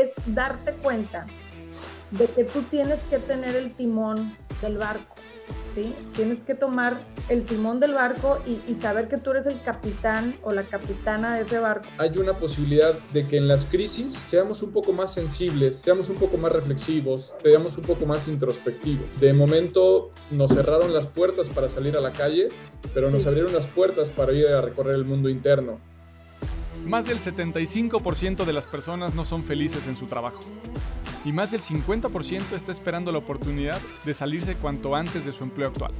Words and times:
es 0.00 0.14
darte 0.26 0.72
cuenta 0.72 1.26
de 2.10 2.26
que 2.26 2.44
tú 2.44 2.62
tienes 2.62 3.02
que 3.04 3.18
tener 3.18 3.56
el 3.56 3.74
timón 3.74 4.36
del 4.62 4.78
barco, 4.78 5.14
¿sí? 5.74 5.94
Tienes 6.14 6.44
que 6.44 6.54
tomar 6.54 6.98
el 7.28 7.44
timón 7.44 7.80
del 7.80 7.92
barco 7.92 8.38
y, 8.46 8.74
saber 8.74 9.08
que 9.08 9.18
tú 9.18 9.32
eres 9.32 9.46
el 9.46 9.60
capitán 9.62 10.36
o 10.42 10.52
la 10.52 10.62
capitana 10.62 11.34
de 11.34 11.42
ese 11.42 11.58
barco. 11.58 11.88
Hay 11.98 12.16
una 12.18 12.34
posibilidad 12.34 12.94
de 13.12 13.26
que 13.26 13.36
en 13.36 13.48
las 13.48 13.66
crisis 13.66 14.14
seamos 14.14 14.62
un 14.62 14.70
poco 14.70 14.92
más 14.92 15.12
sensibles, 15.12 15.76
seamos 15.76 16.08
un 16.08 16.16
poco 16.16 16.36
más 16.36 16.52
reflexivos, 16.52 17.34
seamos 17.42 17.76
un 17.76 17.84
poco 17.84 18.06
más 18.06 18.28
introspectivos. 18.28 19.06
De 19.20 19.32
momento 19.32 20.12
nos 20.30 20.52
cerraron 20.52 20.94
las 20.94 21.06
puertas 21.06 21.48
para 21.48 21.68
salir 21.68 21.96
a 21.96 22.00
la 22.00 22.12
calle, 22.12 22.48
pero 22.94 23.10
nos 23.10 23.26
abrieron 23.26 23.52
las 23.52 23.66
puertas 23.66 24.10
para 24.10 24.32
ir 24.32 24.46
a 24.46 24.60
recorrer 24.60 24.94
el 24.94 25.04
mundo 25.04 25.28
interno. 25.28 25.80
Más 26.86 27.06
del 27.06 27.18
75% 27.18 28.44
de 28.44 28.52
las 28.52 28.66
personas 28.68 29.12
no 29.12 29.24
son 29.24 29.42
felices 29.42 29.88
en 29.88 29.96
su 29.96 30.06
trabajo 30.06 30.38
y 31.24 31.32
más 31.32 31.50
del 31.50 31.60
50% 31.60 32.52
está 32.52 32.70
esperando 32.70 33.10
la 33.10 33.18
oportunidad 33.18 33.80
de 34.04 34.14
salirse 34.14 34.54
cuanto 34.54 34.94
antes 34.94 35.26
de 35.26 35.32
su 35.32 35.42
empleo 35.42 35.66
actual. 35.66 35.90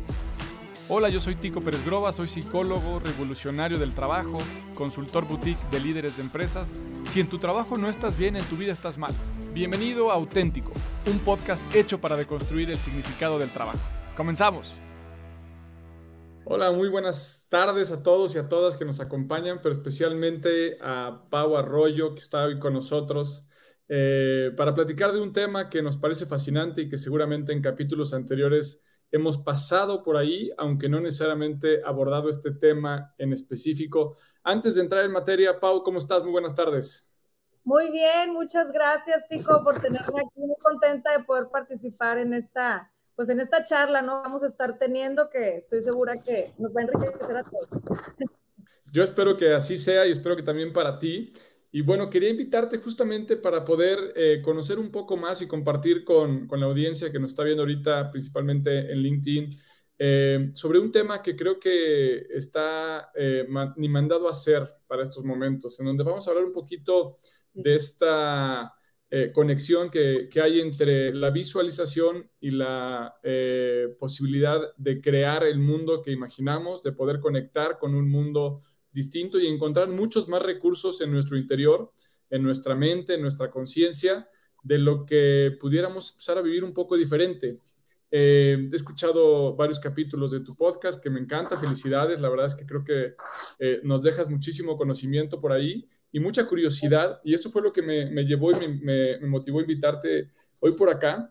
Hola, 0.88 1.09
yo 1.09 1.18
soy 1.18 1.34
Tico 1.34 1.60
Pérez 1.60 1.84
Groba, 1.84 2.12
soy 2.12 2.28
psicólogo, 2.28 3.00
revolucionario 3.00 3.76
del 3.80 3.95
trabajo, 3.95 4.38
consultor 4.76 5.26
boutique 5.26 5.59
de 5.72 5.80
líderes 5.80 6.16
de 6.16 6.22
empresas. 6.22 6.70
Si 7.09 7.18
en 7.18 7.28
tu 7.28 7.38
trabajo 7.38 7.76
no 7.76 7.88
estás 7.88 8.16
bien, 8.16 8.37
en 8.37 8.45
tu 8.45 8.56
vida 8.56 8.73
estás 8.73 8.96
mal. 8.96 9.12
Bienvenido 9.52 10.12
a 10.12 10.14
Auténtico, 10.14 10.70
un 11.06 11.18
podcast 11.18 11.64
hecho 11.74 12.00
para 12.00 12.16
deconstruir 12.16 12.70
el 12.70 12.78
significado 12.78 13.40
del 13.40 13.50
trabajo. 13.50 13.80
Comenzamos. 14.16 14.85
Hola, 16.48 16.70
muy 16.70 16.88
buenas 16.88 17.48
tardes 17.50 17.91
a 17.91 18.05
todos 18.05 18.36
y 18.36 18.38
a 18.38 18.48
todas 18.48 18.77
que 18.77 18.84
nos 18.84 19.00
acompañan, 19.00 19.59
pero 19.60 19.73
especialmente 19.73 20.78
a 20.80 21.27
Pau 21.28 21.56
Arroyo, 21.56 22.14
que 22.14 22.20
está 22.20 22.45
hoy 22.45 22.60
con 22.60 22.73
nosotros, 22.73 23.48
eh, 23.88 24.52
para 24.56 24.73
platicar 24.73 25.10
de 25.10 25.20
un 25.20 25.32
tema 25.32 25.68
que 25.68 25.82
nos 25.82 25.96
parece 25.96 26.24
fascinante 26.24 26.82
y 26.82 26.88
que 26.88 26.98
seguramente 26.98 27.52
en 27.52 27.60
capítulos 27.60 28.15
anteriores 28.15 28.80
hemos 29.10 29.38
pasado 29.38 30.04
por 30.04 30.16
ahí, 30.16 30.52
aunque 30.57 30.88
no 30.88 31.01
necesariamente 31.01 31.80
abordado 31.85 32.30
este 32.30 32.52
tema 32.52 33.13
en 33.18 33.32
específico. 33.32 34.16
Antes 34.45 34.76
de 34.76 34.82
entrar 34.82 35.04
en 35.04 35.10
materia, 35.10 35.59
Pau, 35.59 35.82
¿cómo 35.82 35.98
estás? 35.98 36.23
Muy 36.23 36.30
buenas 36.30 36.54
tardes. 36.54 37.10
Muy 37.65 37.90
bien, 37.90 38.32
muchas 38.32 38.70
gracias, 38.70 39.26
Tico, 39.26 39.65
por 39.65 39.80
tenerme 39.80 40.20
aquí. 40.20 40.40
Muy 40.40 40.54
contenta 40.63 41.10
de 41.10 41.24
poder 41.24 41.48
participar 41.48 42.18
en 42.18 42.35
esta, 42.35 42.92
pues 43.16 43.30
en 43.30 43.40
esta 43.40 43.64
charla, 43.64 44.02
¿no? 44.02 44.22
Vamos 44.22 44.42
a 44.42 44.46
estar 44.46 44.78
teniendo 44.78 45.30
que 45.30 45.56
estoy 45.56 45.82
segura 45.82 46.20
que 46.22 46.50
nos 46.59 46.74
va 46.74 46.82
a 46.82 46.84
enriquecer 46.84 47.36
a 47.36 47.42
todos. 47.42 47.68
Yo 48.92 49.02
espero 49.02 49.36
que 49.36 49.54
así 49.54 49.76
sea 49.76 50.06
y 50.06 50.12
espero 50.12 50.36
que 50.36 50.42
también 50.42 50.73
para 50.73 50.98
ti. 50.98 51.32
Y 51.73 51.82
bueno, 51.82 52.08
quería 52.08 52.30
invitarte 52.30 52.78
justamente 52.78 53.36
para 53.36 53.64
poder 53.64 54.12
eh, 54.14 54.40
conocer 54.42 54.78
un 54.78 54.90
poco 54.90 55.16
más 55.16 55.42
y 55.42 55.48
compartir 55.48 56.04
con, 56.04 56.46
con, 56.46 56.60
la 56.60 56.66
audiencia 56.66 57.10
que 57.10 57.18
nos 57.18 57.32
está 57.32 57.42
viendo 57.42 57.62
ahorita, 57.62 58.10
principalmente 58.10 58.92
en 58.92 58.98
LinkedIn, 58.98 59.51
eh, 59.98 60.51
sobre 60.54 60.78
un 60.78 60.92
tema 60.92 61.23
que 61.23 61.34
creo 61.34 61.58
que 61.58 62.26
está 62.30 63.10
eh, 63.14 63.46
ni 63.76 63.88
mandado 63.88 64.28
a 64.28 64.32
hacer 64.32 64.66
para 64.86 65.03
estos 65.03 65.25
momentos, 65.25 65.78
en 65.80 65.86
donde 65.86 66.04
vamos 66.04 66.26
a 66.26 66.30
hablar 66.30 66.44
un 66.44 66.53
poquito 66.53 67.19
de 67.53 67.75
esta 67.75 68.75
conexión 69.32 69.88
que, 69.88 70.28
que, 70.31 70.41
hay 70.41 70.60
entre 70.60 71.15
la 71.15 71.31
visualización 71.31 72.28
y 72.41 72.50
la 72.50 73.15
posibilidad 73.98 74.60
de 74.76 75.00
crear 75.00 75.44
el 75.44 75.59
mundo 75.59 76.03
que 76.03 76.10
imaginamos, 76.10 76.82
de 76.82 76.93
poder 76.93 77.21
conectar 77.21 77.78
con 77.78 77.94
un 77.94 78.10
mundo 78.10 78.62
distinto 78.97 79.38
y 79.38 79.47
encontrar 79.47 79.88
muchos 79.88 80.26
más 80.26 80.43
recursos 80.43 81.00
en 81.03 81.12
nuestro 81.12 81.37
interior, 81.37 81.93
en 82.31 82.43
nuestra 82.43 82.75
mente, 82.75 83.15
en 83.15 83.22
nuestra 83.22 83.50
conciencia, 83.50 84.28
de 84.62 84.78
lo 84.78 85.06
que 85.06 85.56
pudiéramos 85.60 86.12
empezar 86.12 86.38
a 86.38 86.43
vivir 86.43 86.65
un 86.65 86.72
poco 86.72 86.97
diferente. 86.97 87.60
Eh, 88.10 88.69
he 88.72 88.75
escuchado 88.75 89.54
varios 89.54 89.78
capítulos 89.78 90.31
de 90.31 90.41
tu 90.41 90.56
podcast 90.56 91.03
que 91.03 91.10
me 91.10 91.20
encanta, 91.20 91.56
felicidades, 91.56 92.20
la 92.20 92.28
verdad 92.28 92.47
es 92.47 92.54
que 92.54 92.66
creo 92.66 92.82
que 92.82 93.14
eh, 93.59 93.80
nos 93.84 94.03
dejas 94.03 94.28
muchísimo 94.30 94.76
conocimiento 94.76 95.41
por 95.41 95.53
ahí 95.53 95.88
y 96.16 96.21
mucha 96.21 96.47
curiosidad 96.47 97.21
y 97.25 97.34
eso 97.34 97.50
fue 97.50 97.60
lo 97.60 97.71
que 97.71 97.82
me, 97.82 98.25
llevó 98.25 98.50
y 98.50 98.69
me, 98.69 99.19
me 99.19 99.27
motivó 99.28 99.59
a 99.59 99.60
invitarte 99.60 100.31
hoy 100.60 100.72
por 100.72 100.88
acá. 100.88 101.31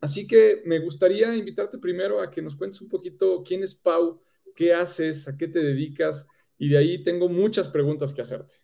Así 0.00 0.28
que 0.28 0.62
me 0.64 0.78
gustaría 0.78 1.34
invitarte 1.34 1.76
primero 1.76 2.20
a 2.20 2.30
que 2.30 2.40
nos 2.40 2.54
cuentes 2.54 2.80
un 2.80 2.88
poquito 2.88 3.42
quién 3.44 3.64
es 3.64 3.74
Pau, 3.74 4.22
qué 4.54 4.72
haces, 4.72 5.26
a 5.26 5.36
qué 5.36 5.48
te 5.48 5.58
dedicas 5.58 6.28
y 6.56 6.68
de 6.68 6.78
ahí 6.78 7.02
tengo 7.02 7.28
muchas 7.28 7.66
preguntas 7.66 8.14
que 8.14 8.22
hacerte. 8.22 8.54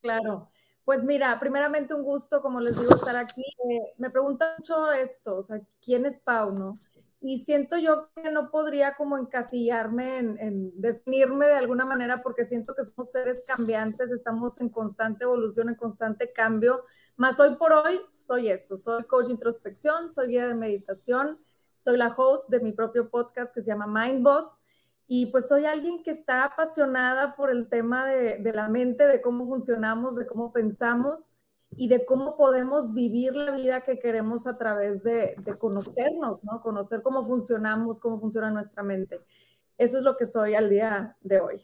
Claro. 0.00 0.50
Pues 0.84 1.04
mira, 1.04 1.38
primeramente 1.38 1.94
un 1.94 2.02
gusto, 2.02 2.42
como 2.42 2.60
les 2.60 2.76
digo, 2.76 2.92
estar 2.92 3.14
aquí. 3.14 3.40
Eh, 3.40 3.94
me 3.98 4.10
preguntan 4.10 4.56
mucho 4.58 4.90
esto, 4.90 5.36
o 5.36 5.44
sea, 5.44 5.60
¿quién 5.80 6.06
es 6.06 6.18
Pau, 6.18 6.50
no? 6.50 6.80
Y 7.24 7.38
siento 7.38 7.78
yo 7.78 8.08
que 8.16 8.32
no 8.32 8.50
podría 8.50 8.96
como 8.96 9.16
encasillarme 9.16 10.18
en, 10.18 10.72
definirme 10.74 11.46
de 11.46 11.54
alguna 11.54 11.86
manera 11.86 12.20
porque 12.20 12.44
siento 12.44 12.74
que 12.74 12.84
somos 12.84 13.12
seres 13.12 13.44
cambiantes, 13.46 14.10
estamos 14.10 14.60
en 14.60 14.68
constante 14.68 15.22
evolución, 15.22 15.68
en 15.68 15.76
constante 15.76 16.32
cambio. 16.32 16.84
Más 17.16 17.38
hoy 17.38 17.54
por 17.54 17.72
hoy 17.72 18.00
soy 18.18 18.50
esto, 18.50 18.76
soy 18.76 19.04
coach 19.04 19.26
de 19.26 19.32
introspección, 19.32 20.10
soy 20.10 20.30
guía 20.30 20.48
de 20.48 20.56
meditación, 20.56 21.38
soy 21.78 21.96
la 21.96 22.08
host 22.08 22.50
de 22.50 22.58
mi 22.58 22.72
propio 22.72 23.08
podcast 23.08 23.54
que 23.54 23.60
se 23.60 23.70
llama 23.70 23.86
Mind 23.86 24.24
Boss 24.24 24.62
y 25.06 25.26
pues 25.26 25.46
soy 25.46 25.64
alguien 25.64 26.02
que 26.02 26.10
está 26.10 26.42
apasionada 26.42 27.36
por 27.36 27.50
el 27.50 27.68
tema 27.68 28.04
de, 28.04 28.52
la 28.52 28.68
mente, 28.68 29.06
de 29.06 29.20
cómo 29.20 29.46
funcionamos, 29.46 30.16
de 30.16 30.26
cómo 30.26 30.52
pensamos 30.52 31.36
y 31.76 31.88
de 31.88 32.04
cómo 32.04 32.36
podemos 32.36 32.92
vivir 32.92 33.34
la 33.34 33.56
vida 33.56 33.82
que 33.82 33.98
queremos 33.98 34.46
a 34.46 34.58
través 34.58 35.02
de, 35.02 35.34
conocernos, 35.58 36.42
¿no? 36.44 36.60
Conocer 36.60 37.02
cómo 37.02 37.22
funcionamos, 37.22 38.00
cómo 38.00 38.20
funciona 38.20 38.50
nuestra 38.50 38.82
mente. 38.82 39.20
Eso 39.78 39.98
es 39.98 40.02
lo 40.02 40.16
que 40.16 40.26
soy 40.26 40.54
al 40.54 40.68
día 40.68 41.16
de 41.22 41.40
hoy. 41.40 41.56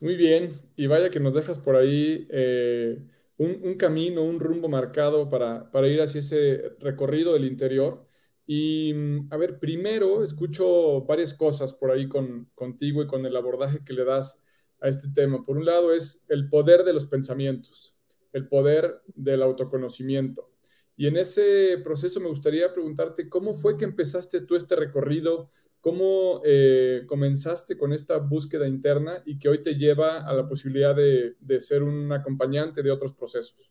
Muy 0.00 0.14
bien, 0.14 0.60
y 0.76 0.86
vaya 0.86 1.10
que 1.10 1.18
nos 1.18 1.34
dejas 1.34 1.58
por 1.58 1.74
ahí 1.74 2.26
eh, 2.30 3.02
un, 3.36 3.74
camino, 3.74 4.22
un 4.22 4.38
rumbo 4.38 4.68
marcado 4.68 5.28
para, 5.28 5.70
para 5.70 5.88
ir 5.88 6.00
hacia 6.00 6.20
ese 6.20 6.76
recorrido 6.78 7.32
del 7.32 7.44
interior. 7.44 8.06
Y 8.46 8.94
mm, 8.94 9.28
a 9.32 9.36
ver, 9.36 9.58
primero 9.58 10.22
escucho 10.22 11.02
varias 11.02 11.34
cosas 11.34 11.74
por 11.74 11.90
ahí 11.90 12.08
con, 12.08 12.48
contigo 12.54 13.02
y 13.02 13.06
con 13.08 13.26
el 13.26 13.36
abordaje 13.36 13.84
que 13.84 13.92
le 13.92 14.04
das 14.04 14.40
a 14.80 14.88
este 14.88 15.08
tema. 15.08 15.42
Por 15.42 15.56
un 15.56 15.64
lado 15.64 15.92
es 15.92 16.24
el 16.28 16.48
poder 16.48 16.84
de 16.84 16.92
los 16.92 17.06
pensamientos, 17.06 17.97
el 18.32 18.48
poder 18.48 19.02
del 19.06 19.42
autoconocimiento. 19.42 20.50
Y 20.96 21.06
en 21.06 21.16
ese 21.16 21.78
proceso 21.84 22.20
me 22.20 22.28
gustaría 22.28 22.72
preguntarte 22.72 23.28
cómo 23.28 23.54
fue 23.54 23.76
que 23.76 23.84
empezaste 23.84 24.40
tú 24.40 24.56
este 24.56 24.74
recorrido, 24.76 25.48
cómo 25.80 26.42
eh, 26.44 27.04
comenzaste 27.06 27.78
con 27.78 27.92
esta 27.92 28.18
búsqueda 28.18 28.66
interna 28.66 29.22
y 29.24 29.38
que 29.38 29.48
hoy 29.48 29.62
te 29.62 29.76
lleva 29.76 30.26
a 30.26 30.32
la 30.34 30.48
posibilidad 30.48 30.94
de, 30.94 31.36
de 31.38 31.60
ser 31.60 31.82
un 31.82 32.12
acompañante 32.12 32.82
de 32.82 32.90
otros 32.90 33.14
procesos 33.14 33.70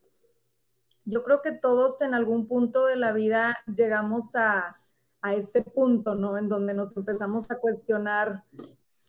yo 1.09 1.23
creo 1.23 1.41
que 1.41 1.53
todos 1.53 2.01
en 2.01 2.13
algún 2.13 2.47
punto 2.47 2.85
de 2.85 2.97
la 2.97 3.13
vida 3.13 3.57
llegamos 3.65 4.35
a, 4.35 4.77
a 5.21 5.33
este 5.33 5.63
punto, 5.63 6.15
¿no? 6.15 6.37
En 6.37 6.49
donde 6.49 6.73
nos 6.73 6.95
empezamos 6.97 7.49
a 7.49 7.59
cuestionar 7.59 8.43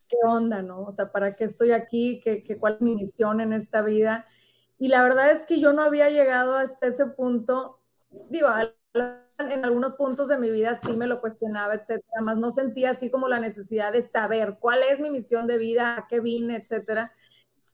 qué 0.09 0.17
onda, 0.25 0.63
¿no? 0.63 0.83
O 0.83 0.93
sea, 0.93 1.11
¿para 1.11 1.35
qué 1.35 1.43
estoy 1.43 1.73
aquí? 1.73 2.21
¿Qué, 2.23 2.45
qué, 2.45 2.57
cuál 2.57 2.75
es 2.75 2.81
mi 2.81 2.95
misión 2.95 3.41
en 3.41 3.53
esta 3.53 3.83
vida? 3.83 4.27
Y 4.79 4.89
la 4.89 5.03
verdad 5.03 5.31
es 5.31 5.45
que 5.47 5.61
yo 5.61 5.73
no 5.73 5.83
había 5.83 6.09
llegado 6.09 6.57
hasta 6.57 6.87
ese 6.87 7.07
punto, 7.07 7.81
digo, 8.31 8.49
en 9.39 9.65
algunos 9.65 9.95
puntos 9.95 10.29
de 10.29 10.39
mi 10.39 10.51
vida 10.51 10.77
sí 10.77 10.93
me 10.93 11.07
lo 11.07 11.21
cuestionaba, 11.21 11.75
etcétera, 11.75 12.21
más 12.23 12.37
no 12.37 12.51
sentía 12.51 12.91
así 12.91 13.11
como 13.11 13.29
la 13.29 13.41
necesidad 13.41 13.93
de 13.93 14.03
saber 14.03 14.59
cuál 14.61 14.83
es 14.83 15.01
mi 15.01 15.11
misión 15.11 15.47
de 15.47 15.59
vida, 15.59 15.97
a 15.99 16.07
qué 16.09 16.21
vine, 16.21 16.57
etcétera. 16.57 17.13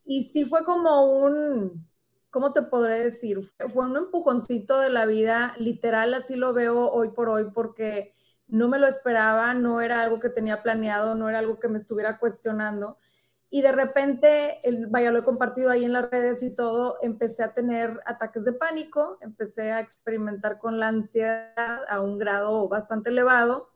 Y 0.04 0.24
sí 0.24 0.44
fue 0.44 0.64
como 0.64 1.04
un, 1.18 1.88
¿cómo 2.30 2.52
te 2.52 2.62
podré 2.62 3.00
decir? 3.00 3.40
Fue 3.68 3.86
un 3.86 3.96
empujoncito 3.96 4.80
de 4.80 4.90
la 4.90 5.06
vida, 5.06 5.54
literal, 5.58 6.14
así 6.14 6.36
lo 6.36 6.52
veo 6.52 6.90
hoy 6.90 7.10
por 7.10 7.28
hoy, 7.28 7.46
porque 7.54 8.14
no 8.46 8.68
me 8.68 8.78
lo 8.78 8.86
esperaba, 8.86 9.54
no 9.54 9.80
era 9.80 10.02
algo 10.02 10.20
que 10.20 10.28
tenía 10.30 10.62
planeado, 10.62 11.14
no 11.14 11.28
era 11.28 11.38
algo 11.38 11.58
que 11.58 11.68
me 11.68 11.78
estuviera 11.78 12.18
cuestionando. 12.18 12.98
Y 13.50 13.62
de 13.62 13.72
repente, 13.72 14.58
el, 14.68 14.88
vaya, 14.88 15.12
lo 15.12 15.20
he 15.20 15.24
compartido 15.24 15.70
ahí 15.70 15.84
en 15.84 15.92
las 15.92 16.10
redes 16.10 16.42
y 16.42 16.54
todo, 16.54 16.96
empecé 17.02 17.44
a 17.44 17.54
tener 17.54 18.00
ataques 18.04 18.44
de 18.44 18.52
pánico, 18.52 19.18
empecé 19.20 19.72
a 19.72 19.80
experimentar 19.80 20.58
con 20.58 20.80
la 20.80 20.88
ansiedad 20.88 21.82
a 21.88 22.00
un 22.00 22.18
grado 22.18 22.68
bastante 22.68 23.10
elevado. 23.10 23.70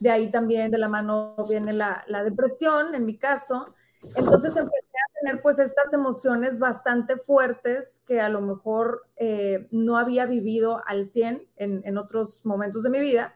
De 0.00 0.10
ahí 0.10 0.30
también 0.30 0.70
de 0.70 0.78
la 0.78 0.88
mano 0.88 1.36
viene 1.48 1.72
la, 1.72 2.04
la 2.08 2.24
depresión, 2.24 2.94
en 2.94 3.06
mi 3.06 3.18
caso. 3.18 3.74
Entonces 4.16 4.56
empecé 4.56 4.90
tener 5.20 5.42
pues 5.42 5.58
estas 5.58 5.92
emociones 5.92 6.58
bastante 6.58 7.16
fuertes 7.16 8.02
que 8.06 8.20
a 8.20 8.28
lo 8.28 8.40
mejor 8.40 9.06
eh, 9.16 9.68
no 9.70 9.96
había 9.96 10.26
vivido 10.26 10.80
al 10.86 11.06
100 11.06 11.46
en, 11.56 11.82
en, 11.84 11.98
otros 11.98 12.44
momentos 12.44 12.82
de 12.82 12.90
mi 12.90 13.00
vida. 13.00 13.34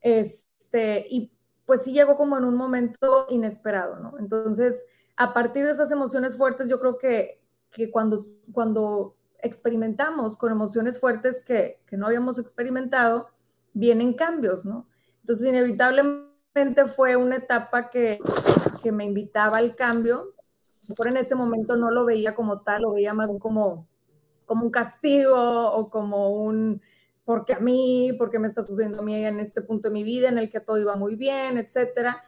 Este, 0.00 1.06
y 1.08 1.32
pues 1.64 1.82
sí 1.82 1.92
llegó 1.92 2.16
como 2.16 2.36
en 2.38 2.44
un 2.44 2.56
momento 2.56 3.26
inesperado, 3.28 3.96
¿no? 3.96 4.18
Entonces, 4.18 4.84
a 5.16 5.32
partir 5.32 5.64
de 5.64 5.72
esas 5.72 5.90
emociones 5.90 6.36
fuertes, 6.36 6.68
yo 6.68 6.78
creo 6.78 6.98
que, 6.98 7.40
que 7.70 7.90
cuando, 7.90 8.24
cuando 8.52 9.16
experimentamos 9.40 10.36
con 10.36 10.52
emociones 10.52 11.00
fuertes 11.00 11.44
que, 11.44 11.80
que 11.86 11.96
no 11.96 12.06
habíamos 12.06 12.38
experimentado, 12.38 13.30
vienen 13.72 14.14
cambios, 14.14 14.64
¿no? 14.64 14.88
Entonces, 15.20 15.48
inevitablemente 15.48 16.86
fue 16.86 17.16
una 17.16 17.36
etapa 17.36 17.90
que, 17.90 18.20
que 18.82 18.92
me 18.92 19.04
invitaba 19.04 19.58
al 19.58 19.74
cambio. 19.74 20.34
Por 20.96 21.08
en 21.08 21.16
ese 21.16 21.34
momento 21.34 21.76
no 21.76 21.90
lo 21.90 22.04
veía 22.04 22.34
como 22.34 22.60
tal, 22.60 22.82
lo 22.82 22.92
veía 22.92 23.12
más 23.12 23.28
como, 23.40 23.88
como 24.44 24.64
un 24.64 24.70
castigo 24.70 25.72
o 25.72 25.90
como 25.90 26.30
un, 26.30 26.80
porque 27.24 27.54
a 27.54 27.58
mí, 27.58 28.14
porque 28.16 28.38
me 28.38 28.48
está 28.48 28.62
sucediendo 28.62 29.00
a 29.00 29.02
mí 29.02 29.14
en 29.14 29.40
este 29.40 29.62
punto 29.62 29.88
de 29.88 29.94
mi 29.94 30.04
vida 30.04 30.28
en 30.28 30.38
el 30.38 30.48
que 30.48 30.60
todo 30.60 30.78
iba 30.78 30.94
muy 30.94 31.16
bien, 31.16 31.58
etcétera. 31.58 32.22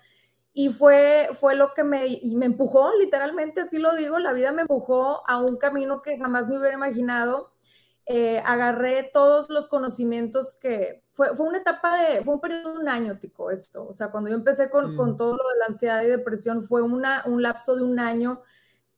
Y 0.60 0.70
fue, 0.70 1.28
fue 1.34 1.54
lo 1.54 1.72
que 1.72 1.84
me, 1.84 2.20
me 2.34 2.46
empujó, 2.46 2.90
literalmente, 2.98 3.60
así 3.60 3.78
lo 3.78 3.94
digo, 3.94 4.18
la 4.18 4.32
vida 4.32 4.50
me 4.50 4.62
empujó 4.62 5.22
a 5.28 5.38
un 5.40 5.56
camino 5.56 6.02
que 6.02 6.18
jamás 6.18 6.48
me 6.48 6.58
hubiera 6.58 6.74
imaginado. 6.74 7.52
Eh, 8.06 8.42
agarré 8.44 9.08
todos 9.12 9.50
los 9.50 9.68
conocimientos 9.68 10.58
que 10.60 11.04
fue, 11.12 11.36
fue 11.36 11.46
una 11.46 11.58
etapa 11.58 11.96
de, 12.02 12.24
fue 12.24 12.34
un 12.34 12.40
periodo 12.40 12.72
de 12.72 12.78
un 12.80 12.88
año, 12.88 13.20
Tico, 13.20 13.52
esto. 13.52 13.86
O 13.86 13.92
sea, 13.92 14.10
cuando 14.10 14.30
yo 14.30 14.34
empecé 14.34 14.68
con, 14.68 14.96
con 14.96 15.12
mm. 15.12 15.16
todo 15.16 15.36
lo 15.36 15.48
de 15.48 15.58
la 15.60 15.66
ansiedad 15.66 16.02
y 16.02 16.08
depresión, 16.08 16.64
fue 16.64 16.82
una, 16.82 17.22
un 17.26 17.40
lapso 17.40 17.76
de 17.76 17.84
un 17.84 18.00
año 18.00 18.42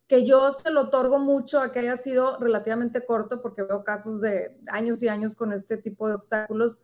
que 0.07 0.25
yo 0.25 0.51
se 0.51 0.71
lo 0.71 0.85
otorgo 0.85 1.19
mucho 1.19 1.61
a 1.61 1.71
que 1.71 1.77
haya 1.77 1.95
sido 1.95 2.39
relativamente 2.39 3.05
corto, 3.05 3.39
porque 3.39 3.61
veo 3.61 3.83
casos 3.83 4.19
de 4.21 4.57
años 4.65 5.03
y 5.03 5.09
años 5.09 5.35
con 5.35 5.53
este 5.53 5.77
tipo 5.77 6.07
de 6.07 6.15
obstáculos, 6.15 6.81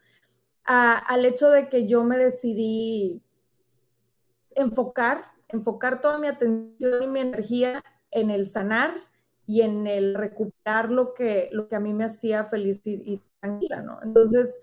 al 0.66 1.26
hecho 1.26 1.50
de 1.50 1.68
que 1.68 1.88
yo 1.88 2.04
me 2.04 2.18
decidí 2.18 3.24
enfocar, 4.58 5.24
enfocar 5.48 6.02
toda 6.02 6.18
mi 6.18 6.28
atención 6.28 7.04
y 7.04 7.08
mi 7.08 7.22
energía 7.22 7.84
en 8.12 8.32
el 8.32 8.46
sanar 8.46 8.92
y 9.46 9.62
en 9.62 9.88
el 9.88 10.16
recuperar 10.16 10.92
lo 10.92 11.14
que, 11.14 11.50
lo 11.54 11.68
que 11.70 11.76
a 11.76 11.80
mí 11.80 11.94
me 11.94 12.04
hacía 12.04 12.44
feliz 12.44 12.82
y, 12.84 13.22
tranquila, 13.40 13.82
¿no? 13.82 14.00
Entonces, 14.04 14.60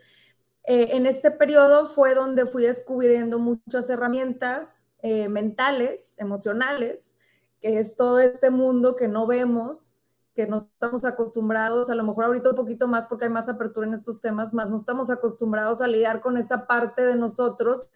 eh, 0.65 0.89
en 0.93 1.07
este 1.07 1.31
periodo 1.31 1.87
fue 1.87 2.15
donde 2.15 2.45
fui 2.45 2.65
descubriendo 2.65 3.39
muchas 3.39 3.89
herramientas 3.89 4.91
eh, 5.01 5.29
mentales, 5.29 6.19
emocionales, 6.19 7.17
que 7.61 7.79
es 7.79 7.97
todo 7.97 8.19
este 8.19 8.51
mundo 8.51 8.97
que 8.97 9.09
no 9.09 9.27
vemos, 9.27 10.01
que 10.35 10.47
no 10.47 10.57
estamos 10.57 11.05
acostumbrados, 11.05 11.89
a 11.89 11.95
lo 11.95 12.03
mejor 12.03 12.25
ahorita 12.25 12.51
un 12.51 12.57
poquito 12.57 12.89
más 12.89 13.07
porque 13.07 13.27
hay 13.27 13.31
más 13.31 13.49
apertura 13.49 13.87
en 13.87 13.95
estos 13.95 14.21
temas, 14.21 14.53
más 14.53 14.69
no 14.69 14.77
estamos 14.77 15.09
acostumbrados 15.09 15.81
a 15.81 15.87
lidiar 15.87 16.21
con 16.21 16.37
esa 16.37 16.67
parte 16.67 17.03
de 17.03 17.15
nosotros, 17.15 17.89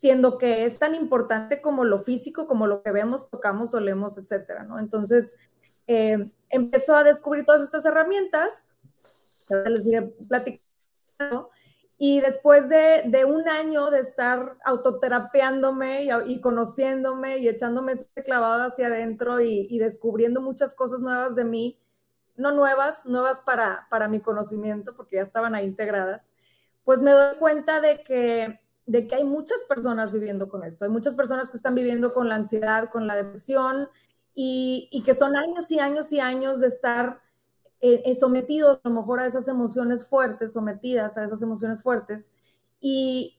siendo 0.00 0.38
que 0.38 0.64
es 0.64 0.78
tan 0.78 0.94
importante 0.94 1.60
como 1.60 1.84
lo 1.84 1.98
físico, 1.98 2.46
como 2.46 2.66
lo 2.66 2.82
que 2.82 2.90
vemos, 2.90 3.28
tocamos, 3.28 3.74
olemos, 3.74 4.16
etcétera, 4.16 4.62
¿no? 4.64 4.78
Entonces, 4.78 5.36
eh, 5.86 6.30
empezó 6.48 6.96
a 6.96 7.02
descubrir 7.02 7.44
todas 7.44 7.60
estas 7.60 7.84
herramientas, 7.84 8.66
les 9.66 9.86
iré 9.86 10.00
platicando, 10.26 11.50
y 11.98 12.22
después 12.22 12.70
de, 12.70 13.26
un 13.26 13.46
año 13.46 13.90
de 13.90 14.00
estar 14.00 14.56
autoterapeándome 14.64 16.08
y, 16.28 16.40
conociéndome 16.40 17.36
y 17.36 17.48
echándome 17.48 17.92
ese 17.92 18.08
clavado 18.24 18.68
hacia 18.68 18.86
adentro 18.86 19.42
y, 19.42 19.78
descubriendo 19.78 20.40
muchas 20.40 20.74
cosas 20.74 21.00
nuevas 21.00 21.36
de 21.36 21.44
mí, 21.44 21.78
no 22.36 22.52
nuevas, 22.52 23.04
nuevas 23.04 23.42
para, 23.42 23.86
para 23.90 24.08
mi 24.08 24.20
conocimiento, 24.20 24.96
porque 24.96 25.16
ya 25.16 25.22
estaban 25.22 25.54
ahí 25.54 25.66
integradas, 25.66 26.36
pues 26.84 27.02
me 27.02 27.10
doy 27.10 27.36
cuenta 27.36 27.82
de 27.82 28.02
que, 28.02 28.59
de 28.86 29.06
que 29.06 29.14
hay 29.14 29.24
muchas 29.24 29.64
personas 29.68 30.12
viviendo 30.12 30.48
con 30.48 30.64
esto. 30.64 30.84
Hay 30.84 30.90
muchas 30.90 31.14
personas 31.14 31.50
que 31.50 31.56
están 31.56 31.74
viviendo 31.74 32.12
con 32.12 32.28
la 32.28 32.34
ansiedad, 32.34 32.90
con 32.90 33.06
la 33.06 33.16
depresión 33.16 33.88
y, 34.34 35.02
que 35.04 35.14
son 35.14 35.36
años 35.36 35.70
y 35.70 35.78
años 35.78 36.12
y 36.12 36.20
años 36.20 36.60
de 36.60 36.68
estar 36.68 37.20
eh, 37.80 38.02
eh, 38.04 38.14
sometidos 38.14 38.80
a 38.82 38.88
lo 38.88 38.94
mejor 38.94 39.20
a 39.20 39.26
esas 39.26 39.48
emociones 39.48 40.06
fuertes, 40.06 40.52
sometidas 40.52 41.16
a 41.16 41.24
esas 41.24 41.42
emociones 41.42 41.82
fuertes. 41.82 42.32
Y, 42.80 43.38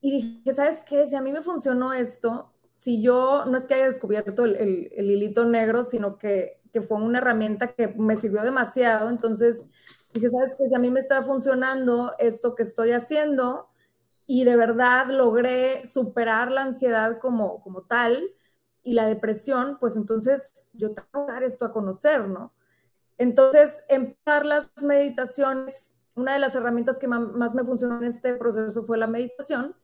y 0.00 0.12
dije, 0.12 0.54
¿sabes 0.54 0.84
qué? 0.84 1.06
Si 1.06 1.16
a 1.16 1.22
mí 1.22 1.32
me 1.32 1.42
funcionó 1.42 1.92
esto, 1.92 2.52
si 2.68 3.02
yo 3.02 3.44
no 3.46 3.58
es 3.58 3.66
que 3.66 3.74
haya 3.74 3.86
descubierto 3.86 4.44
el, 4.44 4.56
el, 4.56 5.10
hilito 5.10 5.44
negro, 5.44 5.84
sino 5.84 6.18
que, 6.18 6.60
que, 6.72 6.82
fue 6.82 6.96
una 6.96 7.18
herramienta 7.18 7.74
que 7.74 7.88
me 7.88 8.16
sirvió 8.16 8.42
demasiado, 8.42 9.10
entonces 9.10 9.68
dije, 10.14 10.28
¿sabes 10.30 10.54
qué? 10.56 10.66
Si 10.68 10.74
a 10.74 10.78
mí 10.78 10.90
me 10.90 11.00
está 11.00 11.22
funcionando 11.22 12.12
esto 12.18 12.54
que 12.54 12.62
estoy 12.62 12.92
haciendo 12.92 13.68
y 14.26 14.44
de 14.44 14.56
verdad 14.56 15.08
logré 15.08 15.86
superar 15.86 16.50
la 16.50 16.62
ansiedad 16.62 17.18
como, 17.18 17.62
como 17.62 17.82
tal 17.82 18.30
y 18.82 18.94
la 18.94 19.06
depresión, 19.06 19.78
pues 19.78 19.96
entonces 19.96 20.68
yo 20.72 20.92
tengo 20.94 21.26
que 21.26 21.32
dar 21.32 21.42
esto 21.42 21.64
a 21.64 21.72
conocer, 21.72 22.28
¿no? 22.28 22.52
Entonces, 23.18 23.84
empezar 23.88 24.44
las 24.44 24.70
meditaciones, 24.82 25.92
una 26.14 26.32
de 26.32 26.40
las 26.40 26.54
herramientas 26.54 26.98
que 26.98 27.08
más 27.08 27.54
me 27.54 27.64
funcionó 27.64 27.98
en 27.98 28.04
este 28.04 28.34
proceso 28.34 28.82
fue 28.82 28.98
la 28.98 29.06
meditación. 29.06 29.76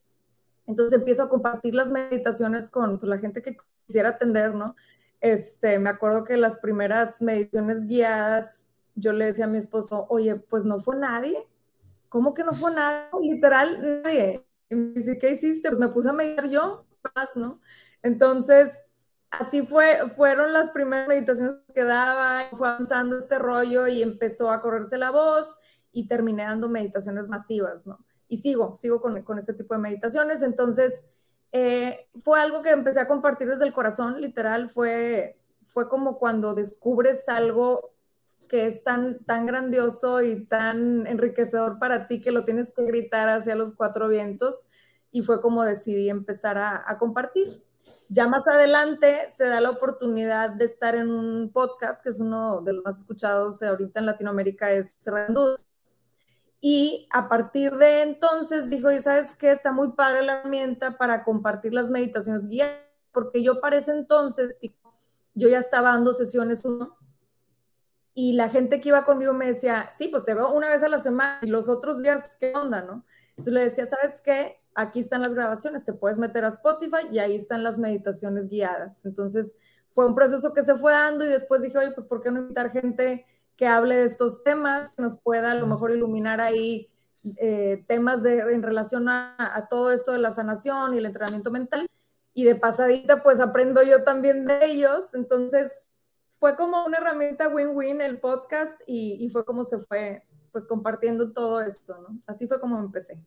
Entonces 0.66 0.98
empiezo 0.98 1.22
a 1.22 1.28
compartir 1.28 1.74
las 1.74 1.90
meditaciones 1.90 2.68
con 2.68 2.98
pues, 2.98 3.08
la 3.08 3.18
gente 3.18 3.42
que 3.42 3.56
quisiera 3.86 4.10
atender, 4.10 4.54
¿no? 4.54 4.74
Este, 5.20 5.78
me 5.78 5.90
acuerdo 5.90 6.24
que 6.24 6.36
las 6.36 6.58
primeras 6.58 7.22
meditaciones 7.22 7.86
guiadas, 7.86 8.66
yo 8.94 9.12
le 9.12 9.26
decía 9.26 9.44
a 9.46 9.48
mi 9.48 9.58
esposo, 9.58 10.06
oye, 10.08 10.36
pues 10.36 10.64
no 10.64 10.80
fue 10.80 10.96
nadie. 10.96 11.46
¿Cómo 12.08 12.34
que 12.34 12.44
no 12.44 12.52
fue 12.52 12.72
nadie? 12.72 13.08
Literal, 13.20 14.02
nadie. 14.02 14.44
Y 14.70 15.18
¿qué 15.18 15.32
hiciste? 15.32 15.68
Pues 15.68 15.78
me 15.80 15.88
puse 15.88 16.08
a 16.08 16.12
meditar 16.12 16.48
yo, 16.48 16.86
más, 17.14 17.36
¿no? 17.36 17.60
Entonces, 18.02 18.86
así 19.30 19.62
fue, 19.62 20.08
fueron 20.16 20.52
las 20.52 20.70
primeras 20.70 21.08
meditaciones 21.08 21.56
que 21.74 21.84
daba, 21.84 22.48
fue 22.52 22.68
avanzando 22.68 23.18
este 23.18 23.38
rollo 23.38 23.86
y 23.86 24.02
empezó 24.02 24.50
a 24.50 24.60
correrse 24.60 24.98
la 24.98 25.10
voz 25.10 25.58
y 25.92 26.08
terminé 26.08 26.44
dando 26.44 26.68
meditaciones 26.68 27.28
masivas, 27.28 27.86
¿no? 27.86 28.04
Y 28.28 28.38
sigo, 28.38 28.76
sigo 28.78 29.00
con, 29.00 29.22
con 29.22 29.38
este 29.38 29.54
tipo 29.54 29.74
de 29.74 29.80
meditaciones. 29.80 30.42
Entonces, 30.42 31.06
eh, 31.52 32.08
fue 32.22 32.40
algo 32.40 32.62
que 32.62 32.70
empecé 32.70 33.00
a 33.00 33.08
compartir 33.08 33.48
desde 33.48 33.64
el 33.64 33.72
corazón, 33.72 34.20
literal, 34.20 34.68
fue, 34.68 35.38
fue 35.66 35.88
como 35.88 36.18
cuando 36.18 36.54
descubres 36.54 37.28
algo 37.28 37.94
que 38.48 38.66
es 38.66 38.82
tan, 38.82 39.22
tan 39.24 39.46
grandioso 39.46 40.22
y 40.22 40.44
tan 40.44 41.06
enriquecedor 41.06 41.78
para 41.78 42.08
ti 42.08 42.20
que 42.20 42.32
lo 42.32 42.44
tienes 42.44 42.72
que 42.72 42.84
gritar 42.84 43.28
hacia 43.28 43.54
los 43.54 43.72
cuatro 43.72 44.08
vientos 44.08 44.70
y 45.10 45.22
fue 45.22 45.40
como 45.40 45.64
decidí 45.64 46.08
empezar 46.08 46.58
a, 46.58 46.96
compartir. 46.98 47.62
Ya 48.08 48.26
más 48.26 48.48
adelante 48.48 49.28
se 49.28 49.46
da 49.46 49.60
la 49.60 49.70
oportunidad 49.70 50.50
de 50.50 50.64
estar 50.64 50.94
en 50.94 51.10
un 51.10 51.52
podcast, 51.52 52.02
que 52.02 52.08
es 52.08 52.20
uno 52.20 52.62
de 52.62 52.72
los 52.72 52.84
más 52.84 52.98
escuchados 52.98 53.62
ahorita 53.62 54.00
en 54.00 54.06
Latinoamérica, 54.06 54.70
es 54.70 54.96
Cerrando 54.98 55.46
Dudas. 55.46 55.66
Y 56.60 57.06
a 57.12 57.28
partir 57.28 57.76
de 57.76 58.02
entonces 58.02 58.68
dijo, 58.68 58.90
y 58.90 59.00
sabes 59.00 59.36
qué, 59.36 59.50
está 59.50 59.72
muy 59.72 59.92
padre 59.92 60.22
la 60.22 60.40
herramienta 60.40 60.98
para 60.98 61.22
compartir 61.22 61.72
las 61.72 61.90
meditaciones 61.90 62.48
guiadas, 62.48 62.80
porque 63.12 63.42
yo 63.42 63.60
para 63.60 63.76
ese 63.76 63.92
entonces, 63.92 64.56
yo 65.34 65.48
ya 65.48 65.58
estaba 65.58 65.92
dando 65.92 66.14
sesiones 66.14 66.64
uno, 66.64 66.96
y 68.18 68.32
la 68.32 68.48
gente 68.48 68.80
que 68.80 68.88
iba 68.88 69.04
conmigo 69.04 69.32
me 69.32 69.46
decía, 69.46 69.90
sí, 69.92 70.08
pues 70.08 70.24
te 70.24 70.34
veo 70.34 70.52
una 70.52 70.68
vez 70.68 70.82
a 70.82 70.88
la 70.88 70.98
semana, 70.98 71.38
y 71.42 71.46
los 71.46 71.68
otros 71.68 72.02
días, 72.02 72.36
¿qué 72.40 72.52
onda, 72.52 72.82
no? 72.82 73.04
Entonces 73.30 73.54
le 73.54 73.64
decía, 73.64 73.86
¿sabes 73.86 74.20
qué? 74.22 74.56
aquí 74.78 75.00
están 75.00 75.22
las 75.22 75.34
grabaciones, 75.34 75.84
te 75.84 75.92
puedes 75.92 76.18
meter 76.18 76.44
a 76.44 76.48
Spotify 76.48 77.08
y 77.10 77.18
ahí 77.18 77.34
están 77.34 77.64
las 77.64 77.78
meditaciones 77.78 78.48
guiadas. 78.48 79.04
Entonces, 79.04 79.56
fue 79.90 80.06
un 80.06 80.14
proceso 80.14 80.54
que 80.54 80.62
se 80.62 80.76
fue 80.76 80.92
dando 80.92 81.24
y 81.24 81.28
después 81.28 81.62
dije, 81.62 81.78
oye, 81.78 81.90
pues 81.92 82.06
¿por 82.06 82.22
qué 82.22 82.30
no 82.30 82.40
invitar 82.40 82.70
gente 82.70 83.26
que 83.56 83.66
hable 83.66 83.96
de 83.96 84.04
estos 84.04 84.44
temas, 84.44 84.90
que 84.90 85.02
nos 85.02 85.16
pueda 85.16 85.50
a 85.50 85.54
lo 85.56 85.66
mejor 85.66 85.90
iluminar 85.90 86.40
ahí 86.40 86.88
eh, 87.38 87.84
temas 87.88 88.22
de, 88.22 88.38
en 88.38 88.62
relación 88.62 89.08
a, 89.08 89.66
todo 89.68 89.90
esto 89.90 90.12
de 90.12 90.18
la 90.18 90.30
sanación 90.30 90.94
y 90.94 90.98
el 90.98 91.06
entrenamiento 91.06 91.50
mental? 91.50 91.88
Y 92.32 92.44
de 92.44 92.54
pasadita, 92.54 93.24
pues 93.24 93.40
aprendo 93.40 93.82
yo 93.82 94.04
también 94.04 94.46
de 94.46 94.64
ellos. 94.64 95.12
Entonces, 95.14 95.88
fue 96.38 96.56
como 96.56 96.84
una 96.86 96.98
herramienta 96.98 97.48
win-win 97.48 98.00
el 98.00 98.18
podcast 98.18 98.80
y, 98.86 99.16
y 99.20 99.28
fue 99.30 99.44
como 99.44 99.64
se 99.64 99.78
fue 99.78 100.22
pues 100.52 100.66
compartiendo 100.66 101.32
todo 101.32 101.60
esto, 101.60 101.96
¿no? 102.00 102.20
Así 102.26 102.46
fue 102.46 102.60
como 102.60 102.78
empecé. 102.78 103.20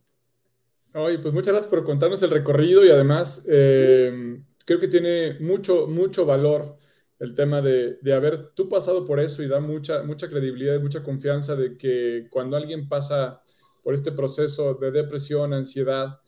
Oye, 0.93 1.19
pues 1.19 1.33
muchas 1.33 1.53
gracias 1.53 1.69
por 1.69 1.85
contarnos 1.85 2.21
el 2.23 2.31
recorrido 2.31 2.83
y 2.83 2.91
además 2.91 3.45
eh, 3.47 4.41
creo 4.65 4.79
que 4.79 4.87
tiene 4.87 5.39
mucho, 5.39 5.87
mucho 5.87 6.25
valor 6.25 6.77
el 7.19 7.33
tema 7.33 7.61
de, 7.61 7.97
de, 8.01 8.13
haber 8.13 8.49
tú 8.53 8.67
pasado 8.67 9.05
por 9.05 9.19
eso 9.19 9.43
y 9.43 9.47
da 9.47 9.59
mucha, 9.59 10.03
mucha 10.03 10.27
credibilidad 10.27 10.75
y 10.75 10.79
mucha 10.79 11.03
confianza 11.03 11.55
de 11.55 11.77
que 11.77 12.27
cuando 12.29 12.57
alguien 12.57 12.89
pasa 12.89 13.41
por 13.83 13.93
este 13.93 14.11
proceso 14.11 14.73
de 14.73 14.91
depresión, 14.91 15.53
ansiedad, 15.53 16.19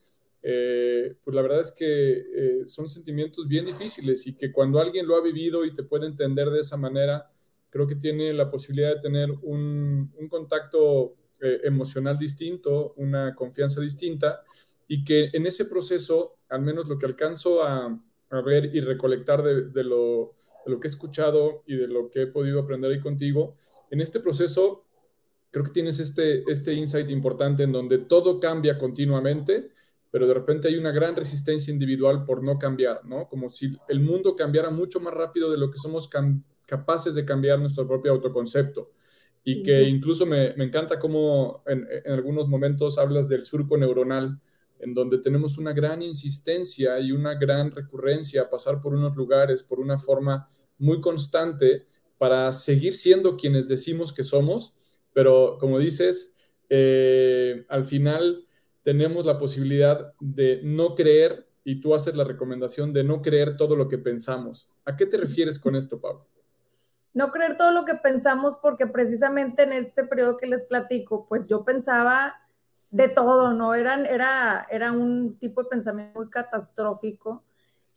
eh, 0.46 1.16
pues 1.24 1.34
la 1.34 1.42
verdad 1.42 1.62
es 1.62 1.72
que 1.72 1.86
eh, 1.86 2.68
son 2.68 2.90
sentimientos 2.90 3.48
bien 3.48 3.64
difíciles 3.64 4.28
y 4.28 4.36
que 4.36 4.52
cuando 4.52 4.78
alguien 4.80 5.08
lo 5.08 5.16
ha 5.16 5.22
vivido 5.22 5.64
y 5.64 5.74
te 5.74 5.84
puede 5.84 6.06
entender 6.06 6.50
de 6.50 6.60
esa 6.60 6.76
manera, 6.76 7.32
creo 7.70 7.88
que 7.88 7.96
tiene 7.96 8.34
la 8.34 8.52
posibilidad 8.52 8.94
de 8.94 9.02
tener 9.02 9.32
un, 9.44 10.12
contacto 10.30 11.16
eh, 11.42 11.62
emocional 11.64 12.18
distinto, 12.18 12.94
una 12.98 13.34
confianza 13.34 13.80
distinta, 13.80 14.42
y 14.86 15.06
que 15.06 15.30
en 15.32 15.46
ese 15.48 15.66
proceso, 15.66 16.36
al 16.50 16.62
menos 16.62 16.90
lo 16.90 17.00
que 17.00 17.06
alcanzo 17.06 17.64
a, 17.64 18.00
ver 18.46 18.76
y 18.76 18.80
recolectar 18.82 19.44
de, 19.44 19.84
lo, 19.84 20.34
que 20.66 20.88
he 20.88 20.90
escuchado 20.90 21.62
y 21.68 21.76
de 21.76 21.88
lo 21.88 22.10
que 22.10 22.24
he 22.24 22.28
podido 22.28 22.60
aprender 22.60 22.92
ahí 22.92 23.00
contigo, 23.00 23.56
en 23.92 24.02
este 24.02 24.20
proceso 24.20 24.88
creo 25.52 25.64
que 25.64 25.72
tienes 25.72 26.00
este, 26.00 26.44
este 26.52 26.74
insight 26.74 27.12
importante 27.12 27.62
en 27.62 27.72
donde 27.72 28.00
todo 28.00 28.40
cambia 28.40 28.80
continuamente, 28.80 29.70
pero 30.14 30.28
de 30.28 30.36
repente 30.36 30.68
hay 30.68 30.76
una 30.76 30.92
gran 30.92 31.16
resistencia 31.16 31.74
individual 31.74 32.24
por 32.24 32.44
no 32.44 32.60
cambiar, 32.60 33.04
¿no? 33.04 33.28
Como 33.28 33.50
si 33.50 33.76
el 33.88 34.00
mundo 34.00 34.36
cambiara 34.36 34.70
mucho 34.70 35.00
más 35.00 35.12
rápido 35.12 35.50
de 35.50 35.58
lo 35.58 35.72
que 35.72 35.80
somos 35.80 36.08
capaces 36.68 37.16
de 37.16 37.26
cambiar 37.26 37.58
nuestro 37.58 37.88
propio 37.88 38.12
autoconcepto. 38.12 38.92
Y 39.44 39.64
que 39.64 39.82
incluso 39.82 40.28
me, 40.28 40.54
me, 40.54 40.66
encanta 40.66 41.00
cómo 41.00 41.64
en, 41.66 41.88
en, 42.06 42.12
algunos 42.12 42.48
momentos 42.48 43.00
hablas 43.00 43.28
del 43.28 43.42
surco 43.42 43.76
neuronal, 43.76 44.40
en 44.78 44.94
donde 44.94 45.18
tenemos 45.18 45.58
una 45.58 45.74
gran 45.74 46.04
insistencia 46.04 47.00
y 47.00 47.12
una 47.12 47.34
gran 47.34 47.72
recurrencia 47.72 48.44
a 48.44 48.50
pasar 48.52 48.80
por 48.82 48.94
unos 48.94 49.16
lugares, 49.16 49.64
por 49.64 49.80
una 49.80 49.98
forma 49.98 50.48
muy 50.78 51.02
constante 51.02 51.88
para 52.20 52.52
seguir 52.52 52.94
siendo 52.94 53.36
quienes 53.36 53.68
decimos 53.68 54.14
que 54.14 54.22
somos, 54.22 54.76
pero 55.12 55.58
como 55.60 55.80
dices, 55.80 56.36
eh, 56.70 57.66
al 57.68 57.84
final 57.84 58.46
tenemos 58.84 59.26
la 59.26 59.38
posibilidad 59.38 60.14
de 60.20 60.62
no 60.64 60.96
creer 60.96 61.48
y 61.64 61.80
tú 61.80 61.96
haces 61.96 62.16
la 62.16 62.26
recomendación 62.26 62.94
de 62.94 63.04
no 63.04 63.22
creer 63.22 63.56
todo 63.56 63.76
lo 63.76 63.88
que 63.88 63.98
pensamos. 63.98 64.70
¿A 64.86 64.96
qué 64.96 65.06
te 65.06 65.18
refieres 65.18 65.58
con 65.58 65.76
esto, 65.76 66.00
Pablo? 66.00 66.28
No 67.14 67.32
creer 67.32 67.58
todo 67.58 67.72
lo 67.72 67.86
que 67.86 67.96
pensamos 67.96 68.58
porque 68.58 68.88
precisamente 68.88 69.64
en 69.64 69.74
este 69.74 70.04
periodo 70.04 70.38
que 70.38 70.48
les 70.48 70.66
platico, 70.66 71.26
pues 71.28 71.48
yo 71.48 71.64
pensaba 71.64 72.36
de 72.90 73.08
todo, 73.08 73.54
¿no? 73.54 73.74
Eran, 73.74 74.06
era, 74.06 74.68
era 74.70 74.92
un 74.92 75.38
tipo 75.40 75.64
de 75.64 75.70
pensamiento 75.70 76.20
muy 76.20 76.30
catastrófico 76.30 77.44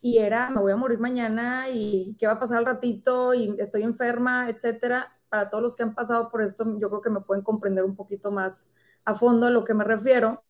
y 0.00 0.18
era, 0.18 0.50
me 0.50 0.60
voy 0.60 0.72
a 0.72 0.76
morir 0.76 0.98
mañana 0.98 1.68
y 1.68 2.14
qué 2.18 2.26
va 2.26 2.34
a 2.34 2.38
pasar 2.38 2.58
al 2.58 2.66
ratito 2.66 3.34
y 3.34 3.56
estoy 3.58 3.82
enferma, 3.82 4.48
etcétera. 4.48 5.12
Para 5.28 5.50
todos 5.50 5.62
los 5.62 5.76
que 5.76 5.82
han 5.82 5.94
pasado 5.94 6.30
por 6.30 6.42
esto, 6.42 6.64
yo 6.78 6.88
creo 6.88 7.00
que 7.00 7.10
me 7.10 7.20
pueden 7.20 7.42
comprender 7.42 7.84
un 7.84 7.96
poquito 7.96 8.30
más 8.30 8.72
a 9.04 9.14
fondo 9.14 9.46
a 9.46 9.50
lo 9.50 9.64
que 9.64 9.74
me 9.74 9.84
refiero. 9.84 10.44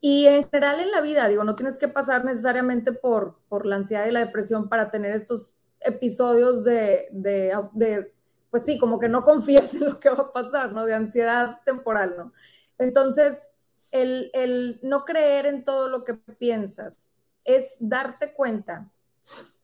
Y 0.00 0.26
en 0.26 0.48
general 0.48 0.80
en 0.80 0.90
la 0.90 1.00
vida, 1.00 1.28
digo, 1.28 1.44
no 1.44 1.56
tienes 1.56 1.78
que 1.78 1.88
pasar 1.88 2.24
necesariamente 2.24 2.92
por, 2.92 3.38
por 3.48 3.66
la 3.66 3.76
ansiedad 3.76 4.06
y 4.06 4.12
la 4.12 4.20
depresión 4.20 4.68
para 4.68 4.90
tener 4.90 5.12
estos 5.12 5.54
episodios 5.80 6.64
de, 6.64 7.08
de, 7.12 8.12
pues 8.50 8.64
sí, 8.64 8.78
como 8.78 8.98
que 8.98 9.08
no 9.08 9.24
confías 9.24 9.74
en 9.76 9.86
lo 9.86 10.00
que 10.00 10.10
va 10.10 10.24
a 10.24 10.32
pasar, 10.32 10.72
¿no? 10.72 10.84
De 10.84 10.94
ansiedad 10.94 11.60
temporal, 11.64 12.14
¿no? 12.16 12.32
Entonces, 12.78 13.50
el, 13.90 14.30
el 14.34 14.80
no 14.82 15.04
creer 15.04 15.46
en 15.46 15.64
todo 15.64 15.88
lo 15.88 16.04
que 16.04 16.14
piensas, 16.14 17.08
es 17.44 17.76
darte 17.78 18.32
cuenta 18.32 18.90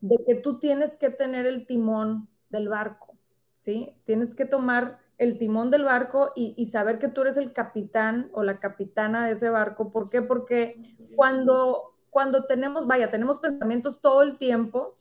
de 0.01 0.17
que 0.27 0.35
tú 0.37 0.59
tienes 0.59 0.97
que 0.97 1.11
tener 1.11 1.47
el 1.47 1.67
timón 1.67 2.29
del 2.49 2.69
barco, 2.69 3.17
¿sí? 3.53 3.95
Tienes 4.05 4.35
que 4.35 4.45
tomar 4.45 5.02
el 5.23 5.39
timón 5.39 5.71
del 5.71 5.85
barco 5.85 6.33
y, 6.35 6.67
saber 6.67 6.99
que 6.99 7.07
tú 7.07 7.21
eres 7.21 7.37
el 7.37 7.53
capitán 7.53 8.29
o 8.33 8.43
la 8.43 8.59
capitana 8.59 9.25
de 9.25 9.35
ese 9.35 9.51
barco. 9.51 9.93
¿Por 9.93 10.11
qué? 10.11 10.21
Porque 10.21 10.97
cuando, 11.15 11.95
cuando 12.11 12.45
tenemos, 12.47 12.89
vaya, 12.89 13.09
tenemos 13.09 13.39
pensamientos 13.39 14.01
todo 14.01 14.23
el 14.23 14.37
tiempo, 14.37 14.99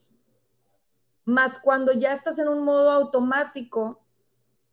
más 1.24 1.58
cuando 1.58 1.90
ya 1.90 2.12
estás 2.12 2.38
en 2.38 2.46
un 2.46 2.64
modo 2.64 2.92
automático, 2.92 4.00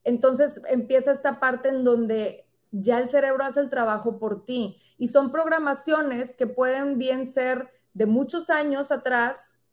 entonces 0.04 0.62
empieza 0.70 1.12
esta 1.12 1.40
parte 1.40 1.70
en 1.70 1.84
donde 1.84 2.46
ya 2.70 3.00
el 3.00 3.08
cerebro 3.08 3.44
hace 3.44 3.60
el 3.60 3.72
trabajo 3.72 4.20
por 4.20 4.46
ti. 4.46 4.78
Y 5.00 5.08
son 5.08 5.32
programaciones 5.32 6.36
que 6.36 6.46
pueden 6.46 7.00
bien 7.00 7.26
ser 7.26 7.72
de 7.96 8.06
muchos 8.06 8.52
años 8.52 8.92
atrás 8.92 9.64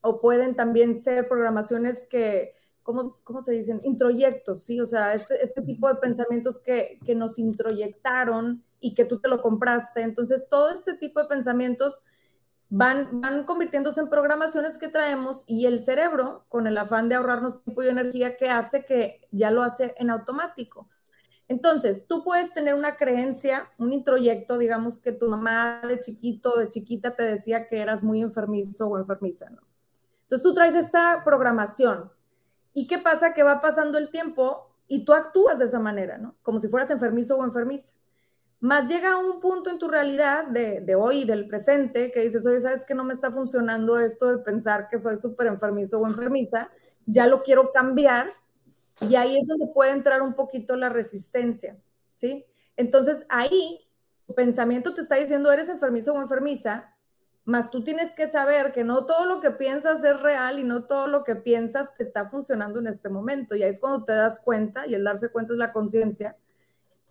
o 0.00 0.22
pueden 0.22 0.56
también 0.56 0.94
ser 0.94 1.28
programaciones 1.28 2.06
que, 2.06 2.54
¿cómo, 2.88 3.12
cómo 3.22 3.42
se 3.42 3.52
dicen? 3.52 3.82
Introyectos, 3.84 4.64
¿sí? 4.64 4.80
O 4.80 4.86
sea, 4.86 5.12
este, 5.12 5.44
este 5.44 5.60
tipo 5.60 5.88
de 5.88 5.96
pensamientos 5.96 6.58
que, 6.58 6.98
que 7.04 7.14
nos 7.14 7.38
introyectaron 7.38 8.64
y 8.80 8.94
que 8.94 9.04
tú 9.04 9.20
te 9.20 9.28
lo 9.28 9.42
compraste. 9.42 10.00
Entonces, 10.00 10.48
todo 10.48 10.70
este 10.70 10.94
tipo 10.94 11.20
de 11.20 11.26
pensamientos 11.26 12.02
van, 12.70 13.20
van 13.20 13.44
convirtiéndose 13.44 14.00
en 14.00 14.08
programaciones 14.08 14.78
que 14.78 14.88
traemos 14.88 15.44
y 15.46 15.66
el 15.66 15.80
cerebro, 15.80 16.46
con 16.48 16.66
el 16.66 16.78
afán 16.78 17.10
de 17.10 17.16
ahorrarnos 17.16 17.62
tiempo 17.62 17.82
y 17.82 17.88
energía, 17.88 18.38
que 18.38 18.48
hace 18.48 18.86
que 18.86 19.28
ya 19.32 19.50
lo 19.50 19.62
hace 19.62 19.94
en 19.98 20.08
automático. 20.08 20.88
Entonces, 21.46 22.06
tú 22.08 22.24
puedes 22.24 22.54
tener 22.54 22.72
una 22.72 22.96
creencia, 22.96 23.68
un 23.76 23.92
introyecto, 23.92 24.56
digamos 24.56 25.02
que 25.02 25.12
tu 25.12 25.28
mamá 25.28 25.82
de 25.86 26.00
chiquito, 26.00 26.56
de 26.56 26.70
chiquita 26.70 27.14
te 27.14 27.24
decía 27.24 27.68
que 27.68 27.82
eras 27.82 28.02
muy 28.02 28.22
enfermizo 28.22 28.86
o 28.86 28.96
enfermiza, 28.96 29.50
¿no? 29.50 29.60
Entonces 30.22 30.42
tú 30.42 30.54
traes 30.54 30.74
esta 30.74 31.22
programación. 31.22 32.10
¿Y 32.74 32.86
qué 32.86 32.98
pasa? 32.98 33.34
Que 33.34 33.42
va 33.42 33.60
pasando 33.60 33.98
el 33.98 34.10
tiempo 34.10 34.68
y 34.86 35.04
tú 35.04 35.12
actúas 35.12 35.58
de 35.58 35.66
esa 35.66 35.78
manera, 35.78 36.18
¿no? 36.18 36.36
Como 36.42 36.60
si 36.60 36.68
fueras 36.68 36.90
enfermizo 36.90 37.36
o 37.36 37.44
enfermiza. 37.44 37.94
Más 38.60 38.88
llega 38.88 39.16
un 39.16 39.40
punto 39.40 39.70
en 39.70 39.78
tu 39.78 39.88
realidad 39.88 40.46
de, 40.46 40.80
de 40.80 40.94
hoy, 40.94 41.24
del 41.24 41.46
presente, 41.46 42.10
que 42.10 42.22
dices, 42.22 42.44
oye, 42.46 42.60
¿sabes 42.60 42.84
que 42.84 42.94
no 42.94 43.04
me 43.04 43.14
está 43.14 43.30
funcionando 43.30 43.98
esto 43.98 44.30
de 44.30 44.38
pensar 44.38 44.88
que 44.88 44.98
soy 44.98 45.16
súper 45.16 45.46
enfermizo 45.46 46.00
o 46.00 46.06
enfermiza? 46.06 46.68
Ya 47.06 47.26
lo 47.26 47.42
quiero 47.42 47.72
cambiar 47.72 48.32
y 49.00 49.14
ahí 49.14 49.38
es 49.38 49.46
donde 49.46 49.68
puede 49.68 49.92
entrar 49.92 50.22
un 50.22 50.34
poquito 50.34 50.74
la 50.74 50.88
resistencia, 50.88 51.76
¿sí? 52.16 52.44
Entonces 52.76 53.26
ahí 53.28 53.86
tu 54.26 54.34
pensamiento 54.34 54.94
te 54.94 55.02
está 55.02 55.16
diciendo 55.16 55.52
eres 55.52 55.68
enfermizo 55.68 56.12
o 56.12 56.20
enfermiza, 56.20 56.94
más 57.48 57.70
tú 57.70 57.82
tienes 57.82 58.14
que 58.14 58.28
saber 58.28 58.72
que 58.72 58.84
no 58.84 59.06
todo 59.06 59.26
lo 59.26 59.40
que 59.40 59.50
piensas 59.50 60.04
es 60.04 60.20
real 60.20 60.58
y 60.58 60.64
no 60.64 60.84
todo 60.84 61.06
lo 61.06 61.24
que 61.24 61.34
piensas 61.34 61.94
te 61.96 62.04
está 62.04 62.28
funcionando 62.28 62.78
en 62.78 62.86
este 62.86 63.08
momento. 63.08 63.56
Y 63.56 63.62
ahí 63.62 63.70
es 63.70 63.80
cuando 63.80 64.04
te 64.04 64.12
das 64.12 64.38
cuenta, 64.38 64.86
y 64.86 64.94
el 64.94 65.02
darse 65.02 65.30
cuenta 65.30 65.54
es 65.54 65.58
la 65.58 65.72
conciencia, 65.72 66.36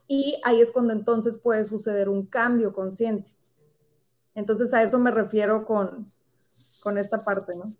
y 0.07 0.39
ahí 0.43 0.61
es 0.61 0.71
cuando 0.71 0.93
entonces 0.93 1.37
puede 1.37 1.65
suceder 1.65 2.07
un 2.07 2.25
cambio 2.25 2.71
consciente. 2.71 3.31
Entonces 4.35 4.73
a 4.73 4.83
eso 4.83 4.99
me 4.99 5.11
refiero 5.11 5.65
con, 5.65 6.11
con 6.81 6.97
esta 6.97 7.17
parte, 7.17 7.55
¿no? 7.55 7.75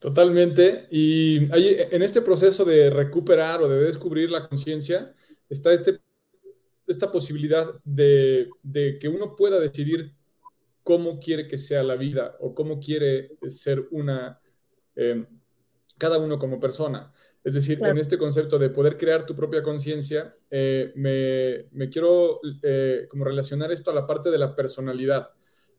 Totalmente. 0.00 0.86
Y 0.90 1.50
ahí, 1.50 1.76
en 1.90 2.02
este 2.02 2.20
proceso 2.20 2.64
de 2.64 2.90
recuperar 2.90 3.62
o 3.62 3.68
de 3.68 3.84
descubrir 3.84 4.30
la 4.30 4.46
conciencia, 4.48 5.14
está 5.48 5.72
este, 5.72 6.00
esta 6.86 7.10
posibilidad 7.10 7.72
de, 7.84 8.50
que 9.00 9.08
uno 9.08 9.34
pueda 9.34 9.58
decidir 9.58 10.12
cómo 10.84 11.18
quiere 11.18 11.48
que 11.48 11.58
sea 11.58 11.82
la 11.82 11.96
vida 11.96 12.36
o 12.40 12.54
cómo 12.54 12.78
quiere 12.78 13.36
ser 13.48 13.88
una, 13.90 14.38
em, 14.94 15.26
cada 15.98 16.18
uno 16.18 16.38
como 16.38 16.60
persona. 16.60 17.12
Es 17.42 17.54
decir, 17.54 17.82
en 17.82 17.98
este 17.98 18.16
concepto 18.16 18.58
de 18.58 18.70
poder 18.70 18.96
crear 18.96 19.26
tu 19.26 19.34
propia 19.34 19.62
conciencia, 19.62 20.32
eh, 20.50 20.92
me, 20.94 21.68
me, 21.72 21.90
quiero 21.90 22.40
eh, 22.62 23.06
como 23.10 23.24
relacionar 23.24 23.72
esto 23.72 23.90
a 23.90 23.94
la 23.94 24.06
parte 24.06 24.30
de 24.30 24.38
la 24.38 24.54
personalidad 24.54 25.30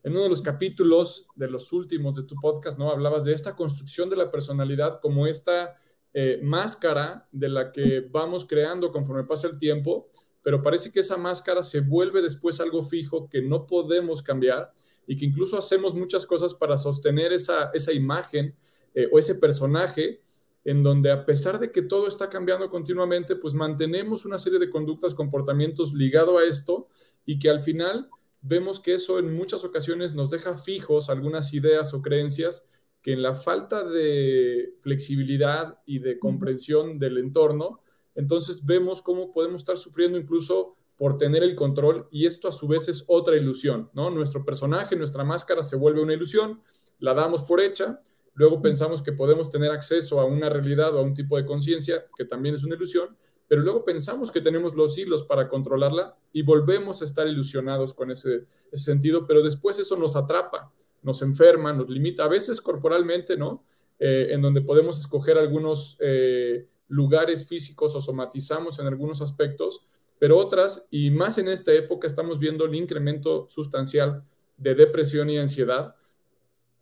en 0.04 0.12
uno 0.12 0.24
de 0.24 0.30
los 0.30 0.44
capítulos 0.44 1.28
de 1.36 1.50
los 1.50 1.74
últimos 1.74 2.16
de 2.16 2.24
tu 2.24 2.36
podcast, 2.36 2.78
¿no? 2.78 2.92
Hablabas 2.92 3.26
de 3.26 3.34
esta 3.34 3.56
construcción 3.56 4.08
de 4.08 4.16
la 4.16 4.30
personalidad 4.30 5.00
como 5.02 5.26
esta 5.26 5.80
eh, 6.14 6.40
máscara 6.44 7.28
de 7.32 7.50
la 7.50 7.72
que 7.72 8.02
vamos 8.12 8.46
creando 8.46 8.92
conforme 8.92 9.24
pasa 9.24 9.48
el 9.48 9.58
tiempo, 9.58 10.10
pero 10.44 10.62
parece 10.62 10.92
que 10.92 11.00
esa 11.00 11.18
máscara 11.18 11.64
se 11.64 11.82
vuelve 11.82 12.22
después 12.22 12.60
algo 12.60 12.84
fijo 12.84 13.28
que 13.28 13.42
no 13.42 13.66
podemos 13.66 14.22
cambiar 14.22 14.72
y 15.08 15.16
que 15.16 15.26
incluso 15.26 15.58
hacemos 15.58 15.96
muchas 15.96 16.26
cosas 16.26 16.54
para 16.54 16.78
sostener 16.78 17.34
esa, 17.34 17.72
esa 17.74 17.94
imagen 17.94 18.56
eh, 18.94 19.08
o 19.12 19.20
ese 19.20 19.36
personaje 19.36 20.22
en 20.64 20.82
donde 20.82 21.12
a 21.12 21.26
pesar 21.26 21.60
de 21.60 21.72
que 21.72 21.84
todo 21.84 22.08
está 22.08 22.28
cambiando 22.28 22.70
continuamente, 22.70 23.36
pues 23.36 23.54
mantenemos 23.54 24.26
una 24.26 24.40
serie 24.40 24.58
de 24.58 24.72
conductas, 24.72 25.14
comportamientos 25.14 25.94
ligado 25.94 26.40
a 26.40 26.44
esto 26.44 26.88
y 27.24 27.38
que 27.38 27.50
al 27.50 27.62
final 27.62 28.10
vemos 28.42 28.80
que 28.80 28.96
eso 28.96 29.20
en 29.20 29.34
muchas 29.34 29.64
ocasiones 29.64 30.16
nos 30.16 30.32
deja 30.32 30.58
fijos 30.58 31.10
algunas 31.10 31.54
ideas 31.54 31.94
o 31.94 32.02
creencias 32.02 32.68
que 33.04 33.14
en 33.14 33.22
la 33.22 33.36
falta 33.36 33.84
de 33.84 34.74
flexibilidad 34.82 35.80
y 35.86 36.00
de 36.00 36.18
comprensión 36.18 36.98
del 36.98 37.20
entorno, 37.20 37.80
entonces 38.16 38.66
vemos 38.66 39.04
cómo 39.04 39.32
podemos 39.32 39.62
estar 39.62 39.78
sufriendo 39.78 40.18
incluso 40.18 40.76
por 40.98 41.18
tener 41.18 41.44
el 41.44 41.56
control 41.56 42.08
y 42.12 42.26
esto 42.26 42.48
a 42.48 42.52
su 42.52 42.68
vez 42.68 42.88
es 42.88 43.04
otra 43.08 43.36
ilusión, 43.36 43.90
¿no? 43.94 44.10
Nuestro 44.10 44.46
personaje, 44.46 44.96
nuestra 44.96 45.24
máscara 45.24 45.64
se 45.64 45.76
vuelve 45.76 46.02
una 46.02 46.14
ilusión, 46.14 46.62
la 47.00 47.14
damos 47.14 47.44
por 47.44 47.60
hecha, 47.60 48.02
luego 48.34 48.62
pensamos 48.62 49.02
que 49.02 49.12
podemos 49.12 49.50
tener 49.50 49.72
acceso 49.72 50.20
a 50.20 50.26
una 50.26 50.50
realidad 50.50 50.96
o 50.96 51.00
a 51.00 51.04
un 51.04 51.14
tipo 51.14 51.38
de 51.38 51.46
conciencia 51.46 52.06
que 52.18 52.26
también 52.26 52.56
es 52.56 52.64
una 52.64 52.76
ilusión 52.76 53.16
pero 53.48 53.62
luego 53.62 53.84
pensamos 53.84 54.32
que 54.32 54.42
tenemos 54.42 54.76
los 54.76 54.98
hilos 54.98 55.24
para 55.24 55.48
controlarla 55.48 56.18
y 56.34 56.42
volvemos 56.42 57.02
a 57.02 57.06
estar 57.06 57.28
ilusionados 57.28 57.94
con 57.94 58.12
ese, 58.12 58.46
sentido, 58.74 59.26
pero 59.26 59.42
después 59.42 59.80
eso 59.80 59.98
nos 59.98 60.16
atrapa, 60.16 60.74
nos 61.02 61.22
enferma, 61.22 61.72
nos 61.72 61.90
limita, 61.90 62.26
a 62.26 62.28
veces 62.28 62.60
corporalmente, 62.60 63.38
¿no? 63.38 63.64
Eh, 64.00 64.30
en 64.32 64.42
donde 64.42 64.62
podemos 64.62 65.00
escoger 65.00 65.38
algunos 65.38 65.96
eh, 66.02 66.68
lugares 66.90 67.48
físicos 67.48 67.96
o 67.96 68.02
somatizamos 68.02 68.80
en 68.80 68.88
algunos 68.88 69.22
aspectos, 69.22 69.86
pero 70.20 70.38
otras, 70.38 70.88
y 70.92 71.10
más 71.12 71.38
en 71.38 71.48
esta 71.48 71.74
época, 71.74 72.08
estamos 72.08 72.40
viendo 72.40 72.66
el 72.66 72.76
incremento 72.76 73.48
sustancial 73.50 74.24
de 74.58 74.76
depresión 74.76 75.30
y 75.30 75.38
ansiedad 75.38 75.96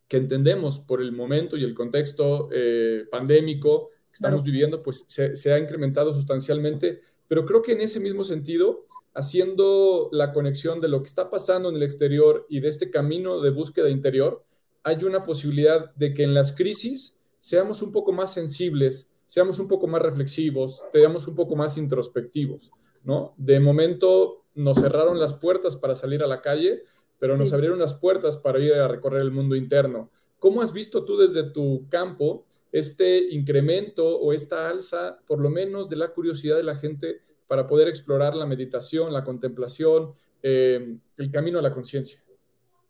que 0.07 0.17
entendemos 0.17 0.79
por 0.79 1.01
el 1.01 1.11
momento 1.11 1.57
y 1.57 1.63
el 1.63 1.73
contexto 1.73 2.49
eh, 2.51 3.05
pandémico 3.09 3.89
estamos 4.11 4.43
viviendo, 4.43 4.83
pues 4.83 5.05
se, 5.07 5.35
se 5.35 5.51
ha 5.51 5.57
incrementado 5.57 6.13
sustancialmente, 6.13 7.01
pero 7.27 7.45
creo 7.45 7.63
que 7.63 7.71
en 7.71 7.81
ese 7.81 7.99
mismo 7.99 8.23
sentido, 8.23 8.85
haciendo 9.15 10.09
la 10.11 10.31
conexión 10.31 10.79
de 10.79 10.87
lo 10.87 11.01
que 11.01 11.07
está 11.07 11.31
pasando 11.31 11.69
en 11.69 11.75
el 11.75 11.83
exterior 11.83 12.45
y 12.47 12.59
de 12.59 12.69
este 12.69 12.91
camino 12.91 13.41
de 13.41 13.49
búsqueda 13.49 13.89
interior, 13.89 14.45
hay 14.83 15.03
una 15.03 15.23
posibilidad 15.23 15.93
de 15.95 16.13
que 16.13 16.23
en 16.23 16.33
las 16.33 16.53
crisis 16.53 17.17
seamos 17.39 17.81
un 17.81 17.91
poco 17.91 18.11
más 18.11 18.33
sensibles, 18.33 19.09
seamos 19.25 19.57
un 19.57 19.67
poco 19.67 19.87
más 19.87 20.01
reflexivos, 20.01 20.83
seamos 20.91 21.27
un 21.27 21.35
poco 21.35 21.55
más 21.55 21.77
introspectivos, 21.77 22.71
¿no? 23.03 23.33
De 23.37 23.59
momento 23.59 24.45
nos 24.55 24.79
cerraron 24.79 25.19
las 25.19 25.33
puertas 25.33 25.75
para 25.75 25.95
salir 25.95 26.23
a 26.23 26.27
la 26.27 26.41
calle, 26.41 26.83
pero 27.19 27.37
nos 27.37 27.53
abrieron 27.53 27.79
las 27.79 27.93
puertas 27.93 28.37
para 28.37 28.59
ir 28.59 28.73
a 28.73 28.87
recorrer 28.87 29.21
el 29.21 29.31
mundo 29.31 29.55
interno. 29.55 30.09
¿Cómo 30.39 30.61
has 30.61 30.73
visto 30.73 31.05
tú 31.05 31.17
desde 31.17 31.43
tu 31.43 31.87
campo 31.89 32.45
este 32.71 33.33
incremento 33.33 34.19
o 34.19 34.33
esta 34.33 34.69
alza, 34.69 35.19
por 35.25 35.39
lo 35.39 35.49
menos, 35.49 35.89
de 35.89 35.95
la 35.95 36.09
curiosidad 36.09 36.57
de 36.57 36.63
la 36.63 36.75
gente 36.75 37.21
para 37.47 37.65
poder 37.67 37.87
explorar 37.87 38.35
la 38.35 38.45
meditación, 38.45 39.13
la 39.13 39.23
contemplación, 39.23 40.11
eh, 40.41 40.97
el 41.17 41.31
camino 41.31 41.59
a 41.59 41.61
la 41.61 41.73
conciencia? 41.73 42.19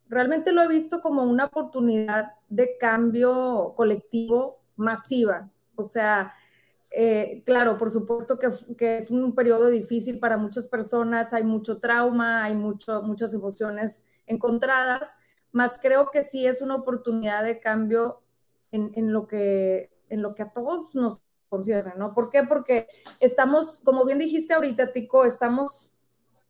Realmente 0.10 0.51
lo 0.51 0.62
he 0.62 0.67
visto 0.67 1.01
como 1.01 1.24
una 1.24 1.46
oportunidad 1.46 2.32
de 2.50 2.77
cambio 2.79 3.74
colectivo 3.75 4.62
masiva. 4.75 5.51
O 5.75 5.84
sea, 5.84 6.34
eh, 6.96 7.42
claro, 7.44 7.80
por 7.80 7.90
supuesto 7.90 8.38
que, 8.38 8.50
que, 8.78 8.98
es 8.98 9.10
un 9.10 9.34
periodo 9.34 9.70
difícil 9.70 10.20
para 10.20 10.38
muchas 10.38 10.68
personas, 10.68 11.34
hay 11.34 11.44
mucho 11.44 11.80
trauma, 11.80 12.44
hay 12.44 12.54
mucho, 12.54 13.02
muchas 13.02 13.34
emociones 13.34 14.06
encontradas, 14.28 15.18
más 15.52 15.80
creo 15.82 16.12
que 16.12 16.22
sí 16.22 16.46
es 16.46 16.62
una 16.62 16.76
oportunidad 16.76 17.44
de 17.44 17.60
cambio 17.60 18.22
en, 18.72 18.92
en, 18.94 19.12
lo, 19.12 19.26
que, 19.26 19.92
en 20.10 20.22
lo 20.22 20.36
que 20.36 20.44
a 20.44 20.52
todos 20.52 20.94
nos 20.94 21.24
concierne, 21.50 21.94
¿no? 21.98 22.14
¿Por 22.14 22.30
qué? 22.30 22.44
Porque 22.44 22.86
estamos, 23.20 23.82
como 23.84 24.06
bien 24.06 24.20
dijiste 24.20 24.54
ahorita, 24.54 24.94
Tico, 24.94 25.26
estamos 25.26 25.90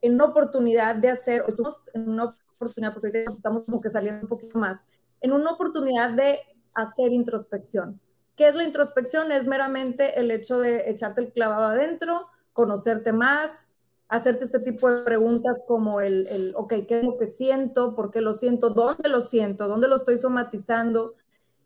en 0.01 0.15
una 0.15 0.25
oportunidad 0.25 0.97
de 0.97 1.09
hacer, 1.09 1.45
estamos 1.47 1.89
en 1.93 2.09
una 2.09 2.35
oportunidad, 2.57 2.93
porque 2.93 3.23
estamos 3.33 3.63
como 3.63 3.79
que 3.79 3.89
saliendo 3.89 4.23
un 4.23 4.27
poquito 4.27 4.59
más, 4.59 4.87
en 5.21 5.31
una 5.31 5.51
oportunidad 5.51 6.11
de 6.11 6.39
hacer 6.73 7.13
introspección 7.13 8.01
¿Qué 8.35 8.47
es 8.47 8.55
la 8.55 8.63
introspección? 8.63 9.31
Es 9.31 9.45
meramente 9.45 10.19
el 10.19 10.31
hecho 10.31 10.59
de 10.59 10.89
echarte 10.89 11.21
el 11.21 11.31
clavado 11.31 11.65
adentro, 11.65 12.27
conocerte 12.53 13.13
más, 13.13 13.69
hacerte 14.07 14.45
este 14.45 14.59
tipo 14.59 14.91
de 14.91 15.03
preguntas 15.03 15.63
como 15.67 16.01
el, 16.01 16.27
el, 16.27 16.53
ok, 16.55 16.73
¿qué 16.87 16.99
es 16.99 17.03
lo 17.03 17.17
que 17.17 17.27
siento? 17.27 17.95
¿Por 17.95 18.11
qué 18.11 18.21
lo 18.21 18.35
siento? 18.35 18.69
¿Dónde 18.69 19.09
lo 19.09 19.21
siento? 19.21 19.67
¿Dónde 19.67 19.87
lo 19.87 19.95
estoy 19.95 20.19
somatizando? 20.19 21.15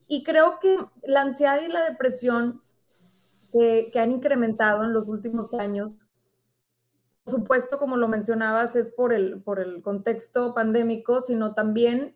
Y 0.08 0.24
creo 0.24 0.60
que 0.60 0.78
la 1.04 1.22
ansiedad 1.22 1.62
y 1.62 1.68
la 1.68 1.84
depresión 1.84 2.62
que, 3.52 3.92
han 4.00 4.12
incrementado 4.12 4.84
en 4.84 4.94
los 4.94 5.08
últimos 5.08 5.54
años, 5.54 6.08
por 7.24 7.34
supuesto, 7.34 7.78
como 7.78 7.98
lo 7.98 8.08
mencionabas, 8.08 8.76
es 8.76 8.92
por 8.92 9.14
el, 9.14 9.42
por 9.42 9.60
el 9.60 9.82
contexto 9.82 10.54
pandémico, 10.54 11.22
sino 11.22 11.54
también 11.54 12.16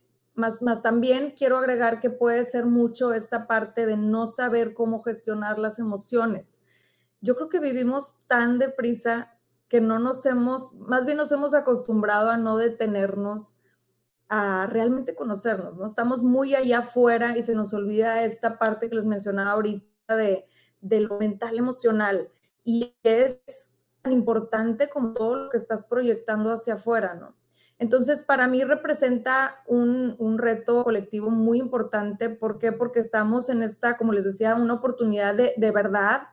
más, 0.61 0.81
también 0.81 1.33
quiero 1.37 1.57
agregar 1.57 1.99
que 1.99 2.09
puede 2.09 2.43
ser 2.45 2.65
mucho 2.65 3.13
esta 3.13 3.47
parte 3.47 3.85
de 3.85 3.97
no 3.97 4.27
saber 4.27 4.73
cómo 4.73 5.01
gestionar 5.03 5.59
las 5.59 5.79
emociones. 5.79 6.61
Yo 7.21 7.35
creo 7.35 7.49
que 7.49 7.59
vivimos 7.59 8.17
tan 8.27 8.59
deprisa 8.59 9.37
que 9.67 9.79
no 9.79 9.99
nos 9.99 10.25
hemos, 10.25 10.73
más 10.73 11.05
bien 11.05 11.17
nos 11.17 11.31
hemos 11.31 11.53
acostumbrado 11.53 12.29
a 12.29 12.37
no 12.37 12.57
detenernos 12.57 13.61
a 14.27 14.65
realmente 14.65 15.13
conocernos, 15.13 15.77
¿no? 15.77 15.85
Estamos 15.85 16.23
muy 16.23 16.55
allá 16.55 16.79
afuera 16.79 17.37
y 17.37 17.43
se 17.43 17.53
nos 17.53 17.73
olvida 17.73 18.23
esta 18.23 18.57
parte 18.57 18.89
que 18.89 18.95
les 18.95 19.05
mencionaba 19.05 19.51
ahorita 19.51 20.15
de, 20.15 20.45
de 20.81 20.99
lo 21.01 21.19
mental 21.19 21.57
emocional 21.57 22.29
y 22.63 22.95
es 23.03 23.71
tan 24.01 24.13
importante 24.13 24.89
como 24.89 25.13
todo 25.13 25.35
lo 25.35 25.49
que 25.49 25.57
estás 25.57 25.85
proyectando 25.85 26.51
hacia 26.51 26.73
afuera, 26.75 27.13
¿no? 27.13 27.35
Entonces, 27.81 28.21
para 28.21 28.47
mí 28.47 28.63
representa 28.63 29.63
un, 29.65 30.37
reto 30.37 30.83
colectivo 30.83 31.31
muy 31.31 31.57
importante. 31.57 32.29
¿Por 32.29 32.59
qué? 32.59 32.71
Porque 32.71 32.99
estamos 32.99 33.49
en 33.49 33.63
esta, 33.63 33.97
como 33.97 34.13
les 34.13 34.23
decía, 34.23 34.53
una 34.53 34.75
oportunidad 34.75 35.33
de, 35.33 35.55
de 35.57 35.71
verdad 35.71 36.27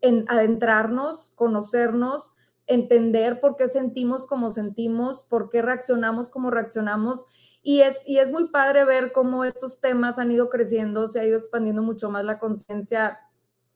en 0.00 0.24
adentrarnos, 0.28 1.30
conocernos, 1.34 2.32
entender 2.66 3.38
por 3.42 3.56
qué 3.56 3.68
sentimos 3.68 4.26
como 4.26 4.50
sentimos, 4.50 5.24
por 5.24 5.50
qué 5.50 5.60
reaccionamos 5.60 6.30
como 6.30 6.50
reaccionamos. 6.50 7.26
Y 7.62 7.82
es, 7.82 8.08
y 8.08 8.16
es 8.16 8.32
muy 8.32 8.48
padre 8.48 8.86
ver 8.86 9.12
cómo 9.12 9.44
estos 9.44 9.82
temas 9.82 10.18
han 10.18 10.30
ido 10.30 10.48
creciendo, 10.48 11.06
se 11.08 11.20
ha 11.20 11.26
ido 11.26 11.36
expandiendo 11.36 11.82
mucho 11.82 12.08
más 12.08 12.24
la 12.24 12.38
conciencia 12.38 13.18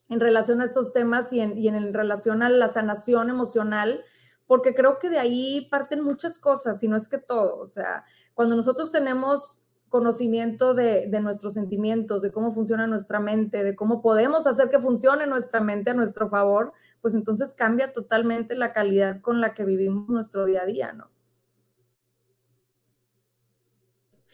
en 0.09 0.21
relación 0.21 0.63
a 0.63 0.65
estos 0.65 0.95
temas 0.95 1.31
y 1.35 1.41
en, 1.41 1.59
y 1.59 1.69
en 1.69 1.93
relación 1.93 2.43
a 2.43 2.49
la 2.49 2.71
sanación 2.71 3.29
emocional 3.29 4.03
porque 4.49 4.75
creo 4.75 4.99
que 4.99 5.11
de 5.11 5.19
ahí 5.19 5.69
parten 5.71 6.03
muchas 6.03 6.39
cosas, 6.41 6.83
y 6.83 6.89
no 6.89 6.97
es 6.97 7.07
que 7.07 7.19
todo, 7.19 7.59
o 7.59 7.67
sea, 7.69 8.05
cuando 8.35 8.57
nosotros 8.57 8.91
tenemos 8.91 9.63
conocimiento 9.91 10.75
de, 10.75 11.07
nuestros 11.21 11.55
sentimientos, 11.55 12.23
de 12.23 12.33
cómo 12.33 12.51
funciona 12.53 12.87
nuestra 12.87 13.21
mente, 13.21 13.63
de 13.63 13.77
cómo 13.77 14.03
podemos 14.03 14.47
hacer 14.47 14.71
que 14.71 14.81
funcione 14.81 15.27
nuestra 15.27 15.61
mente 15.61 15.91
a 15.91 15.95
nuestro 15.95 16.29
favor, 16.29 16.73
pues 17.01 17.15
entonces 17.15 17.55
cambia 17.55 17.93
totalmente 17.93 18.57
la 18.57 18.73
calidad 18.73 19.21
con 19.21 19.41
la 19.41 19.55
que 19.55 19.65
vivimos 19.65 20.09
nuestro 20.09 20.47
día 20.47 20.63
a 20.63 20.67
día, 20.67 20.93
¿no? 20.93 21.11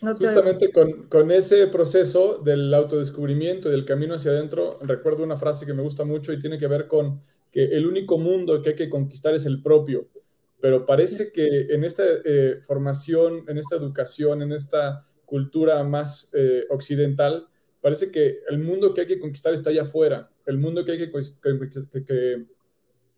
no 0.00 0.14
Justamente 0.16 0.72
con, 0.72 1.08
con, 1.08 1.30
ese 1.30 1.66
proceso 1.66 2.38
del 2.38 2.72
autodescubrimiento 2.72 3.68
y 3.68 3.72
del 3.72 3.84
camino 3.84 4.14
hacia 4.14 4.30
adentro, 4.30 4.78
recuerdo 4.80 5.24
una 5.24 5.36
frase 5.36 5.66
que 5.66 5.74
me 5.74 5.82
gusta 5.82 6.04
mucho 6.04 6.32
y 6.32 6.38
tiene 6.38 6.58
que 6.58 6.68
ver 6.68 6.88
con 6.88 7.20
que 7.54 7.62
el 7.66 7.86
único 7.86 8.18
mundo 8.18 8.60
que 8.60 8.70
hay 8.70 8.74
que 8.74 8.90
conquistar 8.90 9.32
es 9.32 9.46
el 9.46 9.62
propio. 9.62 10.08
Pero 10.60 10.84
parece 10.84 11.30
que 11.30 11.68
en 11.70 11.84
esta 11.84 12.02
eh, 12.24 12.58
formación, 12.60 13.44
en 13.46 13.58
esta 13.58 13.76
educación, 13.76 14.42
en 14.42 14.50
esta 14.50 15.06
cultura 15.24 15.84
más 15.84 16.30
eh, 16.32 16.64
occidental, 16.68 17.46
parece 17.80 18.10
que 18.10 18.40
el 18.48 18.58
mundo 18.58 18.92
que 18.92 19.02
hay 19.02 19.06
que 19.06 19.20
conquistar 19.20 19.54
está 19.54 19.70
allá 19.70 19.82
afuera. 19.82 20.32
El 20.46 20.58
mundo 20.58 20.84
que 20.84 20.92
hay 20.92 20.98
que, 20.98 21.12
que, 22.04 22.44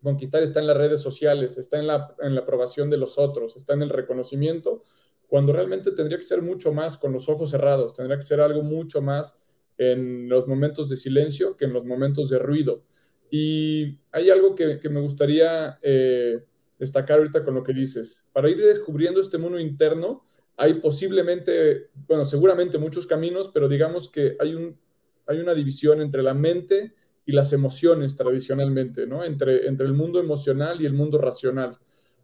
conquistar 0.02 0.42
está 0.42 0.60
en 0.60 0.66
las 0.66 0.76
redes 0.76 1.00
sociales, 1.00 1.56
está 1.56 1.78
en 1.78 1.86
la, 1.86 2.14
en 2.20 2.34
la 2.34 2.42
aprobación 2.42 2.90
de 2.90 2.98
los 2.98 3.16
otros, 3.16 3.56
está 3.56 3.72
en 3.72 3.80
el 3.80 3.88
reconocimiento, 3.88 4.82
cuando 5.28 5.54
realmente 5.54 5.92
tendría 5.92 6.18
que 6.18 6.24
ser 6.24 6.42
mucho 6.42 6.74
más 6.74 6.98
con 6.98 7.10
los 7.10 7.30
ojos 7.30 7.48
cerrados, 7.48 7.94
tendría 7.94 8.18
que 8.18 8.22
ser 8.22 8.42
algo 8.42 8.62
mucho 8.62 9.00
más 9.00 9.38
en 9.78 10.28
los 10.28 10.46
momentos 10.46 10.90
de 10.90 10.96
silencio 10.98 11.56
que 11.56 11.64
en 11.64 11.72
los 11.72 11.86
momentos 11.86 12.28
de 12.28 12.38
ruido. 12.38 12.84
Y 13.30 13.98
hay 14.12 14.30
algo 14.30 14.54
que, 14.54 14.80
me 14.88 15.00
gustaría 15.00 15.78
eh, 15.82 16.44
destacar 16.78 17.18
ahorita 17.18 17.44
con 17.44 17.54
lo 17.54 17.62
que 17.62 17.72
dices. 17.72 18.28
Para 18.32 18.48
ir 18.48 18.58
descubriendo 18.58 19.20
este 19.20 19.38
mundo 19.38 19.58
interno, 19.58 20.24
hay 20.56 20.74
posiblemente, 20.74 21.90
bueno, 22.06 22.24
seguramente 22.24 22.78
muchos 22.78 23.06
caminos, 23.06 23.50
pero 23.52 23.68
digamos 23.68 24.10
que 24.10 24.36
hay, 24.40 24.54
un, 24.54 24.78
hay 25.26 25.38
una 25.38 25.54
división 25.54 26.00
entre 26.00 26.22
la 26.22 26.34
mente 26.34 26.94
y 27.26 27.32
las 27.32 27.52
emociones 27.52 28.16
tradicionalmente, 28.16 29.06
¿no? 29.06 29.24
Entre, 29.24 29.66
entre 29.66 29.86
el 29.86 29.92
mundo 29.92 30.20
emocional 30.20 30.80
y 30.80 30.86
el 30.86 30.94
mundo 30.94 31.18
racional. 31.18 31.78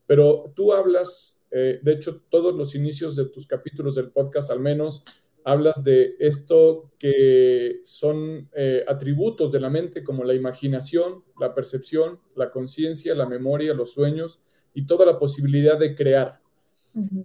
Pero 0.06 0.52
tú 0.54 0.72
hablas, 0.72 1.40
eh, 1.50 1.80
de 1.82 1.92
hecho, 1.92 2.22
todos 2.30 2.54
los 2.54 2.74
inicios 2.74 3.16
de 3.16 3.26
tus 3.26 3.46
capítulos 3.46 3.96
del 3.96 4.10
podcast, 4.10 4.50
al 4.50 4.60
menos, 4.60 5.04
hablas 5.44 5.82
de 5.84 6.14
esto 6.18 6.90
que 6.98 7.80
son 7.84 8.48
eh, 8.54 8.84
atributos 8.86 9.50
de 9.50 9.60
la 9.60 9.70
mente 9.70 10.04
como 10.04 10.24
la 10.24 10.34
imaginación, 10.34 11.24
la 11.40 11.54
percepción, 11.54 12.20
la 12.36 12.50
conciencia, 12.50 13.14
la 13.14 13.26
memoria, 13.26 13.74
los 13.74 13.92
sueños 13.92 14.40
y 14.74 14.86
toda 14.86 15.04
la 15.06 15.18
posibilidad 15.18 15.78
de 15.78 15.94
crear. 15.94 16.40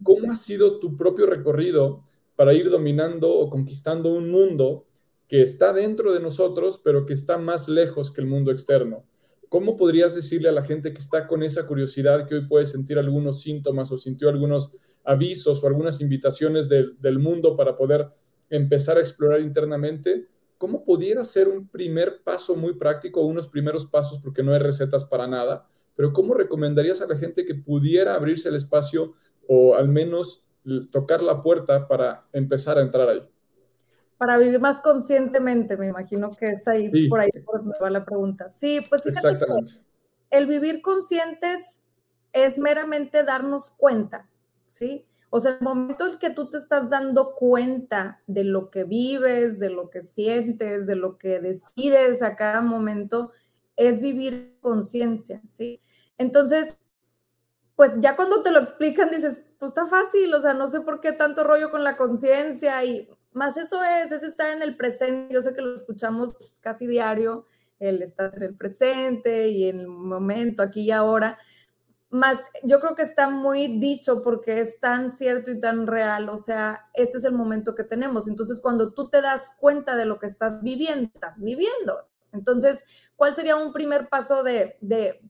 ¿Cómo 0.04 0.32
ha 0.32 0.36
sido 0.36 0.80
tu 0.80 0.96
propio 0.96 1.26
recorrido 1.26 2.04
para 2.36 2.54
ir 2.54 2.70
dominando 2.70 3.34
o 3.34 3.50
conquistando 3.50 4.14
un 4.14 4.32
mundo 4.32 4.86
que 5.28 5.42
está 5.42 5.74
dentro 5.74 6.14
de 6.14 6.22
nosotros, 6.22 6.80
pero 6.84 7.06
que 7.06 7.14
está 7.14 7.38
más 7.38 7.68
lejos 7.68 8.12
que 8.12 8.22
el 8.22 8.28
mundo 8.28 8.52
externo? 8.52 9.04
¿Cómo 9.50 9.78
podrías 9.78 10.16
decirle 10.16 10.50
a 10.50 10.54
la 10.54 10.64
gente 10.64 10.94
que 10.94 11.00
está 11.00 11.28
con 11.28 11.44
esa 11.44 11.68
curiosidad, 11.68 12.28
que 12.28 12.36
hoy 12.36 12.48
puede 12.48 12.66
sentir 12.66 12.98
algunos 12.98 13.42
síntomas 13.42 13.92
o 13.92 13.98
sintió 13.98 14.30
algunos 14.30 14.72
avisos 15.08 15.64
o 15.64 15.68
algunas 15.68 16.02
invitaciones 16.02 16.68
del 16.68 17.20
mundo 17.20 17.56
para 17.56 17.78
poder 17.78 18.10
empezar 18.50 18.98
a 18.98 19.00
explorar 19.00 19.40
internamente, 19.40 20.28
¿cómo 20.58 20.84
pudiera 20.84 21.24
ser 21.24 21.48
un 21.48 21.68
primer 21.70 22.24
paso 22.24 22.56
muy 22.56 22.74
práctico, 22.74 23.22
unos 23.22 23.48
primeros 23.48 23.86
pasos, 23.86 24.20
porque 24.22 24.44
no 24.44 24.54
hay 24.54 24.60
recetas 24.60 25.06
para 25.06 25.26
nada, 25.26 25.66
pero 25.96 26.12
cómo 26.12 26.34
recomendarías 26.34 27.02
a 27.02 27.08
la 27.08 27.16
gente 27.16 27.46
que 27.46 27.56
pudiera 27.56 28.16
abrirse 28.16 28.50
el 28.50 28.56
espacio 28.56 29.14
o 29.48 29.76
al 29.76 29.88
menos 29.88 30.46
tocar 30.92 31.24
la 31.24 31.42
puerta 31.42 31.88
para 31.88 32.28
empezar 32.34 32.78
a 32.78 32.82
entrar 32.82 33.08
ahí? 33.08 33.22
Para 34.18 34.38
vivir 34.38 34.60
más 34.60 34.82
conscientemente, 34.82 35.78
me 35.78 35.88
imagino 35.88 36.32
que 36.32 36.48
es 36.48 36.68
ahí 36.68 37.08
por 37.08 37.22
ahí 37.22 37.30
por 37.46 37.60
donde 37.60 37.78
va 37.82 37.90
la 37.90 38.04
pregunta. 38.04 38.50
Sí, 38.50 38.82
pues 38.90 39.04
fíjate 39.04 39.20
Exactamente. 39.20 39.74
el 40.32 40.48
vivir 40.48 40.82
conscientes 40.82 41.86
es 42.34 42.58
meramente 42.58 43.24
darnos 43.24 43.72
cuenta 43.72 44.28
¿sí? 44.68 45.06
O 45.30 45.40
sea, 45.40 45.54
el 45.54 45.62
momento 45.62 46.08
en 46.08 46.20
que 46.20 46.30
tú 46.30 46.50
te 46.50 46.58
estás 46.58 46.90
dando 46.90 47.36
cuenta 47.36 48.22
de 48.28 48.44
lo 48.44 48.70
que 48.72 48.84
vives, 48.86 49.60
de 49.60 49.70
lo 49.70 49.90
que 49.90 50.02
sientes, 50.02 50.88
de 50.88 50.96
lo 50.96 51.18
que 51.18 51.40
decides 51.40 52.24
a 52.24 52.36
cada 52.36 52.62
momento, 52.62 53.32
es 53.76 54.00
vivir 54.00 54.58
conciencia, 54.62 55.42
¿sí? 55.46 55.82
Entonces, 56.18 56.78
pues 57.76 57.94
ya 58.02 58.16
cuando 58.16 58.42
te 58.42 58.52
lo 58.52 58.60
explican 58.60 59.12
dices, 59.12 59.46
pues 59.60 59.70
está 59.70 59.86
fácil, 59.86 60.34
o 60.34 60.42
sea, 60.42 60.54
no 60.54 60.70
sé 60.70 60.82
por 60.82 61.00
qué 61.00 61.12
tanto 61.12 61.44
rollo 61.44 61.70
con 61.70 61.84
la 61.84 61.96
conciencia 61.96 62.84
y 62.84 63.08
más 63.34 63.56
eso 63.58 63.84
es, 63.84 64.12
es 64.12 64.24
estar 64.24 64.50
en 64.50 64.64
el 64.64 64.76
presente. 64.76 65.34
Yo 65.34 65.42
sé 65.44 65.54
que 65.54 65.62
lo 65.62 65.76
escuchamos 65.76 66.52
casi 66.60 66.88
diario, 66.88 67.46
el 67.80 68.02
estar 68.02 68.34
en 68.36 68.44
el 68.44 68.56
presente 68.56 69.50
y 69.50 69.70
en 69.70 69.80
el 69.82 69.88
momento, 69.88 70.64
aquí 70.64 70.82
y 70.82 70.92
ahora, 70.92 71.38
más 72.10 72.40
yo 72.64 72.80
creo 72.80 72.96
que 72.96 73.02
está 73.02 73.30
muy 73.30 73.80
dicho 73.80 74.22
porque 74.22 74.62
es 74.62 74.80
tan 74.80 75.12
cierto 75.12 75.52
y 75.52 75.60
tan 75.60 75.88
real, 75.88 76.30
o 76.30 76.38
sea, 76.38 76.90
este 76.94 77.18
es 77.18 77.26
el 77.26 77.34
momento 77.34 77.76
que 77.76 77.84
tenemos. 77.84 78.28
Entonces, 78.28 78.62
cuando 78.62 78.94
tú 78.94 79.10
te 79.10 79.22
das 79.22 79.56
cuenta 79.60 79.96
de 79.96 80.06
lo 80.06 80.20
que 80.20 80.28
estás 80.28 80.62
viviendo, 80.64 81.10
estás 81.14 81.42
viviendo. 81.42 82.08
Entonces, 82.32 82.86
¿cuál 83.16 83.36
sería 83.36 83.56
un 83.56 83.74
primer 83.74 84.10
paso 84.10 84.44
de, 84.44 84.78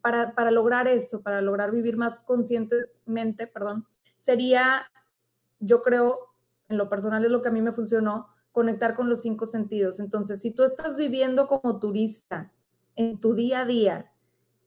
para, 0.01 0.35
para, 0.35 0.51
lograr 0.51 0.87
esto, 0.87 1.21
para 1.21 1.41
lograr 1.41 1.71
vivir 1.71 1.97
más 1.97 2.23
conscientemente, 2.23 3.47
perdón? 3.47 3.87
Sería, 4.17 4.83
yo 5.59 5.81
creo, 5.81 6.19
en 6.69 6.77
lo 6.77 6.89
personal 6.89 7.23
es 7.25 7.31
lo 7.31 7.41
que 7.41 7.49
a 7.49 7.51
mí 7.51 7.61
me 7.61 7.71
funcionó, 7.71 8.27
conectar 8.51 8.95
con 8.95 9.09
los 9.09 9.21
cinco 9.21 9.45
sentidos. 9.47 9.99
Entonces, 9.99 10.41
si 10.41 10.51
tú 10.51 10.63
estás 10.63 10.97
viviendo 10.97 11.47
como 11.47 11.79
turista 11.79 12.51
en 12.95 13.19
tu 13.19 13.33
día 13.33 13.61
a 13.61 13.65
día, 13.65 14.11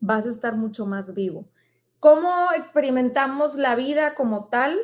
vas 0.01 0.27
a 0.27 0.31
estar 0.31 0.57
mucho 0.57 0.87
más 0.87 1.15
vivo 1.15 1.49
¿Cómo 2.01 2.51
experimentamos 2.57 3.57
la 3.57 3.77
vida 3.77 4.15
como 4.15 4.49
tal? 4.49 4.79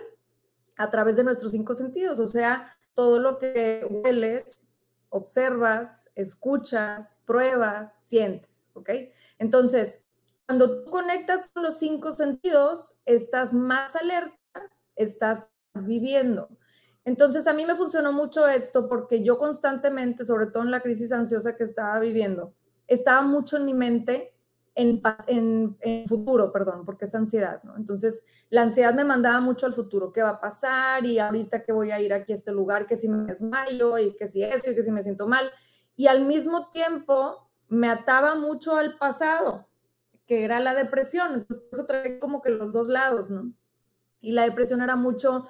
A 0.76 0.90
través 0.90 1.16
de 1.16 1.24
nuestros 1.24 1.52
cinco 1.52 1.74
sentidos, 1.74 2.20
o 2.20 2.26
sea, 2.26 2.76
todo 2.92 3.18
lo 3.18 3.38
que 3.38 3.87
hueles, 3.88 4.74
observas, 5.09 6.11
escuchas, 6.14 7.22
pruebas, 7.24 7.98
sientes, 8.07 8.70
¿ok? 8.74 8.90
Entonces, 9.38 10.05
cuando 10.44 10.85
tú 10.85 10.90
conectas 10.90 11.48
con 11.48 11.62
los 11.62 11.79
cinco 11.79 12.12
sentidos, 12.12 13.00
estás 13.07 13.55
más 13.55 13.96
alerta, 13.96 14.37
estás 14.94 15.48
viviendo. 15.87 16.50
Entonces, 17.07 17.46
a 17.46 17.55
mí 17.55 17.64
me 17.64 17.76
funcionó 17.76 18.12
mucho 18.12 18.46
esto 18.46 18.88
porque 18.88 19.22
yo 19.22 19.38
constantemente, 19.38 20.26
sobre 20.26 20.48
todo 20.48 20.64
en 20.64 20.70
la 20.70 20.81
crisis 20.81 21.12
ansiosa 21.12 21.57
que 21.57 21.64
estaba 21.64 21.98
viviendo, 21.98 22.52
estaba 22.87 23.22
mucho 23.22 23.57
en 23.57 23.64
mi 23.64 23.72
mente 23.72 24.36
en, 24.76 25.76
en, 25.80 26.06
futuro, 26.06 26.52
perdón, 26.52 26.84
porque 26.84 27.06
es 27.06 27.14
ansiedad, 27.14 27.62
¿no? 27.64 27.76
Entonces, 27.76 28.24
la 28.50 28.62
ansiedad 28.62 28.94
me 28.94 29.04
mandaba 29.04 29.40
mucho 29.40 29.64
al 29.64 29.72
futuro, 29.72 30.12
qué 30.12 30.22
va 30.22 30.28
a 30.30 30.40
pasar 30.40 31.04
y 31.06 31.18
ahorita 31.18 31.64
que 31.64 31.72
voy 31.72 31.90
a 31.90 32.00
ir 32.00 32.12
aquí 32.12 32.32
a 32.32 32.36
este 32.36 32.52
lugar, 32.52 32.86
que 32.86 32.98
si 32.98 33.08
me 33.08 33.24
desmayo 33.24 33.98
y 33.98 34.14
que 34.16 34.28
si 34.28 34.42
esto 34.42 34.70
y 34.70 34.74
que 34.74 34.82
si 34.82 34.92
me 34.92 35.02
siento 35.02 35.26
mal. 35.26 35.50
Y 35.96 36.08
al 36.08 36.26
mismo 36.26 36.70
tiempo 36.70 37.50
me 37.68 37.88
ataba 37.88 38.34
mucho 38.34 38.76
al 38.76 38.98
pasado, 38.98 39.66
que 40.26 40.44
era 40.44 40.60
la 40.60 40.74
depresión. 40.74 41.32
Entonces, 41.34 41.66
eso 41.72 41.86
trae 41.86 42.18
como 42.18 42.42
que 42.42 42.50
los 42.50 42.74
dos 42.74 42.88
lados, 42.88 43.30
¿no? 43.30 43.52
Y 44.20 44.32
la 44.32 44.42
depresión 44.42 44.82
era 44.82 44.94
mucho, 44.94 45.48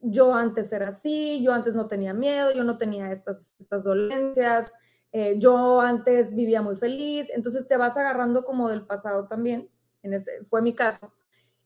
yo 0.00 0.34
antes 0.34 0.72
era 0.72 0.88
así, 0.88 1.42
yo 1.42 1.52
antes 1.52 1.74
no 1.74 1.88
tenía 1.88 2.14
miedo, 2.14 2.52
yo 2.52 2.62
no 2.62 2.78
tenía 2.78 3.10
estas, 3.10 3.56
estas 3.58 3.82
dolencias, 3.82 4.72
eh, 5.12 5.36
yo 5.38 5.80
antes 5.80 6.34
vivía 6.34 6.62
muy 6.62 6.74
feliz, 6.76 7.30
entonces 7.34 7.66
te 7.68 7.76
vas 7.76 7.96
agarrando 7.96 8.44
como 8.44 8.68
del 8.68 8.86
pasado 8.86 9.26
también, 9.26 9.70
en 10.02 10.14
ese, 10.14 10.42
fue 10.44 10.62
mi 10.62 10.74
caso. 10.74 11.12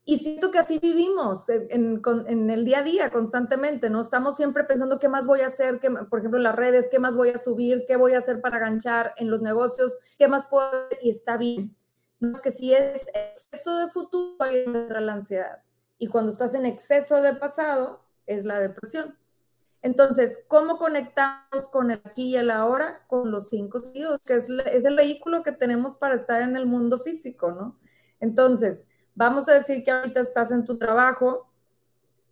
Y 0.05 0.19
siento 0.19 0.53
que 0.53 0.59
así 0.59 0.79
vivimos 0.79 1.49
en, 1.49 2.01
en, 2.29 2.51
el 2.51 2.65
día 2.65 2.79
a 2.79 2.83
día 2.83 3.11
constantemente, 3.11 3.91
¿no? 3.91 4.01
Estamos 4.01 4.37
siempre 4.37 4.63
pensando 4.63 5.01
qué 5.01 5.09
más 5.09 5.27
voy 5.27 5.41
a 5.41 5.49
hacer, 5.49 5.81
qué, 5.81 5.91
por 5.91 6.21
ejemplo, 6.21 6.39
en 6.39 6.45
las 6.45 6.55
redes, 6.55 6.89
qué 6.91 7.01
más 7.01 7.17
voy 7.17 7.31
a 7.31 7.39
subir, 7.39 7.85
qué 7.89 7.97
voy 7.97 8.15
a 8.15 8.19
hacer 8.19 8.41
para 8.41 8.61
ganchar 8.61 9.15
en 9.17 9.31
los 9.31 9.41
negocios, 9.43 9.99
qué 10.17 10.29
más 10.29 10.47
puedo 10.47 10.71
y 11.03 11.11
está 11.11 11.37
bien. 11.37 11.77
No 12.21 12.33
es 12.33 12.41
que 12.41 12.53
si 12.53 12.73
es 12.73 13.07
exceso 13.15 13.79
de 13.79 13.89
futuro, 13.89 14.37
ahí 14.41 14.63
entra 14.65 15.01
la 15.01 15.15
ansiedad. 15.15 15.63
Y 15.99 16.07
cuando 16.07 16.31
estás 16.31 16.55
en 16.55 16.67
exceso 16.67 17.21
de 17.21 17.35
pasado, 17.35 18.05
es 18.27 18.45
la 18.45 18.61
depresión. 18.61 19.17
Entonces, 19.87 20.45
¿cómo 20.49 20.79
conectamos 20.79 21.69
con 21.71 21.93
el 21.93 22.01
aquí 22.03 22.31
y 22.31 22.37
el 22.37 22.51
ahora? 22.51 23.05
Con 23.07 23.31
los 23.31 23.51
cinco 23.51 23.79
sentidos, 23.79 24.19
que 24.27 24.35
es, 24.35 24.49
el 24.49 24.97
vehículo 24.97 25.45
que 25.45 25.53
tenemos 25.53 25.97
para 25.97 26.17
estar 26.17 26.43
en 26.43 26.57
el 26.57 26.67
mundo 26.67 26.99
físico, 26.99 27.53
¿no? 27.53 27.79
Entonces, 28.19 28.89
vamos 29.15 29.49
a 29.49 29.55
decir 29.55 29.85
que 29.85 29.93
ahorita 29.93 30.19
estás 30.19 30.51
en 30.51 30.65
tu 30.65 30.77
trabajo 30.77 31.53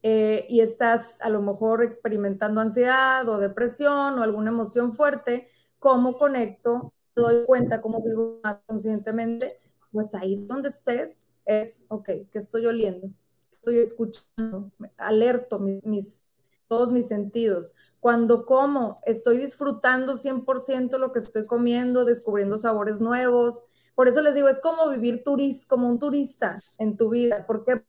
eh, 0.02 0.46
y 0.48 0.62
estás 0.62 1.22
a 1.22 1.28
lo 1.28 1.42
mejor 1.42 1.84
experimentando 1.84 2.60
ansiedad 2.60 3.28
o 3.28 3.38
depresión 3.38 4.18
o 4.18 4.24
alguna 4.24 4.50
emoción 4.50 4.92
fuerte, 4.92 5.48
¿cómo 5.78 6.18
conecto? 6.18 6.92
Te 7.14 7.22
doy 7.22 7.44
cuenta, 7.46 7.80
cómo 7.80 8.02
vivo 8.02 8.40
más 8.42 8.58
conscientemente. 8.66 9.60
Pues 9.92 10.12
ahí 10.16 10.44
donde 10.44 10.70
estés 10.70 11.32
es, 11.44 11.86
ok, 11.88 12.06
¿qué 12.32 12.38
estoy 12.40 12.66
oliendo? 12.66 13.10
Estoy 13.52 13.78
escuchando, 13.78 14.72
alerto 14.96 15.60
mis, 15.60 15.86
mis 15.86 16.23
todos 16.68 16.92
mis 16.92 17.08
sentidos. 17.08 17.74
Cuando 18.00 18.46
como, 18.46 19.00
estoy 19.06 19.38
disfrutando 19.38 20.16
100% 20.16 20.98
lo 20.98 21.12
que 21.12 21.18
estoy 21.18 21.46
comiendo, 21.46 22.04
descubriendo 22.04 22.58
sabores 22.58 23.00
nuevos. 23.00 23.66
Por 23.94 24.08
eso 24.08 24.20
les 24.20 24.34
digo, 24.34 24.48
es 24.48 24.60
como 24.60 24.88
vivir 24.90 25.22
turis, 25.24 25.66
como 25.66 25.88
un 25.88 25.98
turista 25.98 26.60
en 26.78 26.96
tu 26.96 27.10
vida. 27.10 27.46
¿Por 27.46 27.64
qué? 27.64 27.84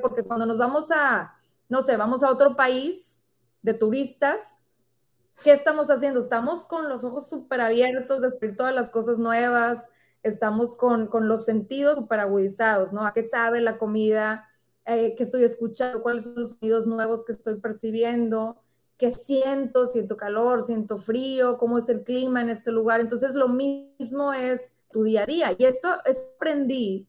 Porque 0.00 0.24
cuando 0.24 0.46
nos 0.46 0.58
vamos 0.58 0.90
a, 0.90 1.34
no 1.68 1.82
sé, 1.82 1.96
vamos 1.96 2.22
a 2.22 2.30
otro 2.30 2.56
país 2.56 3.24
de 3.62 3.74
turistas, 3.74 4.62
¿qué 5.42 5.52
estamos 5.52 5.90
haciendo? 5.90 6.20
Estamos 6.20 6.66
con 6.66 6.88
los 6.88 7.04
ojos 7.04 7.28
súper 7.28 7.60
abiertos, 7.60 8.22
descubrir 8.22 8.56
todas 8.56 8.74
las 8.74 8.90
cosas 8.90 9.18
nuevas, 9.18 9.88
estamos 10.22 10.76
con, 10.76 11.06
con 11.06 11.28
los 11.28 11.44
sentidos 11.44 11.96
súper 11.96 12.20
agudizados, 12.20 12.92
¿no? 12.92 13.06
¿A 13.06 13.12
qué 13.12 13.22
sabe 13.22 13.60
la 13.60 13.78
comida? 13.78 14.48
Eh, 14.86 15.14
estoy 15.18 15.44
escuchando, 15.44 16.02
cuáles 16.02 16.24
son 16.24 16.34
los 16.36 16.50
sonidos 16.50 16.86
nuevos 16.86 17.24
que 17.24 17.32
estoy 17.32 17.56
percibiendo, 17.56 18.56
qué 18.98 19.10
siento, 19.10 19.86
siento 19.86 20.16
calor, 20.16 20.62
siento 20.62 20.98
frío, 20.98 21.58
cómo 21.58 21.78
es 21.78 21.88
el 21.88 22.02
clima 22.04 22.42
en 22.42 22.50
este 22.50 22.70
lugar. 22.70 23.00
Entonces 23.00 23.34
lo 23.34 23.48
mismo 23.48 24.32
es 24.32 24.74
tu 24.90 25.02
día 25.02 25.22
a 25.22 25.26
día. 25.26 25.56
Y 25.58 25.64
esto 25.64 25.88
aprendí, 26.36 27.06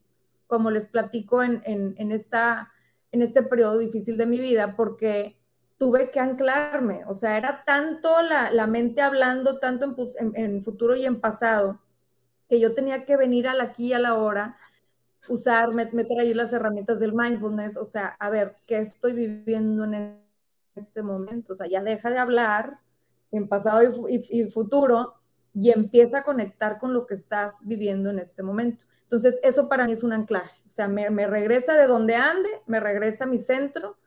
como 0.48 0.72
les 0.72 0.88
platico 0.88 1.44
en, 1.44 1.62
en, 1.66 2.12
esta, 2.12 2.72
en 3.12 3.22
este 3.22 3.44
periodo 3.44 3.78
difícil 3.78 4.18
de 4.18 4.26
mi 4.26 4.40
vida, 4.40 4.76
porque 4.76 5.38
tuve 5.78 6.12
que 6.12 6.20
anclarme. 6.20 7.04
O 7.08 7.14
sea, 7.14 7.38
era 7.38 7.64
tanto 7.66 8.22
la, 8.22 8.52
la 8.52 8.68
mente 8.68 9.02
hablando, 9.02 9.60
tanto 9.60 9.96
en, 10.20 10.32
en, 10.36 10.64
futuro 10.64 10.96
y 10.96 11.06
en 11.06 11.20
pasado, 11.20 11.82
que 12.48 12.60
yo 12.60 12.74
tenía 12.74 13.06
que 13.06 13.18
venir 13.18 13.48
al 13.48 13.62
aquí 13.62 13.88
y 13.88 13.94
a 13.94 14.00
la 14.00 14.16
hora 14.16 14.58
usar, 15.28 15.74
meter 15.74 16.20
ahí 16.20 16.34
las 16.34 16.54
herramientas 16.54 17.00
del 17.00 17.14
mindfulness, 17.14 17.78
o 17.78 17.86
sea, 17.86 18.16
a 18.20 18.30
ver, 18.30 18.56
¿qué 18.66 18.80
estoy 18.80 19.14
viviendo 19.14 19.84
en 19.84 20.20
este 20.76 21.02
momento? 21.02 21.54
O 21.54 21.56
sea, 21.56 21.68
ya 21.68 21.82
deja 21.82 22.10
de 22.10 22.18
hablar 22.18 22.80
en 23.32 23.48
pasado 23.48 23.82
y, 24.08 24.44
futuro 24.50 25.16
y 25.54 25.72
empieza 25.72 26.20
a 26.20 26.24
conectar 26.24 26.80
con 26.80 26.94
lo 26.94 27.06
que 27.06 27.16
estás 27.16 27.66
viviendo 27.66 28.10
en 28.10 28.20
este 28.20 28.44
momento. 28.44 28.86
Entonces, 29.04 29.40
eso 29.44 29.70
para 29.70 29.86
mí 29.86 29.94
es 29.94 30.04
un 30.04 30.14
anclaje, 30.14 30.62
o 30.66 30.70
sea, 30.70 30.88
me, 30.88 31.10
me 31.10 31.28
regresa 31.28 31.74
de 31.74 31.88
donde 31.88 32.16
ande, 32.16 32.50
me 32.66 32.80
regresa 32.80 33.26
a 33.26 33.28
mi 33.28 33.38
centro, 33.38 33.98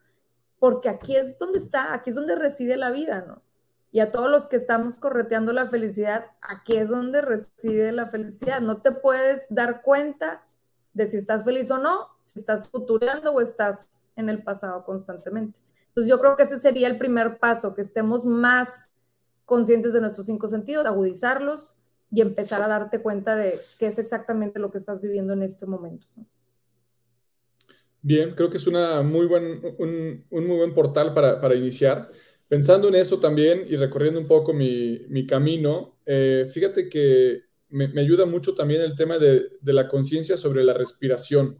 porque 0.59 0.89
aquí 0.89 1.15
es 1.15 1.37
donde 1.37 1.59
está, 1.59 1.93
aquí 1.93 2.09
es 2.09 2.15
donde 2.15 2.35
reside 2.35 2.75
la 2.75 2.91
vida, 2.91 3.23
¿no? 3.25 3.41
Y 3.91 4.01
a 4.01 4.11
todos 4.11 4.29
los 4.29 4.47
que 4.47 4.55
estamos 4.55 4.97
correteando 4.97 5.51
la 5.51 5.67
felicidad, 5.67 6.25
aquí 6.41 6.77
es 6.77 6.89
donde 6.89 7.21
reside 7.21 7.91
la 7.91 8.07
felicidad. 8.07 8.61
No 8.61 8.81
te 8.81 8.91
puedes 8.91 9.47
dar 9.49 9.81
cuenta 9.81 10.43
de 10.93 11.09
si 11.09 11.17
estás 11.17 11.43
feliz 11.43 11.69
o 11.71 11.77
no, 11.77 12.07
si 12.23 12.39
estás 12.39 12.69
futurando 12.69 13.31
o 13.31 13.41
estás 13.41 14.09
en 14.15 14.29
el 14.29 14.43
pasado 14.43 14.83
constantemente. 14.83 15.59
Entonces 15.89 16.09
yo 16.09 16.19
creo 16.19 16.35
que 16.35 16.43
ese 16.43 16.57
sería 16.57 16.87
el 16.87 16.97
primer 16.97 17.39
paso, 17.39 17.75
que 17.75 17.81
estemos 17.81 18.25
más 18.25 18.89
conscientes 19.45 19.93
de 19.93 20.01
nuestros 20.01 20.27
cinco 20.27 20.47
sentidos, 20.47 20.85
agudizarlos 20.85 21.79
y 22.11 22.21
empezar 22.21 22.61
a 22.61 22.67
darte 22.67 23.01
cuenta 23.01 23.35
de 23.35 23.59
qué 23.77 23.87
es 23.87 23.99
exactamente 23.99 24.59
lo 24.59 24.71
que 24.71 24.77
estás 24.77 25.01
viviendo 25.01 25.33
en 25.33 25.43
este 25.43 25.65
momento. 25.65 26.07
Bien, 28.01 28.33
creo 28.33 28.49
que 28.49 28.57
es 28.57 28.67
una 28.67 29.01
muy 29.01 29.25
buen, 29.25 29.61
un, 29.77 30.25
muy 30.29 30.57
buen 30.57 30.73
portal 30.73 31.13
para, 31.13 31.55
iniciar. 31.55 32.09
Pensando 32.47 32.87
en 32.87 32.95
eso 32.95 33.19
también 33.19 33.63
y 33.67 33.75
recorriendo 33.75 34.19
un 34.19 34.27
poco 34.27 34.53
mi, 34.53 35.25
camino, 35.27 35.97
eh, 36.05 36.47
fíjate 36.51 36.89
que 36.89 37.48
me, 37.69 37.99
ayuda 37.99 38.25
mucho 38.25 38.53
también 38.53 38.81
el 38.81 38.95
tema 38.95 39.17
de, 39.17 39.49
la 39.63 39.87
conciencia 39.87 40.37
sobre 40.37 40.63
la 40.63 40.73
respiración. 40.73 41.59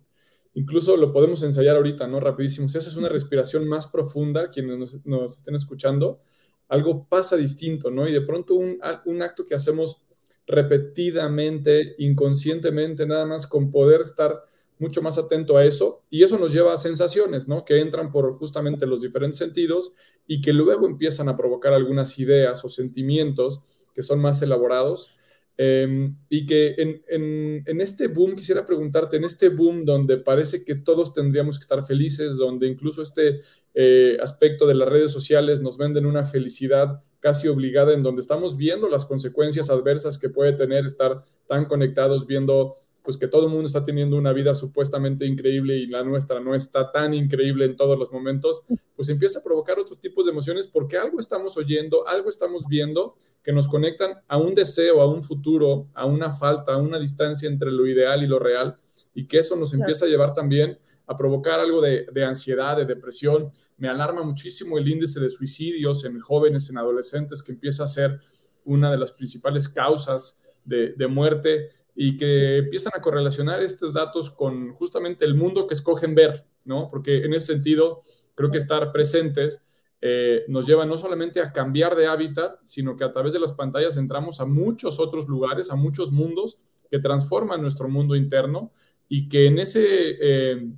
Incluso 0.54 0.98
lo 0.98 1.14
podemos 1.14 1.44
ensayar 1.44 1.78
ahorita, 1.78 2.08
¿no? 2.08 2.20
Rapidísimo. 2.20 2.68
Si 2.68 2.78
haces 2.78 2.96
una 2.96 3.10
respiración 3.10 3.68
más 3.68 3.88
profunda, 3.88 4.50
quienes 4.50 5.00
nos, 5.06 5.38
estén 5.38 5.56
escuchando, 5.56 6.20
algo 6.68 7.08
pasa 7.08 7.36
distinto, 7.36 7.92
¿no? 7.92 8.08
Y 8.08 8.12
de 8.12 8.22
pronto 8.22 8.56
un, 8.56 8.80
un 9.06 9.22
acto 9.22 9.46
que 9.46 9.56
hacemos 9.56 10.02
repetidamente, 10.48 11.96
inconscientemente, 12.00 13.06
nada 13.06 13.26
más 13.26 13.46
con 13.46 13.70
poder 13.70 14.02
estar 14.02 14.44
mucho 14.80 15.02
más 15.02 15.18
atento 15.18 15.58
a 15.58 15.66
eso 15.66 16.04
y 16.10 16.24
eso 16.24 16.40
nos 16.40 16.54
lleva 16.54 16.74
a 16.74 16.78
sensaciones, 16.78 17.48
¿no? 17.48 17.66
Que 17.66 17.82
entran 17.82 18.10
por 18.12 18.34
justamente 18.34 18.88
los 18.88 19.02
diferentes 19.02 19.38
sentidos 19.38 19.94
y 20.26 20.42
que 20.42 20.54
luego 20.54 20.88
empiezan 20.88 21.28
a 21.30 21.38
provocar 21.38 21.74
algunas 21.74 22.18
ideas 22.18 22.64
o 22.64 22.70
sentimientos 22.70 23.62
que 23.94 24.02
son 24.02 24.20
más 24.20 24.42
elaborados. 24.42 25.19
Em, 25.62 26.16
y 26.30 26.46
que 26.46 26.74
en, 26.78 27.82
este 27.82 28.08
boom, 28.08 28.38
quisiera 28.38 28.64
preguntarte, 28.64 29.18
en 29.18 29.26
este 29.26 29.50
boom 29.50 29.84
donde 29.84 30.18
parece 30.18 30.64
que 30.64 30.76
todos 30.76 31.12
tendríamos 31.12 31.60
que 31.60 31.64
estar 31.64 31.84
felices, 31.84 32.38
donde 32.38 32.66
incluso 32.66 33.02
este 33.02 33.42
eh, 33.74 34.18
aspecto 34.22 34.66
de 34.66 34.76
las 34.76 34.88
redes 34.88 35.12
sociales 35.12 35.60
nos 35.60 35.78
venden 35.78 36.06
una 36.06 36.24
felicidad 36.24 37.04
casi 37.20 37.50
obligada, 37.50 37.94
en 37.94 38.04
donde 38.04 38.22
estamos 38.22 38.56
viendo 38.56 38.88
las 38.88 39.04
consecuencias 39.04 39.70
adversas 39.70 40.18
que 40.18 40.30
puede 40.30 40.54
tener 40.54 40.86
estar 40.86 41.26
tan 41.46 41.66
conectados, 41.66 42.26
viendo 42.26 42.78
pues 43.04 43.18
que 43.18 43.28
todo 43.28 43.46
el 43.46 43.52
mundo 43.52 43.66
está 43.66 43.84
teniendo 43.84 44.18
una 44.18 44.34
vida 44.34 44.54
supuestamente 44.54 45.26
increíble 45.26 45.78
y 45.78 45.88
la 45.88 46.04
nuestra 46.04 46.40
no 46.40 46.54
está 46.54 46.92
tan 46.92 47.14
increíble 47.14 47.66
en 47.66 47.76
todos 47.76 47.98
los 47.98 48.12
momentos, 48.12 48.64
pues 48.96 49.10
empieza 49.10 49.40
a 49.40 49.44
provocar 49.44 49.80
otros 49.80 50.00
tipos 50.00 50.26
de 50.26 50.32
emociones 50.32 50.68
porque 50.68 50.98
algo 50.98 51.20
estamos 51.20 51.58
oyendo, 51.58 52.08
algo 52.08 52.30
estamos 52.30 52.68
viendo 52.68 53.16
que 53.44 53.54
nos 53.54 53.68
conectan 53.68 54.14
a 54.28 54.38
un 54.38 54.54
deseo, 54.54 55.02
a 55.02 55.08
un 55.08 55.24
futuro, 55.24 55.88
a 55.94 56.06
una 56.06 56.34
falta, 56.34 56.74
a 56.74 56.78
una 56.78 57.00
distancia 57.00 57.48
entre 57.48 57.72
lo 57.72 57.88
ideal 57.88 58.24
y 58.24 58.28
lo 58.28 58.40
real 58.40 58.78
y 59.14 59.28
que 59.28 59.40
eso 59.40 59.56
nos 59.56 59.74
empieza 59.74 60.06
a 60.06 60.10
llevar 60.10 60.34
también 60.34 60.78
a 61.08 61.18
provocar 61.18 61.60
algo 61.60 61.82
de, 61.82 62.24
ansiedad, 62.24 62.78
de 62.78 62.86
depresión. 62.86 63.50
Me 63.78 63.88
alarma 63.88 64.22
muchísimo 64.22 64.78
el 64.78 64.88
índice 64.88 65.20
de 65.20 65.30
suicidios 65.30 66.06
en 66.06 66.20
jóvenes, 66.20 66.70
en 66.70 66.78
adolescentes, 66.78 67.42
que 67.42 67.52
empieza 67.52 67.84
a 67.84 67.88
ser 67.88 68.20
una 68.66 68.92
de 68.92 68.98
las 69.00 69.12
principales 69.14 69.68
causas 69.68 70.40
de, 70.64 70.94
de 70.94 71.08
muerte 71.08 71.72
y 72.02 72.16
que 72.16 72.60
empiezan 72.60 72.94
a 72.96 73.02
correlacionar 73.02 73.62
estos 73.62 73.94
datos 73.94 74.30
con 74.30 74.72
justamente 74.72 75.26
el 75.26 75.36
mundo 75.36 75.68
que 75.68 75.74
escogen 75.74 76.16
ver, 76.16 76.46
¿no? 76.64 76.88
Porque 76.88 77.26
en 77.26 77.34
ese 77.34 77.48
sentido, 77.48 78.04
creo 78.36 78.50
que 78.50 78.58
estar 78.58 78.94
presentes 78.94 79.62
eh, 80.00 80.46
nos 80.48 80.66
lleva 80.66 80.86
no 80.86 80.98
solamente 80.98 81.42
a 81.42 81.52
cambiar 81.52 81.98
de 81.98 82.08
hábitat, 82.08 82.58
sino 82.64 82.96
que 82.96 83.04
a 83.04 83.12
través 83.12 83.34
de 83.34 83.40
las 83.40 83.52
pantallas 83.52 83.98
entramos 83.98 84.40
a 84.40 84.46
muchos 84.46 84.98
otros 84.98 85.28
lugares, 85.28 85.72
a 85.72 85.76
muchos 85.76 86.10
mundos 86.10 86.58
que 86.90 87.00
transforman 87.00 87.62
nuestro 87.62 87.90
mundo 87.90 88.16
interno 88.16 88.72
y 89.10 89.28
que 89.28 89.48
en 89.48 89.60
ese 89.60 89.84
eh, 90.22 90.72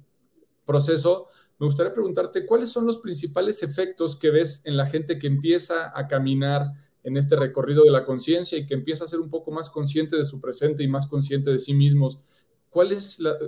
proceso 0.65 1.27
me 1.59 1.67
gustaría 1.67 1.93
preguntarte 1.93 2.47
cuáles 2.47 2.71
son 2.71 2.87
los 2.87 2.97
principales 2.97 3.61
efectos 3.61 4.15
que 4.15 4.31
ves 4.31 4.63
en 4.65 4.75
la 4.75 4.87
gente 4.87 5.19
que 5.19 5.27
empieza 5.27 5.95
a 5.95 6.07
caminar 6.07 6.71
en 7.03 7.17
este 7.17 7.35
recorrido 7.35 7.83
de 7.83 7.91
la 7.91 8.05
conciencia 8.05 8.57
y 8.57 8.65
que 8.65 8.73
empieza 8.73 9.05
a 9.05 9.07
ser 9.07 9.19
un 9.19 9.29
poco 9.29 9.51
más 9.51 9.69
consciente 9.69 10.17
de 10.17 10.25
su 10.25 10.39
presente 10.39 10.83
y 10.83 10.87
más 10.87 11.07
consciente 11.07 11.51
de 11.51 11.59
sí 11.59 11.73
mismos. 11.73 12.19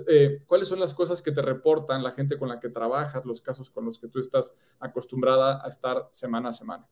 Eh, 0.08 0.42
¿Cuáles 0.46 0.68
son 0.68 0.80
las 0.80 0.92
cosas 0.92 1.22
que 1.22 1.32
te 1.32 1.40
reportan 1.40 2.02
la 2.02 2.10
gente 2.10 2.38
con 2.38 2.48
la 2.48 2.60
que 2.60 2.68
trabajas, 2.68 3.24
los 3.24 3.40
casos 3.40 3.70
con 3.70 3.84
los 3.84 3.98
que 3.98 4.08
tú 4.08 4.18
estás 4.18 4.54
acostumbrada 4.80 5.64
a 5.64 5.68
estar 5.68 6.08
semana 6.10 6.50
a 6.50 6.52
semana? 6.52 6.88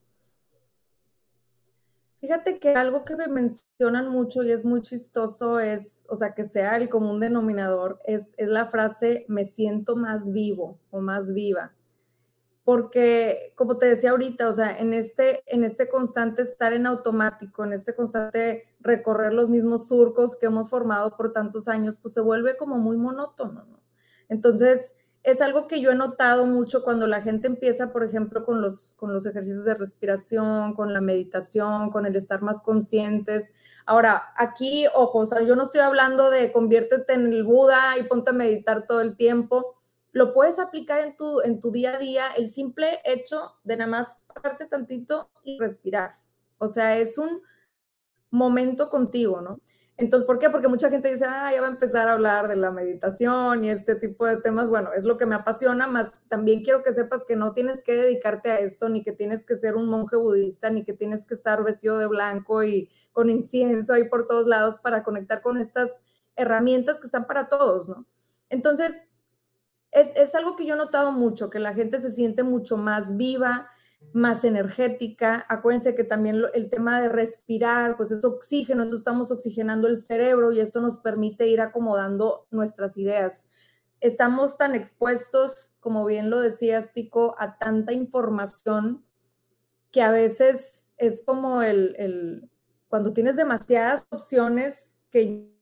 Fíjate 2.19 2.57
que 2.57 2.69
algo 2.69 3.03
que 3.03 3.17
me 3.17 3.27
mencionan 3.27 4.09
mucho 4.09 4.43
y 4.43 4.51
es 4.51 4.63
muy 4.63 4.81
chistoso 4.81 5.59
es, 5.59 6.05
o 6.07 6.15
sea, 6.15 6.33
que 6.33 6.45
sea 6.45 6.77
el 6.77 6.87
común 6.87 7.19
denominador, 7.19 7.99
es, 8.05 8.33
es 8.37 8.47
la 8.47 8.65
frase 8.65 9.25
me 9.27 9.43
siento 9.43 9.97
más 9.97 10.31
vivo 10.31 10.79
o 10.89 11.01
más 11.01 11.33
viva 11.33 11.73
porque 12.63 13.53
como 13.55 13.77
te 13.77 13.87
decía 13.87 14.11
ahorita, 14.11 14.47
o 14.47 14.53
sea, 14.53 14.77
en 14.77 14.93
este, 14.93 15.43
en 15.53 15.63
este 15.63 15.89
constante 15.89 16.43
estar 16.43 16.71
en 16.73 16.85
automático, 16.85 17.65
en 17.65 17.73
este 17.73 17.93
constante 17.93 18.75
recorrer 18.79 19.33
los 19.33 19.49
mismos 19.49 19.87
surcos 19.87 20.37
que 20.37 20.45
hemos 20.45 20.69
formado 20.69 21.17
por 21.17 21.33
tantos 21.33 21.67
años, 21.67 21.97
pues 22.01 22.13
se 22.13 22.21
vuelve 22.21 22.55
como 22.55 22.77
muy 22.77 22.95
monótono, 22.95 23.65
¿no? 23.65 23.83
Entonces, 24.29 24.95
es 25.23 25.41
algo 25.41 25.67
que 25.67 25.79
yo 25.81 25.91
he 25.91 25.95
notado 25.95 26.45
mucho 26.45 26.83
cuando 26.83 27.07
la 27.07 27.21
gente 27.21 27.47
empieza, 27.47 27.91
por 27.91 28.03
ejemplo, 28.03 28.45
con 28.45 28.61
los, 28.61 28.93
con 28.97 29.13
los 29.13 29.25
ejercicios 29.25 29.65
de 29.65 29.73
respiración, 29.73 30.73
con 30.73 30.93
la 30.93 31.01
meditación, 31.01 31.91
con 31.91 32.05
el 32.05 32.15
estar 32.15 32.41
más 32.41 32.61
conscientes. 32.61 33.53
Ahora, 33.85 34.33
aquí, 34.37 34.85
ojo, 34.93 35.19
o 35.19 35.25
sea, 35.25 35.41
yo 35.41 35.55
no 35.55 35.63
estoy 35.63 35.81
hablando 35.81 36.29
de 36.29 36.51
conviértete 36.51 37.13
en 37.13 37.27
el 37.27 37.43
Buda 37.43 37.97
y 37.97 38.03
ponte 38.03 38.31
a 38.31 38.33
meditar 38.33 38.85
todo 38.85 39.01
el 39.01 39.15
tiempo 39.15 39.75
lo 40.13 40.31
puedes 40.31 40.59
aplicar 40.59 41.01
en 41.01 41.17
tu, 41.17 41.41
en 41.41 41.59
tu 41.59 41.71
día 41.71 41.95
a 41.95 41.97
día, 41.97 42.27
el 42.37 42.49
simple 42.49 43.01
hecho 43.03 43.55
de 43.63 43.77
nada 43.77 43.89
más 43.89 44.19
pararte 44.33 44.65
tantito 44.65 45.29
y 45.43 45.59
respirar. 45.59 46.17
O 46.59 46.67
sea, 46.67 46.97
es 46.97 47.17
un 47.17 47.41
momento 48.29 48.89
contigo, 48.89 49.41
¿no? 49.41 49.59
Entonces, 49.97 50.25
¿por 50.25 50.39
qué? 50.39 50.49
Porque 50.49 50.67
mucha 50.67 50.89
gente 50.89 51.11
dice, 51.11 51.25
ah, 51.27 51.51
ya 51.53 51.61
va 51.61 51.67
a 51.67 51.71
empezar 51.71 52.07
a 52.07 52.13
hablar 52.13 52.47
de 52.47 52.55
la 52.55 52.71
meditación 52.71 53.63
y 53.63 53.69
este 53.69 53.95
tipo 53.95 54.25
de 54.25 54.37
temas. 54.37 54.69
Bueno, 54.69 54.91
es 54.95 55.03
lo 55.03 55.17
que 55.17 55.25
me 55.25 55.35
apasiona, 55.35 55.87
más 55.87 56.11
también 56.29 56.63
quiero 56.63 56.83
que 56.83 56.93
sepas 56.93 57.25
que 57.25 57.35
no 57.35 57.53
tienes 57.53 57.83
que 57.83 57.95
dedicarte 57.95 58.51
a 58.51 58.59
esto, 58.59 58.89
ni 58.89 59.03
que 59.03 59.11
tienes 59.13 59.45
que 59.45 59.55
ser 59.55 59.75
un 59.75 59.87
monje 59.87 60.15
budista, 60.15 60.69
ni 60.69 60.83
que 60.83 60.93
tienes 60.93 61.25
que 61.25 61.33
estar 61.33 61.63
vestido 61.63 61.97
de 61.97 62.07
blanco 62.07 62.63
y 62.63 62.89
con 63.11 63.29
incienso 63.29 63.93
ahí 63.93 64.09
por 64.09 64.27
todos 64.27 64.47
lados 64.47 64.79
para 64.79 65.03
conectar 65.03 65.41
con 65.41 65.57
estas 65.57 66.01
herramientas 66.35 66.99
que 66.99 67.07
están 67.07 67.25
para 67.25 67.49
todos, 67.49 67.87
¿no? 67.87 68.05
Entonces, 68.49 69.03
es, 69.93 70.35
algo 70.35 70.55
que 70.55 70.65
yo 70.65 70.73
he 70.73 70.77
notado 70.77 71.11
mucho, 71.11 71.49
que 71.49 71.59
la 71.59 71.73
gente 71.73 71.99
se 71.99 72.11
siente 72.11 72.43
mucho 72.43 72.77
más 72.77 73.15
viva, 73.15 73.69
más 74.11 74.43
energética. 74.43 75.45
Acuérdense 75.49 75.95
que 75.95 76.03
también 76.03 76.43
el 76.53 76.69
tema 76.69 77.01
de 77.01 77.09
respirar, 77.09 77.95
pues 77.95 78.11
es 78.11 78.25
oxígeno, 78.25 78.83
entonces 78.83 79.01
estamos 79.01 79.31
oxigenando 79.31 79.87
el 79.87 79.97
cerebro 79.97 80.51
y 80.51 80.59
esto 80.59 80.81
nos 80.81 80.97
permite 80.97 81.47
ir 81.47 81.61
acomodando 81.61 82.47
nuestras 82.51 82.97
ideas. 82.97 83.45
Estamos 83.99 84.57
tan 84.57 84.75
expuestos, 84.75 85.77
como 85.79 86.05
bien 86.05 86.29
lo 86.29 86.39
decías, 86.39 86.91
Tico, 86.91 87.35
a 87.37 87.57
tanta 87.57 87.93
información 87.93 89.05
que 89.91 90.01
a 90.01 90.11
veces 90.11 90.89
es 90.97 91.23
como 91.23 91.61
el, 91.61 91.95
el 91.97 92.49
cuando 92.87 93.13
tienes 93.13 93.35
demasiadas 93.35 94.05
opciones 94.09 94.99
que 95.09 95.53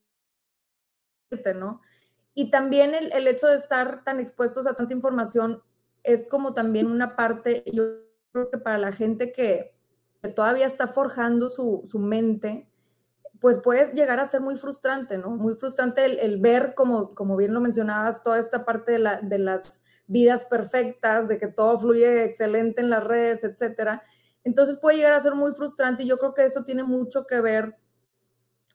¿no? 1.56 1.82
Y 2.42 2.50
también 2.50 2.96
el, 2.96 3.28
hecho 3.28 3.46
de 3.46 3.56
estar 3.56 4.04
tan 4.04 4.20
expuestos 4.20 4.66
a 4.66 4.74
tanta 4.74 4.96
información 4.96 5.62
es 6.02 6.28
como 6.28 6.56
también 6.56 6.88
una 6.88 7.16
parte, 7.16 7.64
yo 7.72 7.84
creo 8.32 8.50
que 8.50 8.58
para 8.58 8.80
la 8.80 8.92
gente 8.92 9.32
que, 9.32 9.76
todavía 10.36 10.66
está 10.66 10.88
forjando 10.88 11.50
su, 11.50 11.88
mente, 12.00 12.68
pues 13.40 13.60
puedes 13.60 13.94
llegar 13.94 14.20
a 14.20 14.26
ser 14.26 14.42
muy 14.42 14.58
frustrante, 14.58 15.20
¿no? 15.20 15.30
Muy 15.30 15.54
frustrante 15.54 16.04
el, 16.04 16.42
ver, 16.42 16.74
como, 16.74 17.14
como 17.14 17.38
bien 17.38 17.54
lo 17.54 17.62
mencionabas, 17.62 18.24
toda 18.24 18.40
esta 18.40 18.66
parte 18.66 18.94
de, 18.94 19.00
la, 19.00 19.22
de 19.22 19.38
las 19.38 19.84
vidas 20.08 20.46
perfectas, 20.46 21.28
de 21.28 21.38
que 21.38 21.48
todo 21.48 21.78
fluye 21.78 22.24
excelente 22.24 22.82
en 22.82 22.90
las 22.90 23.04
redes, 23.04 23.44
etcétera. 23.44 24.02
Entonces 24.44 24.80
puede 24.80 24.98
llegar 24.98 25.14
a 25.14 25.22
ser 25.22 25.36
muy 25.36 25.54
frustrante 25.54 26.02
y 26.02 26.08
yo 26.08 26.18
creo 26.18 26.34
que 26.34 26.46
eso 26.46 26.64
tiene 26.64 26.82
mucho 26.82 27.28
que 27.28 27.40
ver 27.40 27.76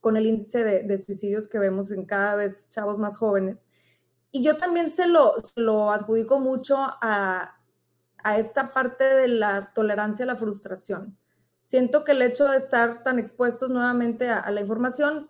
con 0.07 0.17
el 0.17 0.27
índice 0.27 0.63
de, 0.63 0.99
suicidios 0.99 1.49
que 1.49 1.59
vemos 1.59 1.91
en 1.91 2.05
cada 2.07 2.37
vez 2.37 2.71
chavos 2.71 2.97
más 3.01 3.19
jóvenes. 3.19 3.73
Y 4.31 4.41
yo 4.41 4.57
también 4.57 4.89
se 4.89 5.09
lo, 5.09 5.35
lo 5.57 5.91
adjudico 5.91 6.39
mucho 6.39 6.77
a, 6.79 7.59
a 8.19 8.39
esta 8.39 8.73
parte 8.73 9.03
de 9.03 9.27
la 9.27 9.73
tolerancia 9.75 10.23
a 10.25 10.29
la 10.29 10.37
frustración. 10.37 11.19
Siento 11.61 12.05
que 12.05 12.13
el 12.13 12.23
hecho 12.23 12.45
de 12.45 12.57
estar 12.57 13.03
tan 13.03 13.19
expuestos 13.19 13.69
nuevamente 13.69 14.29
a, 14.29 14.39
a 14.39 14.53
la 14.53 14.61
información 14.61 15.29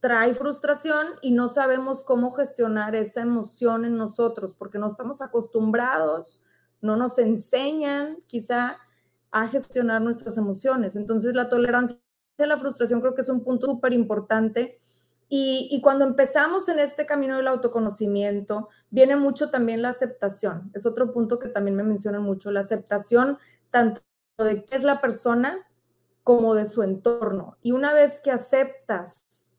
trae 0.00 0.34
frustración 0.34 1.06
y 1.22 1.30
no 1.30 1.48
sabemos 1.48 2.02
cómo 2.02 2.32
gestionar 2.32 2.96
esa 2.96 3.20
emoción 3.20 3.84
en 3.84 3.96
nosotros 3.96 4.54
porque 4.54 4.80
no 4.80 4.88
estamos 4.88 5.22
acostumbrados, 5.22 6.42
no 6.80 6.96
nos 6.96 7.16
enseñan 7.20 8.16
quizá 8.26 8.76
a 9.30 9.46
gestionar 9.46 10.02
nuestras 10.02 10.36
emociones. 10.36 10.96
Entonces 10.96 11.34
la 11.34 11.48
tolerancia 11.48 12.00
la 12.46 12.58
frustración 12.58 13.00
creo 13.00 13.14
que 13.14 13.22
es 13.22 13.28
un 13.28 13.42
punto 13.42 13.66
súper 13.66 13.92
importante. 13.92 14.78
Y, 15.32 15.80
cuando 15.80 16.04
empezamos 16.04 16.68
en 16.68 16.80
este 16.80 17.06
camino 17.06 17.36
del 17.36 17.46
autoconocimiento, 17.46 18.68
viene 18.90 19.14
mucho 19.14 19.48
también 19.50 19.80
la 19.80 19.90
aceptación. 19.90 20.72
Es 20.74 20.86
otro 20.86 21.12
punto 21.12 21.38
que 21.38 21.48
también 21.48 21.76
me 21.76 21.84
mencionan 21.84 22.22
mucho, 22.22 22.50
la 22.50 22.60
aceptación 22.60 23.38
tanto 23.70 24.02
de 24.38 24.64
qué 24.64 24.74
es 24.74 24.82
la 24.82 25.00
persona 25.00 25.68
como 26.24 26.56
de 26.56 26.66
su 26.66 26.82
entorno. 26.82 27.58
Y 27.62 27.70
una 27.70 27.92
vez 27.92 28.20
que 28.20 28.32
aceptas 28.32 29.56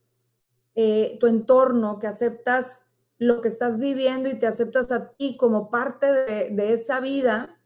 eh, 0.76 1.17
tu 1.22 1.28
entorno, 1.28 2.00
que 2.00 2.08
aceptas 2.08 2.84
lo 3.17 3.39
que 3.39 3.48
estás 3.48 3.80
viviendo 3.80 4.28
y 4.28 4.38
te 4.38 4.48
aceptas 4.48 4.91
a 4.91 5.12
ti 5.12 5.38
como 5.38 5.70
parte 5.70 6.08
de 6.08 6.74
esa 6.74 7.00
vida, 7.00 7.61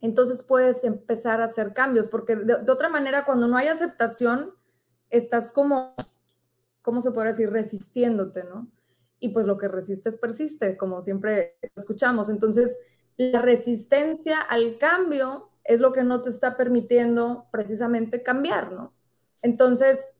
entonces 0.00 0.42
puedes 0.42 0.84
empezar 0.84 1.40
a 1.40 1.46
hacer 1.46 1.72
cambios, 1.72 2.08
porque 2.08 2.36
de, 2.36 2.70
otra 2.70 2.88
manera, 2.88 3.24
cuando 3.24 3.48
no 3.48 3.56
hay 3.56 3.68
aceptación, 3.68 4.54
estás 5.10 5.52
como, 5.52 5.94
¿cómo 6.82 7.02
se 7.02 7.10
puede 7.10 7.28
decir? 7.28 7.50
Resistiéndote, 7.50 8.44
¿no? 8.44 8.68
Y 9.18 9.30
pues 9.30 9.46
lo 9.46 9.58
que 9.58 9.66
resistes 9.66 10.16
persiste, 10.16 10.76
como 10.76 11.00
siempre 11.00 11.56
escuchamos. 11.74 12.30
Entonces, 12.30 12.78
la 13.16 13.42
resistencia 13.42 14.40
al 14.40 14.78
cambio 14.78 15.48
es 15.64 15.80
lo 15.80 15.92
que 15.92 16.04
no 16.04 16.22
te 16.22 16.30
está 16.30 16.56
permitiendo 16.56 17.46
precisamente 17.50 18.22
cambiar, 18.22 18.70
¿no? 18.70 18.92
Entonces, 19.42 20.12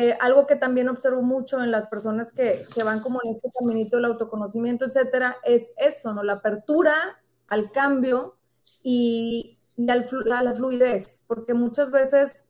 eh, 0.00 0.16
algo 0.20 0.46
que 0.46 0.56
también 0.56 0.88
observo 0.88 1.22
mucho 1.22 1.62
en 1.62 1.70
las 1.70 1.86
personas 1.86 2.32
que, 2.32 2.64
que, 2.74 2.82
van 2.82 3.00
como 3.00 3.20
en 3.22 3.34
este 3.34 3.50
caminito 3.56 3.96
del 3.96 4.06
autoconocimiento, 4.06 4.84
etcétera, 4.84 5.36
es 5.44 5.74
eso, 5.76 6.12
¿no? 6.12 6.24
La 6.24 6.34
apertura 6.34 7.20
al 7.46 7.70
cambio 7.70 8.36
y, 8.82 9.58
a 9.88 10.42
la 10.42 10.54
fluidez, 10.54 11.22
porque 11.26 11.54
muchas 11.54 11.90
veces 11.90 12.46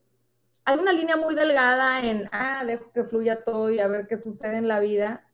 hay 0.64 0.78
una 0.78 0.92
línea 0.92 1.16
muy 1.16 1.34
delgada 1.34 2.04
en, 2.04 2.28
ah, 2.32 2.64
dejo 2.66 2.90
que 2.92 3.04
fluya 3.04 3.44
todo 3.44 3.70
y 3.70 3.78
a 3.78 3.88
ver 3.88 4.06
qué 4.06 4.16
sucede 4.16 4.56
en 4.56 4.68
la 4.68 4.80
vida, 4.80 5.24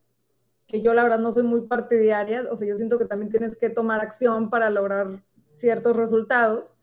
que 0.66 0.82
yo 0.82 0.94
la 0.94 1.02
verdad 1.02 1.18
no 1.18 1.32
soy 1.32 1.42
muy 1.42 1.62
partidaria, 1.62 2.44
o 2.50 2.56
sea, 2.56 2.68
yo 2.68 2.76
siento 2.76 2.98
que 2.98 3.06
también 3.06 3.30
tienes 3.30 3.56
que 3.56 3.70
tomar 3.70 4.00
acción 4.00 4.50
para 4.50 4.70
lograr 4.70 5.22
ciertos 5.52 5.96
resultados. 5.96 6.80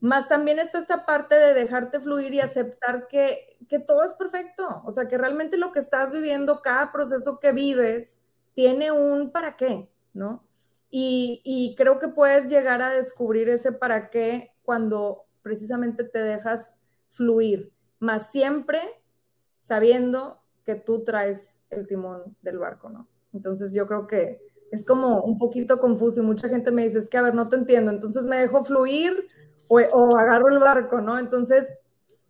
Más 0.00 0.28
también 0.28 0.58
está 0.58 0.78
esta 0.78 1.06
parte 1.06 1.34
de 1.34 1.54
dejarte 1.54 2.00
fluir 2.00 2.34
y 2.34 2.40
aceptar 2.40 3.06
que, 3.06 3.58
que 3.68 3.78
todo 3.78 4.04
es 4.04 4.14
perfecto, 4.14 4.82
o 4.84 4.92
sea, 4.92 5.08
que 5.08 5.18
realmente 5.18 5.56
lo 5.56 5.72
que 5.72 5.80
estás 5.80 6.12
viviendo, 6.12 6.60
cada 6.62 6.92
proceso 6.92 7.38
que 7.40 7.52
vives, 7.52 8.22
tiene 8.54 8.92
un 8.92 9.30
para 9.30 9.56
qué, 9.56 9.88
¿no? 10.12 10.44
Y, 10.96 11.74
creo 11.76 11.98
que 11.98 12.06
puedes 12.06 12.48
llegar 12.48 12.80
a 12.80 12.90
descubrir 12.90 13.48
ese 13.48 13.72
para 13.72 14.10
qué 14.10 14.52
cuando 14.62 15.24
precisamente 15.42 16.04
te 16.04 16.20
dejas 16.20 16.78
fluir, 17.10 17.72
más 17.98 18.30
siempre 18.30 18.78
sabiendo 19.58 20.40
que 20.64 20.76
tú 20.76 21.02
traes 21.02 21.58
el 21.70 21.88
timón 21.88 22.36
del 22.42 22.58
barco, 22.58 22.90
¿no? 22.90 23.08
Entonces 23.32 23.74
yo 23.74 23.88
creo 23.88 24.06
que 24.06 24.40
es 24.70 24.84
como 24.84 25.20
un 25.22 25.36
poquito 25.36 25.80
confuso 25.80 26.22
y 26.22 26.26
mucha 26.26 26.48
gente 26.48 26.70
me 26.70 26.84
dice, 26.84 27.00
es 27.00 27.10
que 27.10 27.18
a 27.18 27.22
ver, 27.22 27.34
no 27.34 27.48
te 27.48 27.56
entiendo, 27.56 27.90
entonces 27.90 28.24
me 28.24 28.38
dejo 28.38 28.62
fluir 28.62 29.26
o, 29.66 29.80
agarro 30.16 30.48
el 30.48 30.60
barco, 30.60 31.00
¿no? 31.00 31.18
Entonces 31.18 31.76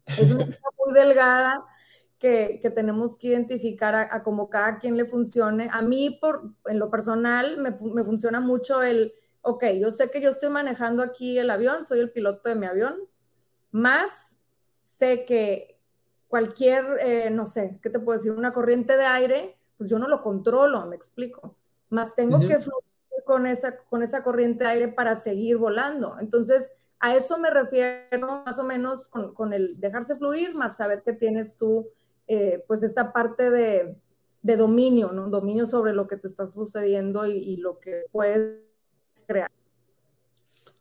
es 0.06 0.30
una 0.30 0.46
muy 0.78 0.94
delgada 0.94 1.62
que, 2.24 2.58
que, 2.62 2.70
tenemos 2.70 3.18
que 3.18 3.26
identificar 3.28 3.94
a, 3.94 4.22
como 4.22 4.48
cada 4.48 4.78
quien 4.78 4.96
le 4.96 5.04
funcione. 5.04 5.68
A 5.70 5.82
mí, 5.82 6.08
por, 6.08 6.54
en 6.64 6.78
lo 6.78 6.90
personal, 6.90 7.58
me, 7.58 7.76
me 7.92 8.02
funciona 8.02 8.40
mucho 8.40 8.82
el, 8.82 9.12
ok, 9.42 9.64
yo 9.78 9.90
sé 9.90 10.10
que 10.10 10.22
yo 10.22 10.30
estoy 10.30 10.48
manejando 10.48 11.02
aquí 11.02 11.38
el 11.38 11.50
avión, 11.50 11.84
soy 11.84 11.98
el 11.98 12.10
piloto 12.10 12.48
de 12.48 12.54
mi 12.54 12.64
avión, 12.64 12.96
más 13.72 14.38
sé 14.82 15.26
que 15.26 15.78
cualquier, 16.26 16.96
eh, 17.00 17.28
no 17.28 17.44
sé, 17.44 17.78
¿qué 17.82 17.90
te 17.90 17.98
puedo 17.98 18.16
decir? 18.16 18.32
Una 18.32 18.54
corriente 18.54 18.96
de 18.96 19.04
aire, 19.04 19.58
pues 19.76 19.90
yo 19.90 19.98
no 19.98 20.08
lo 20.08 20.22
controlo, 20.22 20.86
me 20.86 20.96
explico. 20.96 21.54
Más 21.90 22.14
tengo 22.14 22.40
que 22.40 22.58
fluir 22.58 23.22
con 23.26 23.46
esa, 23.46 23.76
con 23.76 24.02
esa 24.02 24.22
corriente 24.22 24.64
de 24.64 24.70
aire 24.70 24.88
para 24.88 25.14
seguir 25.14 25.58
volando. 25.58 26.16
Entonces, 26.18 26.72
a 27.00 27.14
eso 27.14 27.36
me 27.36 27.50
refiero 27.50 28.44
más 28.46 28.58
o 28.58 28.64
menos 28.64 29.08
con, 29.10 29.34
con 29.34 29.52
el 29.52 29.78
dejarse 29.78 30.16
fluir, 30.16 30.54
más 30.54 30.78
saber 30.78 31.02
que 31.02 31.12
tienes 31.12 31.58
tú, 31.58 31.86
eh, 32.26 32.64
pues 32.66 32.82
esta 32.82 33.12
parte 33.12 33.50
de, 33.50 33.96
de, 34.42 34.56
dominio, 34.56 35.12
¿no? 35.12 35.28
Dominio 35.28 35.66
sobre 35.66 35.92
lo 35.92 36.06
que 36.06 36.16
te 36.16 36.26
está 36.26 36.46
sucediendo 36.46 37.26
y, 37.26 37.56
lo 37.56 37.78
que 37.78 38.04
puedes 38.10 38.60
crear. 39.26 39.50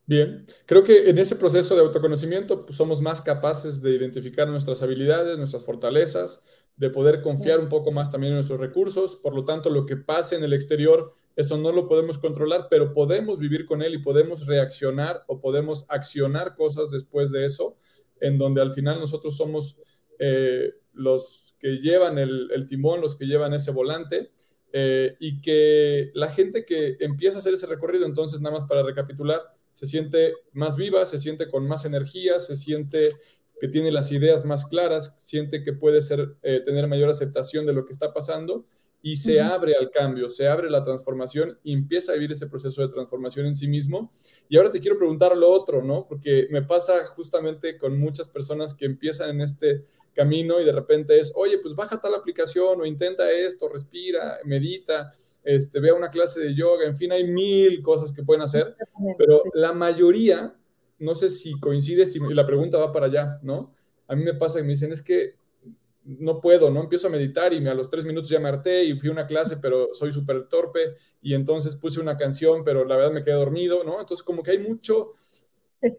Bien, 0.06 0.46
creo 0.66 0.84
que 0.84 1.10
en 1.10 1.18
ese 1.18 1.36
proceso 1.36 1.76
de 1.76 1.82
autoconocimiento 1.82 2.66
pues, 2.66 2.78
somos 2.78 3.02
más 3.02 3.22
capaces 3.22 3.82
de 3.82 3.92
identificar 3.92 4.48
nuestras 4.48 4.82
habilidades, 4.84 5.38
nuestras 5.38 5.64
fortalezas, 5.64 6.44
de 6.76 6.90
poder 6.90 7.22
confiar 7.22 7.60
un 7.60 7.70
poco 7.70 7.92
más 7.92 8.12
también 8.12 8.32
en 8.32 8.38
nuestros 8.38 8.60
recursos. 8.60 9.16
Por 9.16 9.36
lo 9.36 9.46
tanto, 9.46 9.70
lo 9.70 9.86
que 9.86 9.98
pase 9.98 10.36
en 10.36 10.44
el 10.44 10.54
exterior, 10.54 11.14
eso 11.36 11.58
no 11.58 11.72
lo 11.72 11.88
podemos 11.88 12.18
controlar, 12.18 12.68
pero 12.70 12.94
podemos 12.94 13.38
vivir 13.38 13.66
con 13.66 13.82
él 13.82 13.94
y 13.96 14.04
podemos 14.04 14.46
reaccionar 14.46 15.24
o 15.28 15.40
podemos 15.40 15.86
accionar 15.90 16.56
cosas 16.56 16.90
después 16.90 17.32
de 17.32 17.46
eso, 17.46 17.76
en 18.20 18.38
donde 18.38 18.62
al 18.62 18.72
final 18.72 19.00
nosotros 19.00 19.38
somos 19.38 19.78
eh, 20.20 20.74
los 20.94 21.56
que 21.60 21.78
llevan 21.78 22.18
el, 22.18 22.66
timón, 22.68 23.02
los 23.02 23.16
que 23.16 23.26
llevan 23.26 23.54
ese 23.54 23.72
volante. 23.72 24.32
Eh, 24.76 25.16
y 25.20 25.40
que 25.40 26.10
la 26.16 26.30
gente 26.30 26.66
que 26.66 26.98
empieza 27.00 27.38
a 27.38 27.40
hacer 27.40 27.54
ese 27.54 27.68
recorrido, 27.68 28.08
entonces 28.08 28.42
nada 28.42 28.56
más 28.56 28.66
para 28.66 28.82
recapitular, 28.82 29.40
se 29.72 29.86
siente 29.86 30.34
más 30.52 30.78
viva, 30.78 31.06
se 31.06 31.20
siente 31.20 31.48
con 31.48 31.68
más 31.68 31.86
energía, 31.86 32.40
se 32.40 32.56
siente 32.56 33.12
que 33.60 33.68
tiene 33.68 33.92
las 33.92 34.12
ideas 34.12 34.46
más 34.46 34.66
claras, 34.66 35.14
siente 35.18 35.64
que 35.64 35.74
puede 35.74 36.02
ser, 36.02 36.38
eh, 36.42 36.60
tener 36.66 36.88
mayor 36.88 37.10
aceptación 37.10 37.68
de 37.68 37.74
lo 37.74 37.86
que 37.86 37.92
está 37.92 38.14
pasando 38.14 38.66
y 39.06 39.18
se 39.18 39.42
abre 39.42 39.76
al 39.76 39.92
cambio, 39.92 40.30
se 40.30 40.48
abre 40.48 40.70
la 40.70 40.84
transformación 40.84 41.60
y 41.62 41.74
empieza 41.74 42.14
a 42.14 42.16
vivir 42.16 42.32
ese 42.32 42.48
proceso 42.48 42.82
de 42.82 42.88
transformación 42.88 43.46
en 43.46 43.54
sí 43.54 43.68
mismo. 43.68 44.14
Y 44.48 44.56
ahora 44.58 44.72
te 44.72 44.80
quiero 44.80 44.98
preguntar 44.98 45.36
lo 45.36 45.52
otro, 45.52 45.84
¿no? 45.84 46.08
Porque 46.08 46.48
me 46.50 46.62
pasa 46.62 47.06
justamente 47.08 47.78
con 47.78 48.00
muchas 48.00 48.30
personas 48.30 48.74
que 48.74 48.86
empiezan 48.86 49.32
en 49.32 49.42
este 49.42 49.84
camino 50.14 50.62
y 50.62 50.66
de 50.66 50.72
repente 50.72 51.20
es, 51.20 51.34
oye, 51.36 51.58
pues 51.58 51.76
baja 51.76 52.00
tal 52.00 52.16
aplicación 52.16 52.80
o 52.80 52.86
intenta 52.86 53.30
esto, 53.30 53.68
respira, 53.68 54.40
medita 54.46 55.12
este, 55.44 55.82
vea 55.82 55.94
una 55.94 56.10
clase 56.10 56.40
de 56.40 56.56
yoga, 56.56 56.86
en 56.86 56.96
fin, 56.96 57.12
hay 57.12 57.26
mil 57.26 57.82
cosas 57.84 58.14
que 58.14 58.24
pueden 58.24 58.42
hacer, 58.42 58.76
pero 59.18 59.42
la 59.54 59.74
mayoría, 59.74 60.56
no 61.00 61.16
sé 61.16 61.30
si 61.30 61.60
coincide, 61.60 62.08
si 62.08 62.20
la 62.20 62.48
pregunta 62.48 62.78
va 62.78 62.94
para 62.94 63.08
allá, 63.08 63.40
¿no? 63.44 63.74
A 64.08 64.16
mí 64.16 64.24
me 64.24 64.34
pasa 64.34 64.60
que 64.60 64.64
me 64.64 64.70
dicen, 64.70 64.94
es 64.94 65.02
que 65.02 65.36
no 66.06 66.42
puedo, 66.42 66.70
¿no? 66.70 66.82
Empiezo 66.82 67.08
a 67.08 67.10
meditar 67.10 67.54
y 67.54 67.66
a 67.68 67.74
los 67.74 67.90
tres 67.90 68.06
minutos 68.06 68.30
ya 68.30 68.40
me 68.40 68.50
harté 68.50 68.84
y 68.84 68.98
fui 69.00 69.10
a 69.10 69.12
una 69.14 69.28
clase, 69.28 69.58
pero 69.58 69.94
soy 69.94 70.12
súper 70.12 70.48
torpe 70.48 70.96
y 71.22 71.34
entonces 71.34 71.76
puse 71.76 72.00
una 72.00 72.18
canción, 72.18 72.64
pero 72.64 72.86
la 72.86 72.98
verdad 72.98 73.12
me 73.12 73.24
quedé 73.24 73.36
dormido, 73.36 73.84
¿no? 73.84 74.00
Entonces 74.00 74.24
como 74.24 74.44
que 74.44 74.52
hay 74.52 74.60
mucho, 74.60 75.12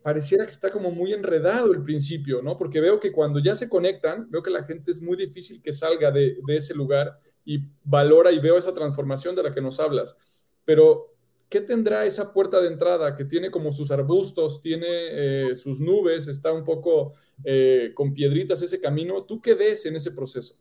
pareciera 0.03 0.45
que 0.45 0.51
está 0.51 0.71
como 0.71 0.91
muy 0.91 1.13
enredado 1.13 1.73
el 1.73 1.83
principio, 1.83 2.43
¿no? 2.43 2.57
Porque 2.57 2.81
veo 2.81 3.01
que 3.01 3.13
cuando 3.13 3.39
ya 3.39 3.55
se 3.55 3.69
conectan, 3.69 4.31
veo 4.31 4.43
que 4.43 4.51
la 4.51 4.65
gente 4.65 4.91
es 4.91 5.01
muy 5.03 5.17
difícil 5.17 5.61
que 5.63 5.73
salga 5.73 6.11
de, 6.11 6.39
de 6.47 6.57
ese 6.57 6.75
lugar 6.75 7.19
y 7.45 7.61
valora 7.83 8.33
y 8.33 8.39
veo 8.41 8.59
esa 8.59 8.75
transformación 8.75 9.35
de 9.35 9.43
la 9.43 9.55
que 9.55 9.61
nos 9.61 9.81
hablas. 9.81 10.17
Pero, 10.65 11.14
¿qué 11.55 11.61
tendrá 11.61 12.05
esa 12.05 12.33
puerta 12.33 12.61
de 12.61 12.67
entrada 12.67 13.15
que 13.15 13.25
tiene 13.25 13.49
como 13.49 13.73
sus 13.73 13.93
arbustos, 13.93 14.61
tiene 14.61 14.89
eh, 14.89 15.55
sus 15.55 15.79
nubes, 15.79 16.27
está 16.27 16.53
un 16.53 16.65
poco 16.65 17.13
eh, 17.45 17.93
con 17.95 18.13
piedritas 18.13 18.61
ese 18.61 18.81
camino? 18.81 19.23
¿Tú 19.23 19.41
qué 19.41 19.55
ves 19.55 19.87
en 19.87 19.95
ese 19.95 20.11
proceso? 20.11 20.57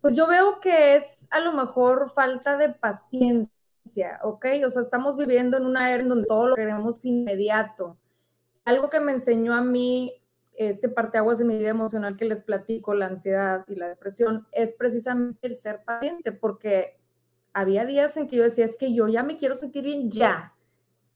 Pues 0.00 0.16
yo 0.16 0.26
veo 0.26 0.58
que 0.60 0.96
es 0.96 1.28
a 1.30 1.38
lo 1.38 1.52
mejor 1.52 2.10
falta 2.10 2.56
de 2.56 2.70
paciencia, 2.70 4.18
¿ok? 4.24 4.46
O 4.66 4.72
sea, 4.72 4.82
estamos 4.82 5.16
viviendo 5.16 5.56
en 5.56 5.66
una 5.66 5.94
era 5.94 6.02
en 6.02 6.08
donde 6.08 6.26
todo 6.26 6.48
lo 6.48 6.56
queremos 6.56 7.04
inmediato. 7.04 7.96
Algo 8.64 8.90
que 8.90 8.98
me 8.98 9.12
enseñó 9.12 9.54
a 9.54 9.62
mí 9.62 10.20
este 10.56 10.88
parteaguas 10.88 11.38
de 11.38 11.44
mi 11.44 11.58
vida 11.58 11.68
emocional 11.68 12.16
que 12.16 12.24
les 12.24 12.42
platico, 12.42 12.92
la 12.92 13.06
ansiedad 13.06 13.64
y 13.68 13.76
la 13.76 13.86
depresión, 13.86 14.48
es 14.50 14.72
precisamente 14.72 15.46
el 15.46 15.54
ser 15.54 15.84
paciente, 15.84 16.32
porque 16.32 16.97
había 17.58 17.84
días 17.84 18.16
en 18.16 18.28
que 18.28 18.36
yo 18.36 18.44
decía, 18.44 18.64
es 18.64 18.76
que 18.76 18.92
yo 18.92 19.08
ya 19.08 19.22
me 19.22 19.36
quiero 19.36 19.56
sentir 19.56 19.84
bien 19.84 20.10
ya. 20.10 20.54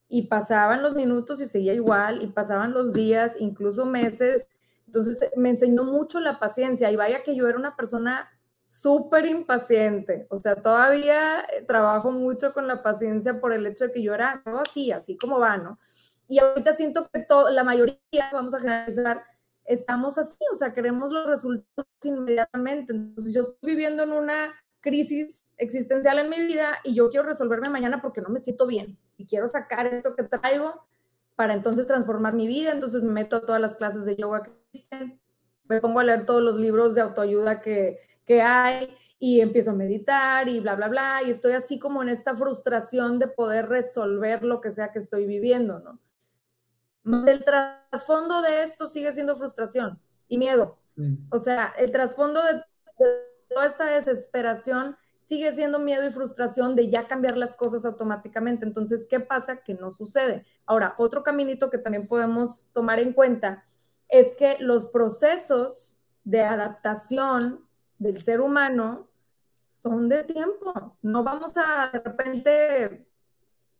Y 0.09 0.23
pasaban 0.23 0.81
los 0.81 0.95
minutos 0.95 1.41
y 1.41 1.45
seguía 1.45 1.73
igual, 1.73 2.21
y 2.21 2.27
pasaban 2.27 2.73
los 2.73 2.93
días, 2.93 3.35
incluso 3.39 3.85
meses. 3.85 4.47
Entonces 4.85 5.31
me 5.35 5.49
enseñó 5.49 5.83
mucho 5.83 6.19
la 6.19 6.39
paciencia 6.39 6.91
y 6.91 6.95
vaya 6.95 7.23
que 7.23 7.35
yo 7.35 7.47
era 7.47 7.57
una 7.57 7.75
persona 7.75 8.29
súper 8.65 9.25
impaciente. 9.25 10.27
O 10.29 10.37
sea, 10.37 10.55
todavía 10.55 11.41
eh, 11.41 11.63
trabajo 11.67 12.11
mucho 12.11 12.53
con 12.53 12.67
la 12.67 12.83
paciencia 12.83 13.39
por 13.39 13.53
el 13.53 13.65
hecho 13.65 13.85
de 13.85 13.91
que 13.91 14.01
yo 14.03 14.13
era 14.13 14.41
todo 14.43 14.59
así, 14.59 14.91
así 14.91 15.17
como 15.17 15.39
va, 15.39 15.57
¿no? 15.57 15.79
Y 16.27 16.39
ahorita 16.39 16.73
siento 16.73 17.09
que 17.11 17.25
la 17.51 17.63
mayoría, 17.63 17.99
vamos 18.31 18.53
a 18.53 18.59
generalizar, 18.59 19.23
estamos 19.65 20.17
así, 20.17 20.37
o 20.51 20.55
sea, 20.55 20.73
queremos 20.73 21.11
los 21.11 21.25
resultados 21.27 21.87
inmediatamente. 22.03 22.93
Entonces, 22.93 23.33
yo 23.33 23.41
estoy 23.41 23.71
viviendo 23.71 24.03
en 24.03 24.13
una 24.13 24.53
crisis 24.83 25.43
existencial 25.57 26.19
en 26.19 26.29
mi 26.29 26.39
vida 26.39 26.77
y 26.83 26.93
yo 26.93 27.09
quiero 27.09 27.25
resolverme 27.25 27.69
mañana 27.69 28.01
porque 28.01 28.21
no 28.21 28.29
me 28.29 28.39
siento 28.39 28.67
bien 28.67 28.99
y 29.17 29.25
quiero 29.25 29.47
sacar 29.47 29.87
esto 29.87 30.13
que 30.15 30.23
traigo 30.23 30.85
para 31.35 31.53
entonces 31.53 31.87
transformar 31.87 32.33
mi 32.33 32.45
vida. 32.45 32.71
Entonces 32.71 33.01
me 33.01 33.11
meto 33.11 33.37
a 33.37 33.41
todas 33.41 33.61
las 33.61 33.77
clases 33.77 34.05
de 34.05 34.17
yoga 34.17 34.43
que 34.43 34.51
existen, 34.71 35.19
me 35.69 35.81
pongo 35.81 36.01
a 36.01 36.03
leer 36.03 36.25
todos 36.25 36.43
los 36.43 36.57
libros 36.57 36.93
de 36.93 37.01
autoayuda 37.01 37.61
que, 37.61 37.99
que 38.25 38.41
hay 38.41 38.95
y 39.17 39.39
empiezo 39.39 39.71
a 39.71 39.75
meditar 39.75 40.49
y 40.49 40.59
bla, 40.59 40.75
bla, 40.75 40.89
bla. 40.89 41.21
Y 41.25 41.31
estoy 41.31 41.53
así 41.53 41.79
como 41.79 42.03
en 42.03 42.09
esta 42.09 42.35
frustración 42.35 43.19
de 43.19 43.27
poder 43.27 43.69
resolver 43.69 44.43
lo 44.43 44.59
que 44.59 44.69
sea 44.69 44.91
que 44.91 44.99
estoy 44.99 45.25
viviendo, 45.25 45.79
¿no? 45.79 45.99
el 47.27 47.43
trasfondo 47.43 48.41
de 48.41 48.63
esto 48.63 48.87
sigue 48.87 49.11
siendo 49.11 49.35
frustración 49.35 49.99
y 50.29 50.37
miedo. 50.37 50.77
Mm. 50.95 51.15
O 51.31 51.39
sea, 51.39 51.73
el 51.77 51.91
trasfondo 51.91 52.41
de, 52.41 52.63
toda 53.49 53.65
esta 53.65 53.85
desesperación 53.85 54.97
sigue 55.17 55.53
siendo 55.53 55.79
miedo 55.79 56.05
y 56.05 56.11
frustración 56.11 56.75
de 56.75 56.89
ya 56.89 57.07
cambiar 57.07 57.37
las 57.37 57.55
cosas 57.55 57.85
automáticamente. 57.85 58.65
Entonces, 58.65 59.07
¿qué 59.09 59.19
pasa? 59.19 59.57
Que 59.57 59.73
no 59.73 59.91
sucede. 59.91 60.45
Ahora, 60.65 60.95
otro 60.97 61.23
caminito 61.23 61.69
que 61.69 61.77
también 61.77 62.07
podemos 62.07 62.69
tomar 62.73 62.99
en 62.99 63.13
cuenta 63.13 63.63
es 64.09 64.35
que 64.35 64.57
los 64.59 64.87
procesos 64.87 65.97
de 66.23 66.41
adaptación 66.41 67.65
del 67.99 68.19
ser 68.19 68.41
humano 68.41 69.07
son 69.67 70.09
de 70.09 70.23
tiempo. 70.23 70.97
No 71.01 71.23
vamos 71.23 71.53
a 71.55 71.89
de 71.91 71.99
repente 71.99 73.07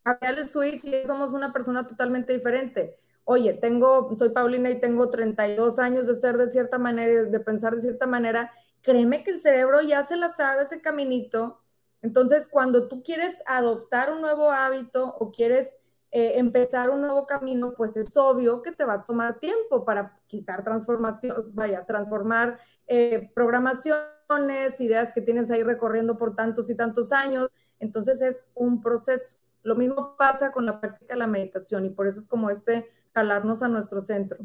cambiar 0.01 0.39
el 0.39 0.47
switch 0.47 0.85
y 0.85 1.05
somos 1.05 1.33
una 1.33 1.51
persona 1.51 1.85
totalmente 1.85 2.33
diferente 2.33 2.97
oye, 3.25 3.53
tengo, 3.53 4.13
soy 4.15 4.29
Paulina 4.29 4.69
y 4.69 4.79
tengo 4.79 5.09
32 5.09 5.79
años 5.79 6.07
de 6.07 6.15
ser 6.15 6.37
de 6.37 6.47
cierta 6.47 6.77
manera, 6.77 7.23
de 7.23 7.39
pensar 7.39 7.75
de 7.75 7.81
cierta 7.81 8.07
manera, 8.07 8.51
créeme 8.83 9.23
que 9.23 9.31
el 9.31 9.39
cerebro 9.39 9.81
ya 9.81 10.03
se 10.03 10.17
la 10.17 10.29
sabe 10.29 10.63
ese 10.63 10.81
caminito. 10.81 11.61
Entonces, 12.01 12.47
cuando 12.47 12.87
tú 12.87 13.01
quieres 13.01 13.41
adoptar 13.45 14.11
un 14.11 14.21
nuevo 14.21 14.51
hábito 14.51 15.15
o 15.19 15.31
quieres 15.31 15.79
eh, 16.11 16.33
empezar 16.37 16.89
un 16.89 17.01
nuevo 17.01 17.25
camino, 17.25 17.73
pues 17.75 17.97
es 17.97 18.15
obvio 18.17 18.61
que 18.61 18.71
te 18.71 18.83
va 18.83 18.93
a 18.93 19.03
tomar 19.03 19.39
tiempo 19.39 19.85
para 19.85 20.19
quitar 20.27 20.63
transformación, 20.63 21.51
vaya, 21.53 21.85
transformar 21.85 22.59
eh, 22.87 23.31
programaciones, 23.33 24.79
ideas 24.79 25.13
que 25.13 25.21
tienes 25.21 25.49
ahí 25.49 25.63
recorriendo 25.63 26.17
por 26.17 26.35
tantos 26.35 26.69
y 26.69 26.75
tantos 26.75 27.13
años. 27.13 27.51
Entonces 27.79 28.21
es 28.21 28.51
un 28.53 28.81
proceso. 28.81 29.37
Lo 29.63 29.75
mismo 29.75 30.15
pasa 30.17 30.51
con 30.51 30.65
la 30.65 30.79
práctica 30.81 31.13
de 31.13 31.19
la 31.19 31.27
meditación 31.27 31.85
y 31.85 31.89
por 31.89 32.07
eso 32.07 32.19
es 32.19 32.27
como 32.27 32.49
este 32.49 32.85
jalarnos 33.13 33.63
a 33.63 33.69
nuestro 33.69 34.01
centro. 34.01 34.37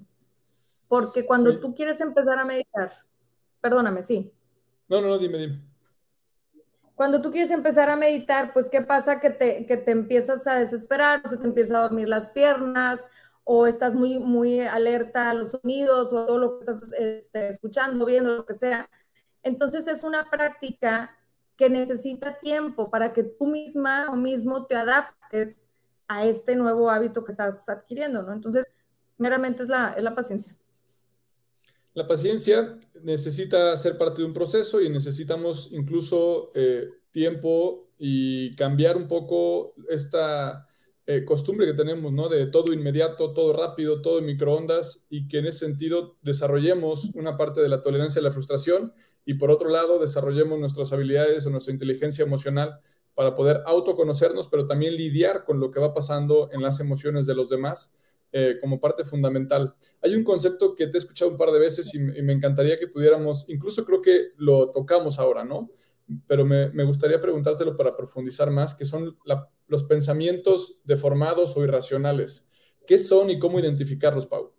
Porque 0.87 1.27
cuando 1.27 1.59
tú 1.61 1.75
quieres 1.75 2.01
empezar 2.01 2.39
a 2.39 2.45
meditar, 2.45 2.93
perdóname, 3.61 4.03
sí. 4.03 4.33
No, 4.89 5.01
no, 5.01 5.09
no, 5.09 5.19
dime, 5.19 5.39
dime. 5.39 5.61
Cuando 6.95 7.23
tú 7.23 7.31
quieres 7.31 7.51
empezar 7.53 7.91
a 7.91 7.97
meditar, 7.97 8.53
pues 8.53 8.69
¿qué 8.69 8.83
pasa? 8.83 9.21
Que 9.21 9.31
te, 9.31 9.67
que 9.67 9.77
te 9.77 9.93
empiezas 9.93 10.47
a 10.47 10.57
desesperar, 10.59 11.23
o 11.25 11.29
se 11.29 11.37
te 11.37 11.47
empieza 11.47 11.79
a 11.79 11.83
dormir 11.83 12.09
las 12.09 12.31
piernas, 12.31 13.09
o 13.45 13.67
estás 13.67 13.95
muy, 13.95 14.19
muy 14.19 14.61
alerta 14.61 15.31
a 15.31 15.35
los 15.35 15.51
sonidos, 15.51 16.13
o 16.13 16.27
todo 16.27 16.39
lo 16.39 16.59
que 16.59 16.61
estás 16.61 16.93
este, 16.99 17.49
escuchando, 17.49 18.05
viendo, 18.05 18.35
lo 18.35 18.47
que 18.47 18.55
sea. 18.55 18.91
Entonces 19.43 19.87
es 19.87 20.03
una 20.03 20.29
práctica 20.29 21.17
que 21.57 21.71
necesita 21.71 22.39
tiempo 22.39 22.91
para 22.91 23.13
que 23.13 23.23
tú 23.23 23.47
misma 23.47 24.09
o 24.11 24.17
mismo 24.17 24.67
te 24.67 24.77
adaptes 24.77 25.71
a 26.09 26.25
este 26.25 26.57
nuevo 26.57 26.91
hábito 26.91 27.25
que 27.25 27.33
estás 27.33 27.69
adquiriendo, 27.69 28.23
¿no? 28.23 28.33
Entonces, 28.33 28.67
meramente 29.19 29.63
es 29.63 29.69
la, 29.69 29.93
es 29.97 30.03
la 30.03 30.15
paciencia. 30.15 30.57
La 31.99 32.07
paciencia 32.07 32.79
necesita 33.03 33.77
ser 33.77 33.99
parte 33.99 34.23
de 34.23 34.29
un 34.29 34.33
proceso 34.33 34.81
y 34.81 34.89
necesitamos 34.89 35.71
incluso 35.73 36.53
eh, 36.55 36.87
tiempo 37.11 37.89
y 37.99 38.55
cambiar 38.55 38.97
un 38.97 39.09
poco 39.09 39.75
esta 39.89 40.69
eh, 41.07 41.25
costumbre 41.25 41.67
que 41.67 41.75
tenemos, 41.75 42.13
¿no? 42.13 42.29
De 42.29 42.47
todo 42.47 42.73
inmediato, 42.73 43.33
todo 43.33 43.53
rápido, 43.53 44.01
todo 44.01 44.21
en 44.21 44.27
microondas 44.27 45.09
y 45.11 45.27
que 45.27 45.39
en 45.39 45.47
ese 45.47 45.67
sentido 45.67 46.17
desarrollemos 46.23 47.11
una 47.15 47.37
parte 47.37 47.61
de 47.63 47.69
la 47.69 47.83
tolerancia 47.83 48.21
a 48.21 48.23
la 48.23 48.31
frustración 48.31 48.93
y 49.25 49.35
por 49.35 49.51
otro 49.51 49.69
lado 49.69 49.99
desarrollemos 49.99 50.61
nuestras 50.61 50.93
habilidades 50.93 51.47
o 51.47 51.51
nuestra 51.51 51.73
inteligencia 51.73 52.25
emocional 52.25 52.79
para 53.15 53.35
poder 53.35 53.63
autoconocernos, 53.67 54.47
pero 54.47 54.69
también 54.69 54.95
lidiar 54.95 55.45
con 55.45 55.59
lo 55.59 55.73
que 55.73 55.81
va 55.81 55.93
pasando 55.93 56.49
en 56.53 56.63
las 56.63 56.79
emociones 56.79 57.27
de 57.27 57.35
los 57.35 57.49
demás 57.49 57.93
eh, 58.31 58.59
como 58.61 58.79
parte 58.79 59.05
fundamental. 59.05 59.75
Hay 60.03 60.15
un 60.15 60.23
concepto 60.23 60.75
que 60.75 60.87
te 60.87 60.99
he 60.99 61.01
escuchado 61.01 61.31
un 61.31 61.37
par 61.39 61.51
de 61.51 61.59
veces 61.59 61.95
y, 61.95 61.99
me 61.99 62.33
encantaría 62.33 62.79
que 62.79 62.89
pudiéramos, 62.89 63.49
incluso 63.49 63.85
creo 63.87 64.03
que 64.03 64.33
lo 64.37 64.71
tocamos 64.71 65.19
ahora, 65.19 65.45
¿no? 65.45 65.71
Pero 66.27 66.45
me, 66.45 66.85
gustaría 66.85 67.21
preguntártelo 67.21 67.75
para 67.75 67.97
profundizar 67.97 68.51
más, 68.51 68.75
que 68.75 68.85
son 68.85 69.19
los 69.67 69.85
pensamientos 69.85 70.81
deformados 70.85 71.57
o 71.57 71.65
irracionales. 71.65 72.49
¿Qué 72.87 72.99
son 72.99 73.31
y 73.31 73.39
cómo 73.39 73.61
identificarlos, 73.61 74.27
Pau? 74.27 74.53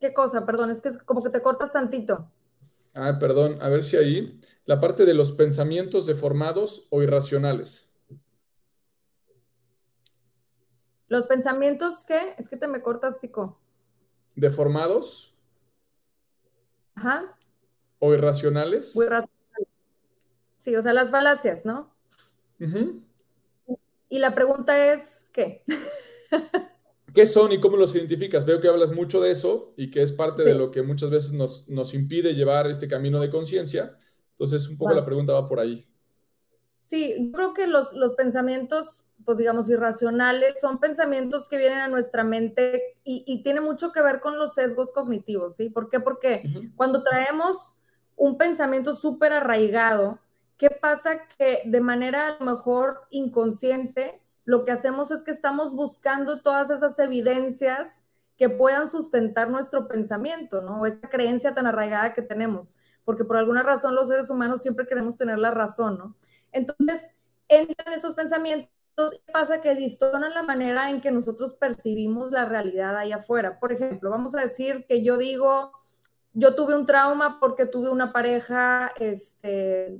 ¿Qué 0.00 0.12
cosa? 0.12 0.46
Perdón, 0.46 0.70
es 0.70 0.80
que 0.80 0.88
es 0.90 0.98
como 0.98 1.22
que 1.22 1.30
te 1.30 1.42
cortas 1.42 1.72
tantito. 1.72 2.30
Ah, 2.94 3.18
perdón, 3.18 3.58
a 3.60 3.68
ver 3.68 3.84
si 3.84 3.96
ahí. 3.96 4.40
La 4.64 4.80
parte 4.80 5.04
de 5.04 5.14
los 5.14 5.32
pensamientos 5.32 6.06
deformados 6.06 6.86
o 6.90 7.02
irracionales. 7.02 7.87
¿Los 11.08 11.26
pensamientos 11.26 12.04
qué? 12.04 12.34
Es 12.38 12.48
que 12.48 12.56
te 12.56 12.68
me 12.68 12.82
cortas, 12.82 13.18
Tico. 13.18 13.58
¿Deformados? 14.36 15.34
Ajá. 16.94 17.36
¿O 17.98 18.12
irracionales? 18.14 18.96
O 18.96 19.02
irracionales. 19.02 19.68
Sí, 20.58 20.76
o 20.76 20.82
sea, 20.82 20.92
las 20.92 21.10
falacias, 21.10 21.64
¿no? 21.64 21.94
Y 24.08 24.18
la 24.18 24.34
pregunta 24.34 24.92
es, 24.92 25.26
¿qué? 25.32 25.64
¿Qué 27.14 27.26
son 27.26 27.52
y 27.52 27.60
cómo 27.60 27.76
los 27.76 27.94
identificas? 27.94 28.44
Veo 28.44 28.60
que 28.60 28.68
hablas 28.68 28.92
mucho 28.92 29.20
de 29.20 29.30
eso 29.30 29.72
y 29.76 29.90
que 29.90 30.02
es 30.02 30.12
parte 30.12 30.44
de 30.44 30.54
lo 30.54 30.70
que 30.70 30.82
muchas 30.82 31.10
veces 31.10 31.32
nos, 31.32 31.94
impide 31.94 32.34
llevar 32.34 32.66
este 32.66 32.86
camino 32.86 33.20
de 33.20 33.30
conciencia. 33.30 33.96
Entonces, 34.32 34.68
un 34.68 34.76
poco 34.76 34.94
la 34.94 35.04
pregunta 35.04 35.32
va 35.32 35.48
por 35.48 35.58
ahí. 35.58 35.88
Sí, 36.78 37.30
creo 37.34 37.54
que 37.54 37.66
los, 37.66 37.92
los, 37.92 38.14
pensamientos, 38.14 39.02
pues 39.24 39.38
digamos, 39.38 39.68
irracionales 39.68 40.60
son 40.60 40.78
pensamientos 40.78 41.46
que 41.48 41.58
vienen 41.58 41.78
a 41.78 41.88
nuestra 41.88 42.24
mente 42.24 42.96
y, 43.04 43.24
y 43.26 43.42
tiene 43.42 43.60
mucho 43.60 43.92
que 43.92 44.02
ver 44.02 44.20
con 44.20 44.38
los 44.38 44.54
sesgos 44.54 44.92
cognitivos, 44.92 45.56
¿sí? 45.56 45.70
¿Por 45.70 45.90
qué? 45.90 46.00
Porque 46.00 46.42
cuando 46.76 47.02
traemos 47.02 47.78
un 48.16 48.36
pensamiento 48.36 48.94
súper 48.94 49.32
arraigado, 49.32 50.18
¿qué 50.56 50.70
pasa? 50.70 51.26
Que 51.38 51.62
de 51.64 51.80
manera 51.80 52.28
a 52.28 52.44
lo 52.44 52.52
mejor 52.52 53.02
inconsciente 53.10 54.20
lo 54.44 54.64
que 54.64 54.72
hacemos 54.72 55.10
es 55.10 55.22
que 55.22 55.30
estamos 55.30 55.74
buscando 55.74 56.40
todas 56.40 56.70
esas 56.70 56.98
evidencias 56.98 58.04
que 58.38 58.48
puedan 58.48 58.88
sustentar 58.88 59.50
nuestro 59.50 59.88
pensamiento, 59.88 60.62
¿no? 60.62 60.80
O 60.80 60.86
esa 60.86 61.08
creencia 61.10 61.54
tan 61.54 61.66
arraigada 61.66 62.14
que 62.14 62.22
tenemos, 62.22 62.74
porque 63.04 63.24
por 63.24 63.36
alguna 63.36 63.62
razón 63.62 63.94
los 63.94 64.08
seres 64.08 64.30
humanos 64.30 64.62
siempre 64.62 64.86
queremos 64.86 65.18
tener 65.18 65.38
la 65.38 65.50
razón, 65.50 65.98
¿no? 65.98 66.16
Entonces, 66.52 67.14
entran 67.48 67.92
esos 67.92 68.14
pensamientos 68.14 68.70
y 69.12 69.32
pasa 69.32 69.60
que 69.60 69.74
distorsionan 69.74 70.34
la 70.34 70.42
manera 70.42 70.90
en 70.90 71.00
que 71.00 71.10
nosotros 71.10 71.54
percibimos 71.54 72.30
la 72.32 72.44
realidad 72.44 72.96
ahí 72.96 73.12
afuera. 73.12 73.58
Por 73.60 73.72
ejemplo, 73.72 74.10
vamos 74.10 74.34
a 74.34 74.40
decir 74.40 74.86
que 74.88 75.02
yo 75.02 75.16
digo, 75.16 75.72
yo 76.32 76.54
tuve 76.54 76.74
un 76.74 76.86
trauma 76.86 77.38
porque 77.40 77.66
tuve 77.66 77.90
una 77.90 78.12
pareja, 78.12 78.92
este, 78.98 79.98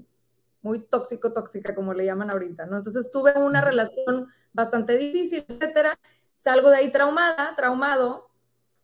muy 0.62 0.80
tóxico, 0.80 1.32
tóxica, 1.32 1.74
como 1.74 1.94
le 1.94 2.05
llaman 2.05 2.30
ahorita, 2.30 2.66
¿no? 2.66 2.78
Entonces 2.78 3.11
tuve 3.11 3.32
una 3.38 3.61
relación 3.61 4.28
bastante 4.53 4.99
difícil, 4.99 5.44
etcétera. 5.49 5.99
Salgo 6.36 6.70
de 6.70 6.78
ahí 6.78 6.92
traumada, 6.92 7.55
traumado. 7.57 8.28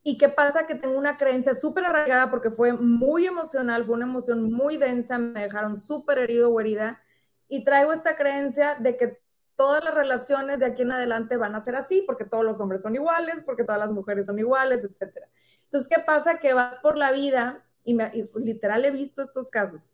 ¿Y 0.02 0.18
qué 0.18 0.28
pasa? 0.28 0.66
Que 0.66 0.74
tengo 0.74 0.98
una 0.98 1.16
creencia 1.16 1.54
súper 1.54 1.84
arraigada 1.84 2.30
porque 2.30 2.50
fue 2.50 2.72
muy 2.72 3.26
emocional, 3.26 3.84
fue 3.84 3.96
una 3.96 4.06
emoción 4.06 4.52
muy 4.52 4.76
densa, 4.76 5.18
me 5.18 5.40
dejaron 5.40 5.78
súper 5.78 6.18
herido 6.18 6.50
o 6.50 6.60
herida. 6.60 7.00
Y 7.48 7.64
traigo 7.64 7.92
esta 7.92 8.16
creencia 8.16 8.76
de 8.76 8.96
que 8.96 9.23
todas 9.56 9.84
las 9.84 9.94
relaciones 9.94 10.60
de 10.60 10.66
aquí 10.66 10.82
en 10.82 10.92
adelante 10.92 11.36
van 11.36 11.54
a 11.54 11.60
ser 11.60 11.76
así, 11.76 12.02
porque 12.06 12.24
todos 12.24 12.44
los 12.44 12.60
hombres 12.60 12.82
son 12.82 12.94
iguales, 12.94 13.36
porque 13.44 13.64
todas 13.64 13.80
las 13.80 13.90
mujeres 13.90 14.26
son 14.26 14.38
iguales, 14.38 14.84
etcétera. 14.84 15.28
Entonces, 15.64 15.88
¿qué 15.88 16.02
pasa? 16.04 16.38
Que 16.38 16.54
vas 16.54 16.76
por 16.76 16.96
la 16.96 17.12
vida 17.12 17.64
y, 17.84 17.94
me, 17.94 18.10
y 18.14 18.28
literal 18.40 18.84
he 18.84 18.90
visto 18.90 19.22
estos 19.22 19.48
casos. 19.48 19.92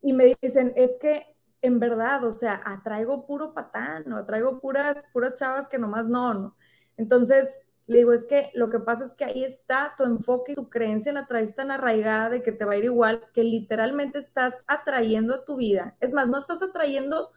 Y 0.00 0.12
me 0.12 0.36
dicen, 0.40 0.72
es 0.76 0.98
que 0.98 1.36
en 1.62 1.80
verdad, 1.80 2.24
o 2.24 2.32
sea, 2.32 2.60
atraigo 2.64 3.26
puro 3.26 3.52
patán, 3.52 4.04
¿no? 4.06 4.16
atraigo 4.16 4.60
puras, 4.60 5.04
puras 5.12 5.34
chavas 5.34 5.68
que 5.68 5.78
nomás 5.78 6.06
no, 6.06 6.34
¿no? 6.34 6.56
Entonces, 6.96 7.62
le 7.86 7.98
digo, 7.98 8.12
es 8.12 8.26
que 8.26 8.50
lo 8.54 8.68
que 8.68 8.80
pasa 8.80 9.04
es 9.04 9.14
que 9.14 9.24
ahí 9.24 9.42
está 9.44 9.94
tu 9.96 10.04
enfoque 10.04 10.54
tu 10.54 10.68
creencia 10.68 11.12
la 11.12 11.26
traes 11.26 11.54
tan 11.54 11.70
arraigada 11.70 12.28
de 12.28 12.42
que 12.42 12.52
te 12.52 12.64
va 12.64 12.74
a 12.74 12.76
ir 12.76 12.84
igual, 12.84 13.22
que 13.32 13.42
literalmente 13.42 14.18
estás 14.18 14.62
atrayendo 14.66 15.34
a 15.34 15.44
tu 15.44 15.56
vida. 15.56 15.96
Es 16.00 16.12
más, 16.12 16.28
no 16.28 16.38
estás 16.38 16.62
atrayendo, 16.62 17.32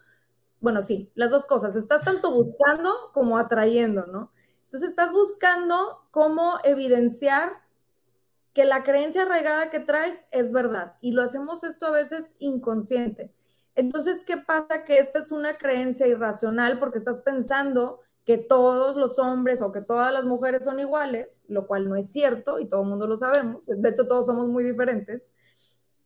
bueno, 0.62 0.82
sí, 0.82 1.10
las 1.14 1.30
dos 1.30 1.44
cosas, 1.44 1.76
estás 1.76 2.02
tanto 2.02 2.30
buscando 2.32 3.10
como 3.12 3.36
atrayendo, 3.36 4.06
¿no? 4.06 4.32
Entonces, 4.64 4.90
estás 4.90 5.12
buscando 5.12 6.06
cómo 6.10 6.58
evidenciar 6.64 7.60
que 8.54 8.64
la 8.64 8.82
creencia 8.82 9.22
arraigada 9.22 9.70
que 9.70 9.80
traes 9.80 10.26
es 10.30 10.52
verdad. 10.52 10.94
Y 11.00 11.12
lo 11.12 11.22
hacemos 11.22 11.64
esto 11.64 11.86
a 11.86 11.90
veces 11.90 12.36
inconsciente. 12.38 13.34
Entonces, 13.74 14.24
¿qué 14.24 14.36
pasa? 14.36 14.84
Que 14.84 14.98
esta 14.98 15.18
es 15.18 15.32
una 15.32 15.56
creencia 15.58 16.06
irracional 16.06 16.78
porque 16.78 16.98
estás 16.98 17.20
pensando 17.20 18.00
que 18.24 18.38
todos 18.38 18.96
los 18.96 19.18
hombres 19.18 19.62
o 19.62 19.72
que 19.72 19.80
todas 19.80 20.12
las 20.12 20.24
mujeres 20.24 20.64
son 20.64 20.78
iguales, 20.78 21.44
lo 21.48 21.66
cual 21.66 21.88
no 21.88 21.96
es 21.96 22.12
cierto 22.12 22.60
y 22.60 22.68
todo 22.68 22.82
el 22.82 22.88
mundo 22.88 23.06
lo 23.06 23.16
sabemos. 23.16 23.66
De 23.66 23.88
hecho, 23.88 24.06
todos 24.06 24.26
somos 24.26 24.48
muy 24.48 24.62
diferentes. 24.62 25.32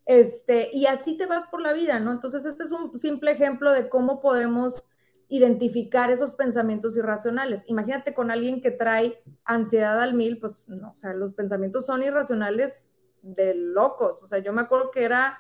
Este, 0.07 0.71
y 0.73 0.87
así 0.87 1.17
te 1.19 1.27
vas 1.27 1.47
por 1.47 1.61
la 1.61 1.73
vida, 1.73 1.99
¿no? 1.99 2.13
Entonces, 2.13 2.47
este 2.47 2.63
es 2.63 2.73
un 2.73 2.99
simple 2.99 3.33
ejemplo 3.33 3.73
de 3.73 3.89
cómo 3.89 4.21
podemos 4.21 4.89
identificar 5.29 6.11
esos 6.11 6.35
pensamientos 6.35 6.97
irracionales. 6.97 7.65
Imagínate 7.67 8.15
con 8.15 8.31
alguien 8.31 8.63
que 8.63 8.71
trae 8.71 9.21
ansiedad 9.45 10.01
al 10.01 10.15
mil, 10.15 10.39
pues 10.39 10.69
no, 10.69 10.93
o 10.93 10.97
sea, 10.97 11.13
los 11.13 11.33
pensamientos 11.33 11.85
son 11.87 12.03
irracionales 12.05 12.93
de 13.23 13.55
locos. 13.55 14.23
O 14.23 14.27
sea, 14.27 14.39
yo 14.39 14.53
me 14.53 14.63
acuerdo 14.63 14.93
que 14.93 15.05
era, 15.05 15.39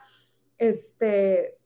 este, 0.58 1.58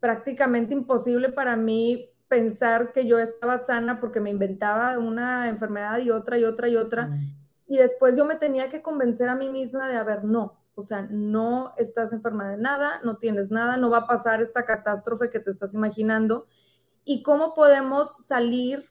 prácticamente 0.00 0.74
imposible 0.74 1.30
para 1.30 1.56
mí 1.56 2.10
pensar 2.28 2.92
que 2.92 3.06
yo 3.06 3.18
estaba 3.18 3.58
sana 3.58 4.00
porque 4.00 4.20
me 4.20 4.30
inventaba 4.30 4.98
una 4.98 5.48
enfermedad 5.48 5.98
y 5.98 6.10
otra 6.10 6.38
y 6.38 6.44
otra 6.44 6.68
y 6.68 6.76
otra. 6.76 7.18
Y 7.66 7.78
después 7.78 8.16
yo 8.16 8.24
me 8.24 8.36
tenía 8.36 8.68
que 8.68 8.82
convencer 8.82 9.28
a 9.28 9.34
mí 9.34 9.48
misma 9.48 9.88
de, 9.88 9.96
a 9.96 10.04
ver, 10.04 10.24
no, 10.24 10.57
o 10.78 10.82
sea, 10.82 11.08
no 11.10 11.72
estás 11.76 12.12
enferma 12.12 12.48
de 12.50 12.56
nada, 12.56 13.00
no 13.04 13.16
tienes 13.16 13.50
nada, 13.50 13.76
no 13.76 13.90
va 13.90 13.98
a 13.98 14.06
pasar 14.06 14.40
esta 14.40 14.64
catástrofe 14.64 15.30
que 15.30 15.40
te 15.40 15.50
estás 15.50 15.74
imaginando. 15.74 16.46
¿Y 17.04 17.22
cómo 17.22 17.54
podemos 17.54 18.26
salir 18.26 18.90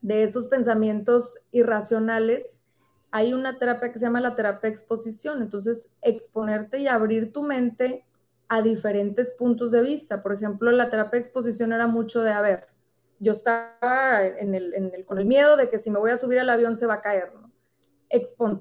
de 0.00 0.22
esos 0.22 0.46
pensamientos 0.46 1.40
irracionales, 1.50 2.62
hay 3.10 3.32
una 3.32 3.58
terapia 3.58 3.92
que 3.92 3.98
se 3.98 4.04
llama 4.04 4.20
la 4.20 4.36
terapia 4.36 4.70
exposición. 4.70 5.42
Entonces, 5.42 5.90
exponerte 6.02 6.78
y 6.78 6.88
abrir 6.88 7.32
tu 7.32 7.42
mente 7.42 8.04
a 8.48 8.62
diferentes 8.62 9.32
puntos 9.32 9.72
de 9.72 9.82
vista. 9.82 10.22
Por 10.22 10.32
ejemplo, 10.32 10.70
la 10.70 10.90
terapia 10.90 11.18
exposición 11.18 11.72
era 11.72 11.86
mucho 11.86 12.22
de, 12.22 12.30
a 12.30 12.40
ver, 12.40 12.68
yo 13.18 13.32
estaba 13.32 14.24
en 14.24 14.54
el, 14.54 15.04
con 15.06 15.18
el 15.18 15.24
miedo 15.24 15.56
de 15.56 15.68
que 15.68 15.78
si 15.78 15.90
me 15.90 15.98
voy 15.98 16.12
a 16.12 16.16
subir 16.16 16.38
al 16.38 16.50
avión 16.50 16.76
se 16.76 16.86
va 16.86 16.94
a 16.94 17.00
caer, 17.00 17.32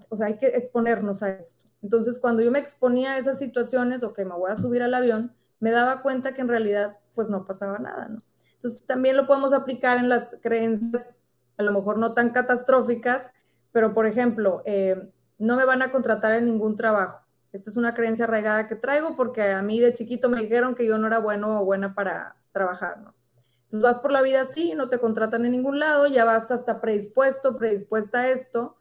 o 0.10 0.18
sea, 0.18 0.28
hay 0.28 0.38
que 0.38 0.48
exponernos 0.48 1.24
a 1.24 1.30
esto. 1.30 1.67
Entonces, 1.82 2.20
cuando 2.20 2.42
yo 2.42 2.52
me 2.52 2.60
exponía 2.60 3.14
a 3.14 3.18
esas 3.18 3.40
situaciones 3.40 4.04
o 4.04 4.14
que 4.14 4.26
me 4.26 4.36
voy 4.36 4.52
a 4.52 4.56
subir 4.56 4.82
al 4.82 4.94
avión, 4.94 5.34
me 5.60 5.72
daba 5.72 6.02
cuenta 6.02 6.34
que 6.34 6.42
en 6.42 6.48
realidad, 6.48 6.98
pues 7.16 7.30
no 7.30 7.46
pasaba 7.46 7.80
nada. 7.80 8.08
Entonces, 8.54 8.86
también 8.86 9.18
lo 9.18 9.28
podemos 9.28 9.54
aplicar 9.54 9.98
en 9.98 10.10
las 10.10 10.38
creencias, 10.42 11.20
a 11.58 11.64
lo 11.64 11.72
mejor 11.72 11.98
no 11.98 12.14
tan 12.14 12.32
catastróficas, 12.32 13.32
pero 13.72 13.94
por 13.94 14.06
ejemplo, 14.06 14.62
eh, 14.66 15.12
no 15.38 15.56
me 15.56 15.66
van 15.66 15.82
a 15.82 15.92
contratar 15.92 16.34
en 16.34 16.46
ningún 16.46 16.76
trabajo. 16.76 17.22
Esta 17.52 17.70
es 17.70 17.78
una 17.78 17.94
creencia 17.94 18.26
arraigada 18.26 18.68
que 18.68 18.76
traigo 18.76 19.16
porque 19.16 19.52
a 19.52 19.62
mí 19.62 19.80
de 19.80 19.94
chiquito 19.94 20.30
me 20.30 20.42
dijeron 20.42 20.76
que 20.76 20.86
yo 20.86 20.98
no 20.98 21.08
era 21.08 21.20
bueno 21.20 21.62
o 21.62 21.66
buena 21.66 21.96
para 21.96 22.36
trabajar, 22.52 23.00
¿no? 23.00 23.16
Entonces 23.64 23.82
vas 23.82 24.00
por 24.00 24.12
la 24.12 24.22
vida 24.22 24.42
así, 24.42 24.74
no 24.76 24.88
te 24.90 25.00
contratan 25.00 25.46
en 25.46 25.52
ningún 25.52 25.80
lado, 25.80 26.08
ya 26.08 26.24
vas 26.24 26.52
hasta 26.52 26.80
predispuesto, 26.80 27.58
predispuesta 27.58 28.22
a 28.22 28.30
esto. 28.30 28.78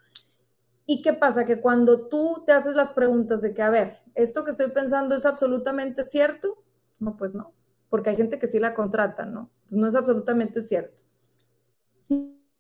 ¿Y 0.87 1.03
qué 1.03 1.13
pasa? 1.13 1.45
Que 1.45 1.61
cuando 1.61 2.07
tú 2.07 2.45
te 2.47 2.53
haces 2.53 2.77
las 2.77 2.93
preguntas 2.93 3.43
de 3.43 3.53
que, 3.53 3.63
a 3.63 3.71
ver, 3.71 3.99
¿esto 4.15 4.45
que 4.45 4.53
estoy 4.53 4.71
pensando 4.71 5.17
es 5.17 5.27
absolutamente 5.27 6.05
cierto? 6.05 6.63
No, 7.01 7.17
pues 7.17 7.35
no, 7.35 7.53
porque 7.91 8.11
hay 8.11 8.17
gente 8.17 8.39
que 8.39 8.47
sí 8.47 8.61
la 8.61 8.73
contrata, 8.73 9.27
¿no? 9.27 9.51
Entonces 9.63 9.79
no 9.79 9.89
es 9.89 9.97
absolutamente 9.97 10.63
cierto. 10.63 11.03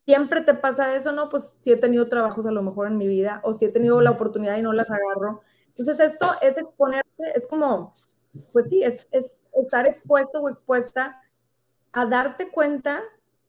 Siempre 0.04 0.40
te 0.40 0.54
pasa 0.54 0.94
eso, 0.96 1.12
¿no? 1.12 1.28
Pues 1.28 1.56
sí 1.60 1.72
he 1.72 1.76
tenido 1.76 2.08
trabajos 2.08 2.46
a 2.46 2.50
lo 2.50 2.62
mejor 2.62 2.88
en 2.88 2.98
mi 2.98 3.06
vida 3.06 3.40
o 3.44 3.52
si 3.54 3.64
he 3.64 3.68
tenido 3.68 4.00
la 4.00 4.10
oportunidad 4.10 4.56
y 4.56 4.62
no 4.62 4.72
las 4.72 4.90
agarro. 4.90 5.42
Entonces 5.68 6.00
esto 6.00 6.26
es 6.42 6.58
exponerte, 6.58 7.24
es 7.34 7.46
como, 7.46 7.94
pues 8.52 8.68
sí, 8.68 8.82
es, 8.82 9.08
es 9.12 9.46
estar 9.52 9.86
expuesto 9.86 10.40
o 10.40 10.48
expuesta 10.48 11.20
a 11.92 12.06
darte 12.06 12.50
cuenta 12.50 13.02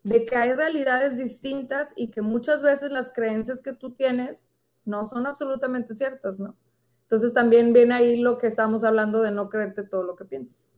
de 0.04 0.26
que 0.26 0.36
hay 0.36 0.54
realidades 0.54 1.18
distintas 1.18 1.94
y 1.96 2.12
que 2.12 2.22
muchas 2.22 2.62
veces 2.62 2.92
las 2.92 3.12
creencias 3.12 3.62
que 3.62 3.74
tú 3.74 3.94
tienes 3.94 4.54
no 4.88 5.06
son 5.06 5.28
absolutamente 5.28 5.94
ciertas, 5.94 6.40
¿no? 6.40 6.58
Entonces 7.04 7.34
también 7.34 7.72
viene 7.74 7.94
ahí 7.94 8.20
lo 8.20 8.38
que 8.38 8.48
estamos 8.48 8.84
hablando 8.84 9.22
de 9.22 9.32
no 9.32 9.50
creerte 9.50 9.84
todo 9.84 10.04
lo 10.04 10.16
que 10.16 10.26
piensas. 10.26 10.72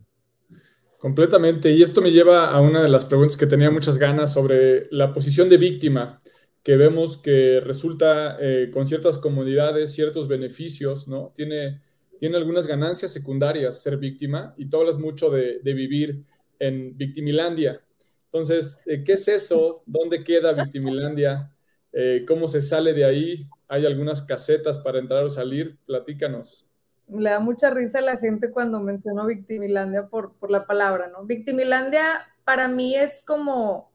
Completamente. 0.99 1.71
Y 1.71 1.81
esto 1.81 2.01
me 2.01 2.11
lleva 2.11 2.51
a 2.51 2.59
una 2.59 2.83
de 2.83 2.89
las 2.89 3.05
preguntas 3.05 3.37
que 3.37 3.47
tenía 3.47 3.71
muchas 3.71 3.97
ganas 3.97 4.33
sobre 4.33 4.87
la 4.91 5.13
posición 5.13 5.47
de 5.47 5.57
víctima, 5.57 6.21
que 6.61 6.75
vemos 6.75 7.17
que 7.17 7.61
resulta 7.61 8.37
eh, 8.39 8.69
con 8.71 8.85
ciertas 8.85 9.17
comodidades, 9.17 9.93
ciertos 9.93 10.27
beneficios, 10.27 11.07
¿no? 11.07 11.31
Tiene, 11.33 11.81
tiene 12.19 12.37
algunas 12.37 12.67
ganancias 12.67 13.13
secundarias 13.13 13.81
ser 13.81 13.97
víctima 13.97 14.53
y 14.57 14.69
tú 14.69 14.77
hablas 14.77 14.97
mucho 14.97 15.29
de, 15.29 15.59
de 15.63 15.73
vivir 15.73 16.25
en 16.59 16.95
Victimilandia. 16.97 17.81
Entonces, 18.25 18.81
eh, 18.85 19.03
¿qué 19.03 19.13
es 19.13 19.27
eso? 19.27 19.81
¿Dónde 19.87 20.23
queda 20.23 20.53
Victimilandia? 20.53 21.51
Eh, 21.91 22.25
¿Cómo 22.27 22.47
se 22.47 22.61
sale 22.61 22.93
de 22.93 23.05
ahí? 23.05 23.47
¿Hay 23.69 23.85
algunas 23.85 24.23
casetas 24.23 24.79
para 24.79 24.99
entrar 24.99 25.23
o 25.23 25.29
salir? 25.29 25.77
Platícanos. 25.85 26.67
Le 27.07 27.29
da 27.29 27.39
mucha 27.39 27.69
risa 27.69 27.99
a 27.99 28.01
la 28.01 28.17
gente 28.17 28.51
cuando 28.51 28.79
menciono 28.79 29.25
Victimilandia 29.25 30.07
por, 30.07 30.33
por 30.33 30.51
la 30.51 30.65
palabra, 30.65 31.07
¿no? 31.07 31.23
Victimilandia 31.23 32.27
para 32.43 32.67
mí 32.67 32.95
es 32.95 33.23
como 33.23 33.91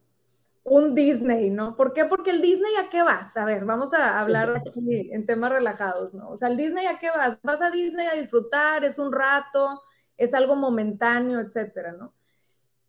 un 0.62 0.94
Disney, 0.94 1.50
¿no? 1.50 1.76
¿Por 1.76 1.92
qué? 1.92 2.04
Porque 2.06 2.30
el 2.30 2.40
Disney 2.40 2.72
a 2.76 2.88
qué 2.88 3.02
vas? 3.02 3.36
A 3.36 3.44
ver, 3.44 3.64
vamos 3.64 3.92
a 3.92 4.20
hablar 4.20 4.62
aquí 4.66 5.10
en 5.12 5.26
temas 5.26 5.50
relajados, 5.50 6.14
¿no? 6.14 6.30
O 6.30 6.38
sea, 6.38 6.48
el 6.48 6.56
Disney 6.56 6.86
a 6.86 6.98
qué 6.98 7.10
vas? 7.10 7.38
Vas 7.42 7.60
a 7.60 7.70
Disney 7.70 8.06
a 8.06 8.14
disfrutar, 8.14 8.84
es 8.84 8.98
un 8.98 9.12
rato, 9.12 9.82
es 10.16 10.34
algo 10.34 10.56
momentáneo, 10.56 11.40
etcétera, 11.40 11.92
¿no? 11.92 12.14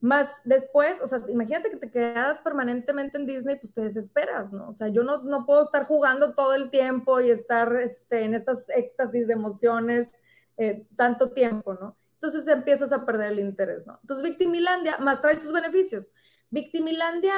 Más 0.06 0.42
después, 0.44 1.02
o 1.02 1.08
sea, 1.08 1.20
imagínate 1.30 1.72
que 1.72 1.78
te 1.78 1.90
quedas 1.90 2.40
permanentemente 2.40 3.18
en 3.18 3.26
Disney, 3.26 3.56
pues 3.60 3.74
te 3.74 3.82
desesperas, 3.82 4.54
¿no? 4.54 4.70
O 4.70 4.74
sea, 4.74 4.88
yo 4.90 5.02
no, 5.04 5.24
no 5.24 5.48
puedo 5.48 5.64
estar 5.64 5.88
jugando 5.88 6.36
todo 6.36 6.54
el 6.54 6.70
tiempo 6.70 7.22
y 7.22 7.32
estar 7.32 7.76
este, 7.78 8.22
en 8.22 8.36
estas 8.36 8.70
éxtasis 8.70 9.26
de 9.26 9.34
emociones 9.34 10.12
eh, 10.58 10.86
tanto 10.96 11.32
tiempo, 11.32 11.74
¿no? 11.74 11.98
Entonces 12.14 12.48
empiezas 12.48 12.94
a 12.94 13.04
perder 13.04 13.32
el 13.32 13.40
interés, 13.40 13.88
¿no? 13.88 13.98
Entonces, 14.00 14.24
Victimilandia 14.24 15.00
más 15.00 15.22
trae 15.22 15.40
sus 15.40 15.52
beneficios. 15.52 16.14
Victimilandia, 16.52 17.34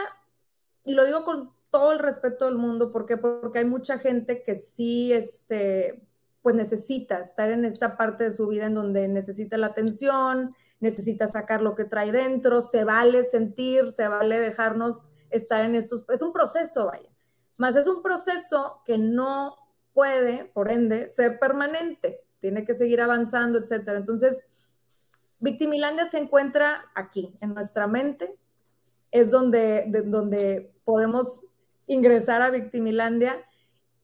y 0.84 0.91
lo 0.91 1.05
digo 1.05 1.24
con 1.24 1.53
todo 1.72 1.93
el 1.93 1.99
respeto 1.99 2.47
del 2.47 2.55
mundo, 2.55 2.91
¿por 2.91 3.05
qué? 3.05 3.15
Porque 3.15 3.59
hay 3.59 3.65
mucha 3.65 3.97
gente 3.97 4.43
que 4.43 4.57
sí, 4.57 5.13
este, 5.13 6.01
pues 6.41 6.53
necesita 6.53 7.20
estar 7.20 7.49
en 7.49 7.63
esta 7.63 7.95
parte 7.95 8.26
de 8.26 8.32
su 8.32 8.45
vida 8.47 8.65
en 8.65 8.74
donde 8.74 9.07
necesita 9.07 9.55
la 9.57 9.68
atención, 9.68 10.53
necesita 10.80 11.28
sacar 11.28 11.61
lo 11.61 11.75
que 11.75 11.86
trae 11.86 12.11
dentro, 12.11 12.61
se 12.61 12.84
vale 12.84 13.23
sentir, 13.23 13.91
se 13.91 14.07
vale 14.07 14.39
dejarnos 14.39 15.07
estar 15.30 15.65
en 15.65 15.75
estos, 15.75 16.05
es 16.09 16.21
un 16.21 16.32
proceso, 16.32 16.86
vaya, 16.86 17.09
más 17.57 17.75
es 17.75 17.88
un 17.88 18.01
proceso 18.01 18.82
que 18.86 18.97
no 18.97 19.55
puede, 19.93 20.45
por 20.45 20.71
ende, 20.71 21.09
ser 21.09 21.39
permanente, 21.39 22.21
tiene 22.39 22.65
que 22.65 22.75
seguir 22.75 23.01
avanzando, 23.01 23.57
etcétera. 23.57 23.97
Entonces, 23.97 24.45
Victimilandia 25.39 26.07
se 26.07 26.19
encuentra 26.19 26.86
aquí, 26.93 27.36
en 27.41 27.53
nuestra 27.53 27.88
mente, 27.88 28.38
es 29.11 29.32
donde, 29.32 29.86
donde 30.05 30.71
podemos 30.84 31.45
ingresar 31.88 32.41
a 32.41 32.49
Victimilandia 32.49 33.43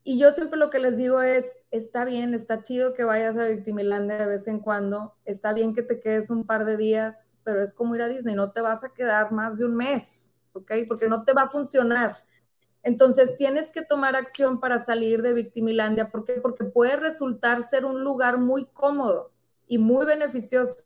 y 0.03 0.19
yo 0.19 0.31
siempre 0.31 0.59
lo 0.59 0.69
que 0.69 0.79
les 0.79 0.97
digo 0.97 1.21
es, 1.21 1.61
está 1.71 2.03
bien, 2.03 2.33
está 2.33 2.61
chido 2.61 2.93
que 2.93 3.05
vayas 3.05 3.37
a 3.37 3.47
Victimilandia 3.47 4.17
de 4.17 4.25
vez 4.25 4.47
en 4.47 4.59
cuando, 4.59 5.15
está 5.23 5.53
bien 5.53 5.73
que 5.73 5.81
te 5.81 6.01
quedes 6.01 6.29
un 6.29 6.45
par 6.45 6.65
de 6.65 6.75
días, 6.75 7.35
pero 7.43 7.61
es 7.61 7.73
como 7.73 7.95
ir 7.95 8.01
a 8.01 8.09
Disney, 8.09 8.35
no 8.35 8.51
te 8.51 8.61
vas 8.61 8.83
a 8.83 8.93
quedar 8.93 9.31
más 9.31 9.57
de 9.57 9.65
un 9.65 9.75
mes, 9.75 10.31
¿ok? 10.51 10.71
Porque 10.87 11.07
no 11.07 11.23
te 11.23 11.31
va 11.31 11.43
a 11.43 11.49
funcionar. 11.49 12.17
Entonces 12.83 13.37
tienes 13.37 13.71
que 13.71 13.81
tomar 13.81 14.17
acción 14.17 14.59
para 14.59 14.77
salir 14.77 15.21
de 15.21 15.33
Victimilandia. 15.33 16.09
¿Por 16.09 16.25
qué? 16.25 16.33
Porque 16.33 16.65
puede 16.65 16.97
resultar 16.97 17.63
ser 17.63 17.85
un 17.85 18.03
lugar 18.03 18.37
muy 18.37 18.65
cómodo 18.65 19.31
y 19.67 19.77
muy 19.77 20.05
beneficioso. 20.05 20.83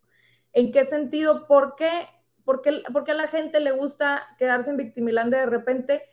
¿En 0.53 0.71
qué 0.71 0.85
sentido? 0.85 1.47
¿Por 1.47 1.75
qué? 1.75 2.07
Porque, 2.45 2.83
porque 2.93 3.11
a 3.11 3.15
la 3.15 3.27
gente 3.27 3.59
le 3.59 3.71
gusta 3.71 4.35
quedarse 4.37 4.69
en 4.69 4.77
Victimilandia 4.77 5.39
de 5.39 5.45
repente, 5.47 6.03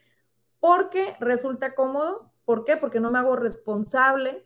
porque 0.59 1.15
resulta 1.21 1.75
cómodo, 1.75 2.33
¿Por 2.45 2.64
qué? 2.64 2.76
Porque 2.76 3.01
no 3.01 3.11
me 3.11 3.18
hago 3.18 3.36
responsable 3.36 4.45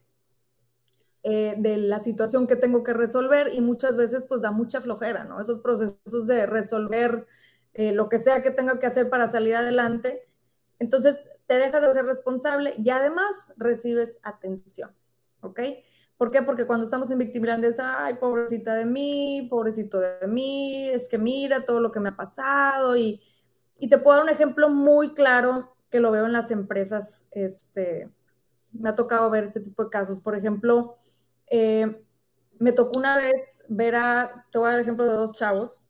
eh, 1.24 1.57
de 1.59 1.76
la 1.76 2.01
situación 2.01 2.46
que 2.46 2.57
tengo 2.57 2.84
que 2.84 2.92
resolver 2.92 3.53
y 3.53 3.61
muchas 3.61 3.96
veces 3.96 4.24
pues 4.28 4.42
da 4.42 4.53
mucha 4.53 4.80
flojera, 4.80 5.24
¿no? 5.24 5.40
Esos 5.40 5.59
procesos 5.59 6.26
de 6.26 6.46
resolver 6.46 7.26
eh, 7.74 7.92
lo 7.92 8.09
que 8.09 8.18
sea 8.18 8.42
que 8.42 8.53
tenga 8.53 8.78
que 8.78 8.86
hacer 8.86 9.11
para 9.11 9.26
salir 9.28 9.57
adelante. 9.57 10.28
Entonces 10.78 11.26
te 11.46 11.55
dejas 11.55 11.82
de 11.82 11.92
ser 11.92 12.05
responsable 12.05 12.74
y 12.78 12.90
además 12.90 13.53
recibes 13.57 14.20
atención, 14.22 14.90
¿ok? 15.40 15.61
¿Por 16.16 16.30
qué? 16.30 16.42
Porque 16.42 16.66
cuando 16.66 16.84
estamos 16.84 17.11
en 17.11 17.18
Victimilandia 17.18 17.68
es, 17.68 17.80
ay, 17.80 18.14
pobrecita 18.14 18.74
de 18.74 18.84
mí, 18.86 19.46
pobrecito 19.51 19.99
de 20.01 20.26
mí, 20.28 20.88
es 20.88 21.09
que 21.09 21.18
mira 21.18 21.64
todo 21.64 21.80
lo 21.80 21.92
que 21.92 22.01
me 22.01 22.11
ha 22.11 22.16
pasado 22.16 22.96
y, 22.96 23.20
y 23.78 23.88
te 23.88 23.99
puedo 23.99 24.16
dar 24.18 24.24
un 24.24 24.30
ejemplo 24.30 24.68
muy 24.68 25.14
claro 25.14 25.76
que 25.91 26.01
lo 26.01 26.11
veo 26.11 26.26
en 26.26 26.32
las 26.32 26.51
empresas, 26.51 27.26
este, 27.30 28.11
me 28.72 28.91
ha 28.91 28.95
tocado 28.95 29.30
ver 29.30 29.45
este 29.45 29.61
tipo 29.61 29.84
de 29.84 29.91
casos. 29.91 30.20
Por 30.20 30.34
ejemplo, 30.34 30.97
eh, 31.51 32.05
me 32.59 32.72
tocó 32.72 32.99
una 32.99 33.16
vez 33.16 33.64
ver 33.68 33.97
a, 33.97 34.47
te 34.51 34.59
voy 34.59 34.66
a 34.66 34.70
dar 34.70 34.78
el 34.80 34.82
ejemplo 34.82 35.07
de 35.07 35.12
dos 35.12 35.32
chavos, 35.32 35.82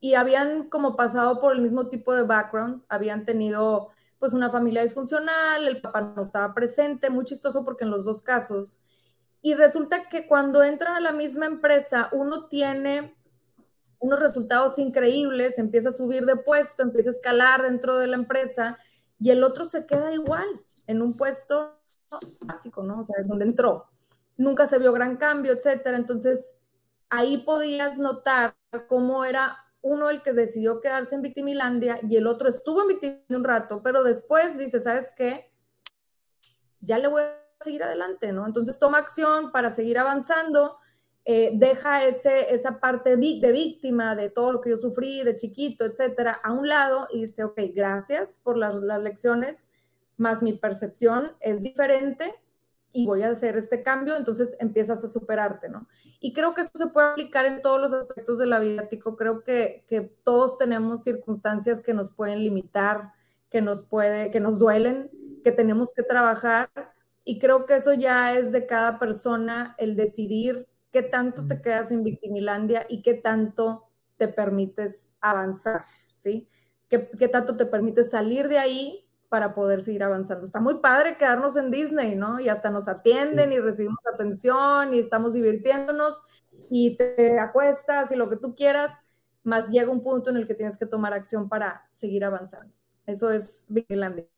y 0.00 0.14
habían 0.14 0.68
como 0.68 0.96
pasado 0.96 1.40
por 1.40 1.54
el 1.54 1.62
mismo 1.62 1.88
tipo 1.88 2.14
de 2.14 2.22
background, 2.22 2.82
habían 2.88 3.24
tenido 3.24 3.90
pues 4.18 4.32
una 4.32 4.50
familia 4.50 4.82
disfuncional, 4.82 5.66
el 5.66 5.80
papá 5.80 6.00
no 6.00 6.22
estaba 6.22 6.54
presente, 6.54 7.10
muy 7.10 7.24
chistoso 7.24 7.64
porque 7.64 7.84
en 7.84 7.90
los 7.90 8.04
dos 8.04 8.22
casos, 8.22 8.80
y 9.40 9.54
resulta 9.54 10.08
que 10.08 10.26
cuando 10.26 10.62
entran 10.62 10.94
a 10.94 11.00
la 11.00 11.12
misma 11.12 11.46
empresa, 11.46 12.08
uno 12.12 12.48
tiene 12.48 13.16
unos 13.98 14.20
resultados 14.20 14.78
increíbles, 14.78 15.58
empieza 15.58 15.90
a 15.90 15.92
subir 15.92 16.26
de 16.26 16.36
puesto, 16.36 16.82
empieza 16.82 17.10
a 17.10 17.12
escalar 17.12 17.62
dentro 17.62 17.98
de 17.98 18.08
la 18.08 18.16
empresa, 18.16 18.78
y 19.22 19.30
el 19.30 19.44
otro 19.44 19.64
se 19.64 19.86
queda 19.86 20.12
igual 20.12 20.48
en 20.88 21.00
un 21.00 21.16
puesto 21.16 21.78
básico, 22.40 22.82
¿no? 22.82 23.02
O 23.02 23.04
sea, 23.04 23.14
donde 23.24 23.44
entró. 23.44 23.86
Nunca 24.36 24.66
se 24.66 24.80
vio 24.80 24.92
gran 24.92 25.16
cambio, 25.16 25.52
etcétera. 25.52 25.96
Entonces, 25.96 26.56
ahí 27.08 27.38
podías 27.38 28.00
notar 28.00 28.56
cómo 28.88 29.24
era 29.24 29.56
uno 29.80 30.10
el 30.10 30.22
que 30.22 30.32
decidió 30.32 30.80
quedarse 30.80 31.14
en 31.14 31.22
Victimilandia 31.22 32.00
y 32.02 32.16
el 32.16 32.26
otro 32.26 32.48
estuvo 32.48 32.82
en 32.82 32.88
Victimilandia 32.88 33.38
un 33.38 33.44
rato, 33.44 33.80
pero 33.80 34.02
después 34.02 34.58
dice, 34.58 34.80
¿sabes 34.80 35.12
qué? 35.16 35.52
Ya 36.80 36.98
le 36.98 37.06
voy 37.06 37.22
a 37.22 37.38
seguir 37.60 37.84
adelante, 37.84 38.32
¿no? 38.32 38.44
Entonces 38.44 38.80
toma 38.80 38.98
acción 38.98 39.52
para 39.52 39.70
seguir 39.70 40.00
avanzando 40.00 40.78
eh, 41.24 41.52
deja 41.54 42.04
ese, 42.04 42.52
esa 42.52 42.80
parte 42.80 43.16
de 43.16 43.52
víctima 43.52 44.16
de 44.16 44.28
todo 44.28 44.52
lo 44.52 44.60
que 44.60 44.70
yo 44.70 44.76
sufrí 44.76 45.22
de 45.22 45.36
chiquito, 45.36 45.84
etcétera, 45.84 46.32
a 46.42 46.52
un 46.52 46.68
lado 46.68 47.06
y 47.12 47.22
dice, 47.22 47.44
ok, 47.44 47.60
gracias 47.74 48.40
por 48.42 48.56
las, 48.56 48.74
las 48.74 49.00
lecciones, 49.00 49.70
más 50.16 50.42
mi 50.42 50.52
percepción 50.52 51.32
es 51.40 51.62
diferente 51.62 52.34
y 52.92 53.06
voy 53.06 53.22
a 53.22 53.30
hacer 53.30 53.56
este 53.56 53.82
cambio, 53.82 54.16
entonces 54.16 54.56
empiezas 54.60 55.02
a 55.04 55.08
superarte, 55.08 55.68
¿no? 55.68 55.88
Y 56.20 56.32
creo 56.32 56.54
que 56.54 56.62
eso 56.62 56.70
se 56.74 56.88
puede 56.88 57.12
aplicar 57.12 57.46
en 57.46 57.62
todos 57.62 57.80
los 57.80 57.92
aspectos 57.92 58.38
de 58.38 58.46
la 58.46 58.58
vida, 58.58 58.88
Tico. 58.88 59.16
Creo 59.16 59.42
que, 59.42 59.84
que 59.88 60.02
todos 60.02 60.58
tenemos 60.58 61.02
circunstancias 61.02 61.82
que 61.82 61.94
nos 61.94 62.10
pueden 62.10 62.40
limitar, 62.40 63.12
que 63.50 63.62
nos, 63.62 63.82
puede, 63.82 64.30
que 64.30 64.40
nos 64.40 64.58
duelen, 64.58 65.10
que 65.42 65.52
tenemos 65.52 65.92
que 65.92 66.02
trabajar. 66.02 66.70
Y 67.24 67.38
creo 67.38 67.64
que 67.64 67.76
eso 67.76 67.94
ya 67.94 68.34
es 68.34 68.52
de 68.52 68.66
cada 68.66 68.98
persona 68.98 69.74
el 69.78 69.96
decidir 69.96 70.68
qué 70.92 71.02
tanto 71.02 71.46
te 71.48 71.60
quedas 71.60 71.90
en 71.90 72.04
victimilandia 72.04 72.86
y 72.88 73.02
qué 73.02 73.14
tanto 73.14 73.88
te 74.16 74.28
permites 74.28 75.10
avanzar, 75.20 75.84
¿sí? 76.14 76.48
¿Qué, 76.88 77.08
qué 77.18 77.28
tanto 77.28 77.56
te 77.56 77.66
permites 77.66 78.10
salir 78.10 78.48
de 78.48 78.58
ahí 78.58 79.08
para 79.32 79.54
poder 79.54 79.80
seguir 79.80 80.02
avanzando. 80.02 80.44
Está 80.44 80.60
muy 80.60 80.74
padre 80.80 81.16
quedarnos 81.16 81.56
en 81.56 81.70
Disney, 81.70 82.16
¿no? 82.16 82.38
Y 82.38 82.50
hasta 82.50 82.68
nos 82.68 82.86
atienden 82.86 83.50
y 83.50 83.60
recibimos 83.60 83.98
atención 84.12 84.92
y 84.92 84.98
estamos 84.98 85.32
divirtiéndonos 85.32 86.24
y 86.68 86.98
te 86.98 87.40
acuestas 87.40 88.12
y 88.12 88.16
lo 88.16 88.28
que 88.28 88.36
tú 88.36 88.54
quieras, 88.54 89.00
más 89.42 89.70
llega 89.70 89.90
un 89.90 90.02
punto 90.02 90.28
en 90.28 90.36
el 90.36 90.46
que 90.46 90.52
tienes 90.52 90.76
que 90.76 90.84
tomar 90.84 91.14
acción 91.14 91.48
para 91.48 91.88
seguir 91.92 92.26
avanzando. 92.26 92.74
Eso 93.06 93.30
es 93.30 93.64
Vigilante. 93.68 94.28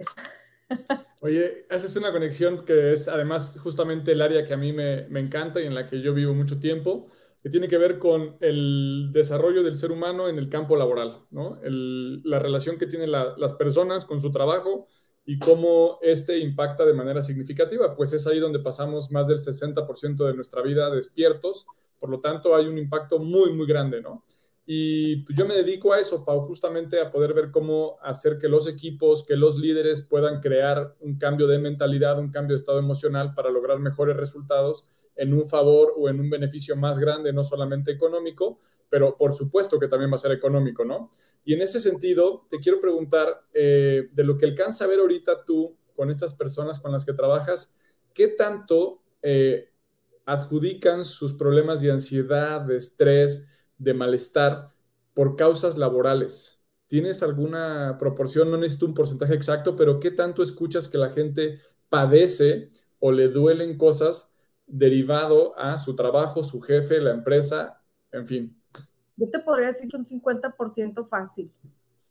Oye, 1.21 1.67
haces 1.71 1.97
una 1.97 2.13
conexión 2.13 2.65
que 2.65 2.93
es 2.93 3.09
además 3.09 3.59
justamente 3.63 4.13
el 4.13 4.23
área 4.23 4.45
que 4.45 4.55
a 4.55 4.57
mí 4.57 4.73
me, 4.73 5.09
me, 5.09 5.21
encanta 5.21 5.61
y 5.61 5.67
en 5.67 5.75
la 5.75 5.87
que 5.87 6.01
yo 6.01 6.13
vivo 6.13 6.35
mucho 6.35 6.61
tiempo, 6.61 7.09
que 7.43 7.51
tiene 7.51 7.69
que 7.69 7.79
ver 7.79 7.99
con 7.99 8.37
el 8.41 9.11
desarrollo 9.13 9.63
del 9.63 9.75
ser 9.75 9.93
humano 9.93 10.29
en 10.29 10.39
el 10.39 10.49
campo 10.49 10.77
laboral, 10.77 11.25
¿no? 11.31 11.61
El, 11.63 12.23
la 12.23 12.39
relación 12.39 12.79
que 12.79 12.87
tienen 12.87 13.11
la, 13.11 13.35
las 13.37 13.55
personas 13.55 14.05
con 14.05 14.21
su 14.21 14.31
trabajo 14.31 14.89
y 15.27 15.39
cómo 15.39 15.99
este 16.03 16.39
impacta 16.39 16.85
de 16.85 16.95
manera 16.95 17.23
significativa, 17.23 17.95
pues 17.95 18.13
es 18.13 18.27
ahí 18.27 18.39
donde 18.39 18.59
pasamos 18.59 19.11
más 19.11 19.29
del 19.29 19.39
60% 19.39 20.27
de 20.27 20.35
nuestra 20.35 20.63
vida 20.63 20.91
despiertos, 20.91 21.67
por 21.99 22.11
lo 22.11 22.21
tanto 22.21 22.55
hay 22.55 22.67
un 22.67 22.77
impacto 22.77 23.19
muy, 23.19 23.53
muy 23.53 23.67
grande, 23.67 24.03
¿no? 24.03 24.25
Y 24.67 25.17
pues 25.25 25.37
yo 25.37 25.47
me 25.47 25.55
dedico 25.55 25.93
a 25.93 26.01
eso, 26.01 26.25
Pau, 26.25 26.47
justamente 26.47 26.99
a 27.01 27.11
poder 27.11 27.35
ver 27.35 27.51
cómo 27.51 27.99
hacer 28.01 28.39
que 28.39 28.49
los 28.49 28.67
equipos, 28.67 29.25
que 29.25 29.37
los 29.37 29.57
líderes 29.57 30.01
puedan 30.03 30.41
crear 30.41 30.97
un 31.01 31.19
cambio 31.19 31.47
de 31.47 31.59
mentalidad, 31.59 32.19
un 32.19 32.31
cambio 32.31 32.55
de 32.55 32.61
estado 32.61 32.79
emocional 32.79 33.35
para 33.35 33.51
lograr 33.51 33.79
mejores 33.79 34.17
resultados 34.17 34.87
en 35.17 35.35
un 35.35 35.47
favor 35.47 35.95
o 35.97 36.09
en 36.09 36.19
un 36.19 36.31
beneficio 36.31 36.77
más 36.77 36.99
grande, 36.99 37.33
no 37.33 37.45
solamente 37.45 37.93
económico, 37.93 38.59
pero 38.89 39.17
por 39.17 39.33
supuesto 39.33 39.79
que 39.79 39.87
también 39.87 40.11
va 40.11 40.17
a 40.17 40.19
ser 40.19 40.33
económico, 40.33 40.85
¿no? 40.85 41.11
Y 41.45 41.53
en 41.53 41.63
ese 41.63 41.79
sentido, 41.79 42.47
te 42.49 42.59
quiero 42.59 42.81
preguntar, 42.81 43.43
eh, 43.53 44.09
de 44.13 44.25
lo 44.25 44.37
que 44.39 44.47
alcanza 44.47 44.85
a 44.85 44.89
ver 44.89 44.99
ahorita 44.99 45.45
tú 45.45 45.77
con 45.95 46.11
estas 46.11 46.35
personas 46.35 46.81
con 46.81 46.91
las 46.91 47.05
que 47.05 47.13
trabajas, 47.13 47.75
¿qué 48.13 48.29
tanto 48.29 49.03
eh, 49.23 49.69
adjudican 50.25 51.05
sus 51.05 51.35
problemas 51.35 51.81
de 51.81 51.93
ansiedad, 51.93 52.63
de 52.63 52.77
estrés, 52.77 53.47
de 53.85 53.95
malestar 53.95 54.69
por 55.13 55.37
causas 55.37 55.79
laborales. 55.79 56.61
¿Tienes 56.87 57.23
alguna 57.23 57.97
proporción? 57.99 58.51
No 58.51 58.57
necesito 58.57 58.87
un 58.87 58.95
porcentaje 58.95 59.35
exacto, 59.35 59.77
pero 59.77 60.01
¿qué 60.01 60.11
tanto 60.11 60.43
escuchas 60.43 60.89
que 60.89 60.99
la 60.99 61.11
gente 61.11 61.59
padece 61.89 62.71
o 62.99 63.13
le 63.13 63.29
duelen 63.29 63.79
cosas 63.79 64.33
derivado 64.67 65.57
a 65.59 65.79
su 65.79 65.95
trabajo, 65.95 66.43
su 66.43 66.61
jefe, 66.61 67.01
la 67.01 67.13
empresa, 67.13 67.83
en 68.13 68.27
fin? 68.27 68.63
Yo 69.17 69.31
te 69.31 69.39
podría 69.41 69.69
decir 69.69 69.89
que 69.91 69.97
un 69.97 70.05
50% 70.05 71.07
fácil, 71.07 71.53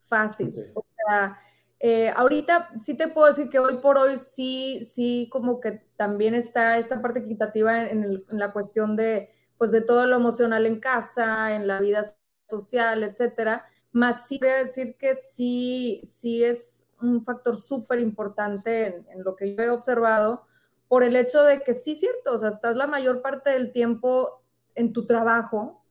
fácil. 0.07 0.53
O 0.73 0.85
sea, 0.95 1.37
eh, 1.79 2.09
ahorita 2.15 2.69
sí 2.79 2.95
te 2.95 3.09
puedo 3.09 3.27
decir 3.27 3.49
que 3.49 3.59
hoy 3.59 3.77
por 3.77 3.97
hoy 3.97 4.17
sí, 4.17 4.83
sí, 4.85 5.27
como 5.31 5.59
que 5.59 5.83
también 5.97 6.33
está 6.33 6.77
esta 6.77 7.01
parte 7.01 7.19
equitativa 7.19 7.83
en, 7.83 8.03
en 8.03 8.39
la 8.39 8.53
cuestión 8.53 8.95
de 8.95 9.29
pues 9.63 9.71
de 9.71 9.79
todo 9.79 10.05
lo 10.07 10.17
emocional 10.17 10.65
en 10.65 10.77
casa, 10.77 11.55
en 11.55 11.67
la 11.67 11.79
vida 11.79 12.03
social, 12.49 13.01
etcétera. 13.01 13.65
Más 13.93 14.27
sí 14.27 14.37
voy 14.37 14.49
a 14.49 14.57
decir 14.57 14.97
que 14.97 15.15
sí, 15.15 16.01
sí 16.03 16.43
es 16.43 16.85
un 17.01 17.23
factor 17.23 17.55
súper 17.55 18.01
importante 18.01 19.05
en, 19.09 19.23
lo 19.23 19.37
que 19.37 19.55
yo 19.55 19.63
he 19.63 19.69
observado 19.69 20.45
por 20.89 21.01
el 21.01 21.15
hecho 21.15 21.43
de 21.43 21.61
que 21.61 21.73
sí 21.73 21.95
cierto, 21.95 22.33
o 22.33 22.37
sea, 22.37 22.49
estás 22.49 22.75
la 22.75 22.87
mayor 22.87 23.21
parte 23.21 23.51
del 23.51 23.71
tiempo 23.71 24.43
en 24.75 24.91
tu 24.91 25.05
trabajo, 25.05 25.81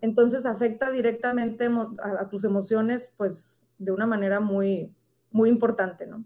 entonces 0.00 0.44
afecta 0.44 0.90
directamente 0.90 1.70
a 2.02 2.28
tus 2.28 2.42
emociones, 2.42 3.14
pues 3.16 3.62
de 3.78 3.92
una 3.92 4.08
manera 4.08 4.40
muy, 4.40 4.92
muy 5.30 5.50
importante, 5.50 6.04
¿no? 6.04 6.24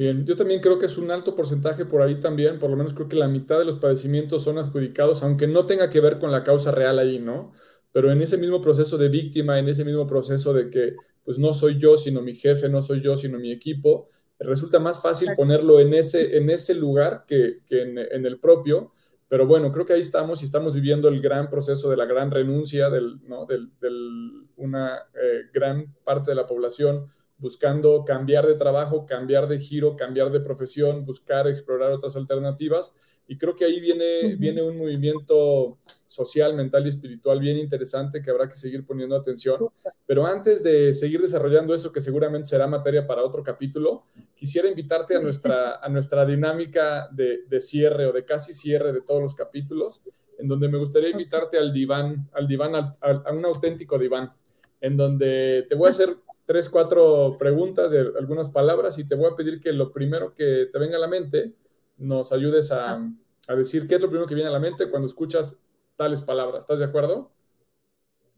Bien, 0.00 0.24
yo 0.24 0.34
también 0.34 0.62
creo 0.62 0.78
que 0.78 0.86
es 0.86 0.96
un 0.96 1.10
alto 1.10 1.34
porcentaje 1.34 1.84
por 1.84 2.00
ahí 2.00 2.18
también, 2.18 2.58
por 2.58 2.70
lo 2.70 2.76
menos 2.76 2.94
creo 2.94 3.06
que 3.06 3.16
la 3.16 3.28
mitad 3.28 3.58
de 3.58 3.66
los 3.66 3.76
padecimientos 3.76 4.42
son 4.42 4.56
adjudicados, 4.56 5.22
aunque 5.22 5.46
no 5.46 5.66
tenga 5.66 5.90
que 5.90 6.00
ver 6.00 6.18
con 6.18 6.32
la 6.32 6.42
causa 6.42 6.70
real 6.70 6.98
ahí, 6.98 7.18
¿no? 7.18 7.52
Pero 7.92 8.10
en 8.10 8.22
ese 8.22 8.38
mismo 8.38 8.62
proceso 8.62 8.96
de 8.96 9.10
víctima, 9.10 9.58
en 9.58 9.68
ese 9.68 9.84
mismo 9.84 10.06
proceso 10.06 10.54
de 10.54 10.70
que 10.70 10.94
pues 11.22 11.38
no 11.38 11.52
soy 11.52 11.78
yo, 11.78 11.98
sino 11.98 12.22
mi 12.22 12.32
jefe, 12.32 12.70
no 12.70 12.80
soy 12.80 13.02
yo, 13.02 13.14
sino 13.14 13.38
mi 13.38 13.52
equipo, 13.52 14.08
resulta 14.38 14.78
más 14.78 15.02
fácil 15.02 15.28
ponerlo 15.36 15.80
en 15.80 15.92
ese, 15.92 16.38
en 16.38 16.48
ese 16.48 16.74
lugar 16.74 17.26
que, 17.28 17.58
que 17.66 17.82
en, 17.82 17.98
en, 17.98 18.24
el 18.24 18.40
propio. 18.40 18.94
Pero 19.28 19.46
bueno, 19.46 19.70
creo 19.70 19.84
que 19.84 19.92
ahí 19.92 20.00
estamos 20.00 20.40
y 20.40 20.46
estamos 20.46 20.72
viviendo 20.72 21.08
el 21.08 21.20
gran 21.20 21.50
proceso 21.50 21.90
de 21.90 21.98
la 21.98 22.06
gran 22.06 22.30
renuncia 22.30 22.88
de 22.88 23.02
¿no? 23.26 23.44
del, 23.44 23.68
del, 23.82 24.48
una 24.56 24.94
eh, 25.12 25.42
gran 25.52 25.94
parte 26.02 26.30
de 26.30 26.36
la 26.36 26.46
población 26.46 27.04
buscando 27.40 28.04
cambiar 28.04 28.46
de 28.46 28.54
trabajo, 28.54 29.06
cambiar 29.06 29.48
de 29.48 29.58
giro, 29.58 29.96
cambiar 29.96 30.30
de 30.30 30.40
profesión, 30.40 31.04
buscar 31.04 31.48
explorar 31.48 31.90
otras 31.92 32.14
alternativas. 32.16 32.94
Y 33.26 33.38
creo 33.38 33.54
que 33.54 33.64
ahí 33.64 33.80
viene, 33.80 34.04
uh 34.04 34.28
-huh. 34.28 34.38
viene 34.38 34.62
un 34.62 34.76
movimiento 34.76 35.78
social, 36.06 36.54
mental 36.54 36.84
y 36.84 36.88
espiritual 36.88 37.38
bien 37.38 37.56
interesante 37.56 38.20
que 38.20 38.30
habrá 38.30 38.48
que 38.48 38.56
seguir 38.56 38.84
poniendo 38.84 39.14
atención. 39.14 39.58
Pero 40.04 40.26
antes 40.26 40.64
de 40.64 40.92
seguir 40.92 41.20
desarrollando 41.20 41.72
eso, 41.72 41.92
que 41.92 42.00
seguramente 42.00 42.48
será 42.48 42.66
materia 42.66 43.06
para 43.06 43.24
otro 43.24 43.42
capítulo, 43.44 44.06
quisiera 44.34 44.68
invitarte 44.68 45.14
a 45.14 45.20
nuestra, 45.20 45.76
a 45.76 45.88
nuestra 45.88 46.26
dinámica 46.26 47.08
de, 47.12 47.44
de 47.48 47.60
cierre 47.60 48.06
o 48.06 48.12
de 48.12 48.24
casi 48.24 48.52
cierre 48.52 48.92
de 48.92 49.02
todos 49.02 49.22
los 49.22 49.34
capítulos, 49.34 50.02
en 50.36 50.48
donde 50.48 50.68
me 50.68 50.78
gustaría 50.78 51.10
invitarte 51.10 51.56
al 51.56 51.72
diván, 51.72 52.28
al 52.32 52.48
diván, 52.48 52.74
al, 52.74 53.22
a 53.24 53.32
un 53.32 53.44
auténtico 53.44 53.96
diván, 53.96 54.32
en 54.80 54.96
donde 54.96 55.66
te 55.68 55.76
voy 55.76 55.86
a 55.86 55.90
hacer 55.90 56.16
tres, 56.50 56.68
cuatro 56.68 57.36
preguntas 57.38 57.92
de 57.92 58.00
algunas 58.18 58.48
palabras 58.48 58.98
y 58.98 59.06
te 59.06 59.14
voy 59.14 59.30
a 59.30 59.36
pedir 59.36 59.60
que 59.60 59.72
lo 59.72 59.92
primero 59.92 60.34
que 60.34 60.68
te 60.72 60.80
venga 60.80 60.96
a 60.96 61.00
la 61.00 61.06
mente 61.06 61.54
nos 61.96 62.32
ayudes 62.32 62.72
a, 62.72 63.00
a 63.46 63.54
decir 63.54 63.86
qué 63.86 63.94
es 63.94 64.00
lo 64.00 64.08
primero 64.08 64.26
que 64.26 64.34
viene 64.34 64.50
a 64.50 64.52
la 64.52 64.58
mente 64.58 64.90
cuando 64.90 65.06
escuchas 65.06 65.62
tales 65.94 66.20
palabras. 66.20 66.64
¿Estás 66.64 66.80
de 66.80 66.86
acuerdo? 66.86 67.30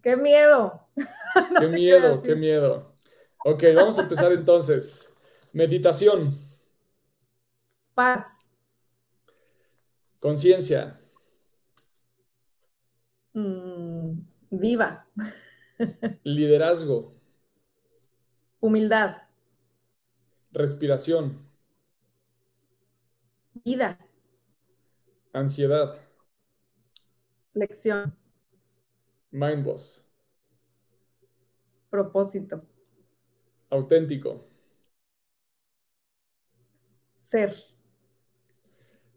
¡Qué 0.02 0.14
miedo! 0.14 0.86
no 1.52 1.60
¡Qué 1.60 1.68
miedo, 1.68 2.22
qué 2.22 2.36
miedo! 2.36 2.92
Ok, 3.46 3.64
vamos 3.74 3.98
a 3.98 4.02
empezar 4.02 4.30
entonces. 4.30 5.16
Meditación. 5.54 6.36
Paz. 7.94 8.26
Conciencia. 10.20 11.00
Mm, 13.32 14.18
viva. 14.50 15.06
Liderazgo. 16.24 17.21
Humildad. 18.62 19.16
Respiración. 20.52 21.36
Vida. 23.64 23.98
Ansiedad. 25.32 25.96
Lección. 27.54 28.16
Mind 29.32 29.64
boss. 29.64 30.06
Propósito. 31.90 32.64
Auténtico. 33.68 34.46
Ser. 37.16 37.56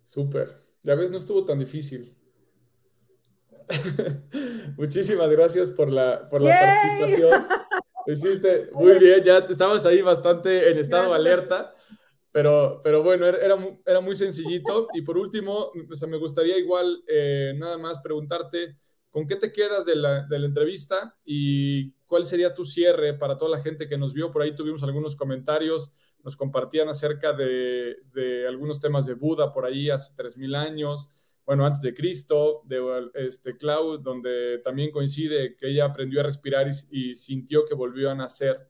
Súper. 0.02 0.66
Ya 0.82 0.96
ves, 0.96 1.12
no 1.12 1.20
estuvo 1.20 1.46
tan 1.46 1.60
difícil. 1.60 2.18
Muchísimas 4.76 5.30
gracias 5.30 5.70
por 5.70 5.92
la, 5.92 6.28
por 6.30 6.42
la 6.42 6.50
participación. 6.50 7.46
Hiciste 8.08 8.70
muy 8.72 9.00
bien, 9.00 9.24
ya 9.24 9.40
estabas 9.40 9.86
ahí 9.86 10.02
bastante 10.02 10.70
en 10.70 10.78
estado 10.78 11.10
de 11.10 11.16
alerta, 11.16 11.74
pero, 12.32 12.82
pero 12.84 13.02
bueno, 13.02 13.26
era, 13.26 13.58
era 13.86 14.02
muy 14.02 14.16
sencillito. 14.16 14.88
Y 14.94 15.02
por 15.02 15.18
último, 15.18 15.72
o 15.90 15.96
sea, 15.96 16.08
me 16.08 16.18
gustaría 16.18 16.58
igual 16.58 17.04
eh, 17.08 17.54
nada 17.56 17.78
más 17.78 18.00
preguntarte, 18.00 18.78
¿con 19.10 19.26
qué 19.26 19.36
te 19.36 19.52
quedas 19.52 19.86
de 19.86 19.96
la, 19.96 20.24
de 20.24 20.40
la, 20.40 20.46
entrevista 20.48 21.16
y 21.24 21.94
cuál 22.06 22.26
sería 22.26 22.54
tu 22.54 22.66
cierre 22.66 23.14
para 23.14 23.38
toda 23.38 23.52
la 23.52 23.64
gente 23.64 23.88
que 23.88 23.98
nos 23.98 24.14
vio? 24.14 24.32
Por 24.32 24.42
ahí 24.42 24.54
tuvimos 24.54 24.84
algunos 24.84 25.16
comentarios, 25.16 25.94
nos 26.24 26.36
compartían 26.36 26.90
acerca 26.90 27.34
de, 27.34 27.98
de 28.14 28.48
algunos 28.48 28.80
temas 28.80 29.06
de 29.06 29.14
Buda 29.14 29.54
por 29.54 29.66
ahí 29.66 29.90
hace 29.90 30.14
3.000 30.16 30.56
años. 30.56 31.10
Bueno, 31.46 31.66
antes 31.66 31.82
de 31.82 31.94
Cristo, 31.94 32.64
de 32.66 33.10
este, 33.14 33.56
Cloud, 33.58 34.02
donde 34.02 34.60
también 34.64 34.92
coincide 34.92 35.56
que 35.56 35.70
ella 35.70 35.86
aprendió 35.86 36.22
a 36.22 36.24
respirar 36.24 36.68
y, 36.90 37.16
sintió 37.16 37.66
que 37.66 37.76
volvió 37.76 38.10
a 38.10 38.16
nacer. 38.16 38.68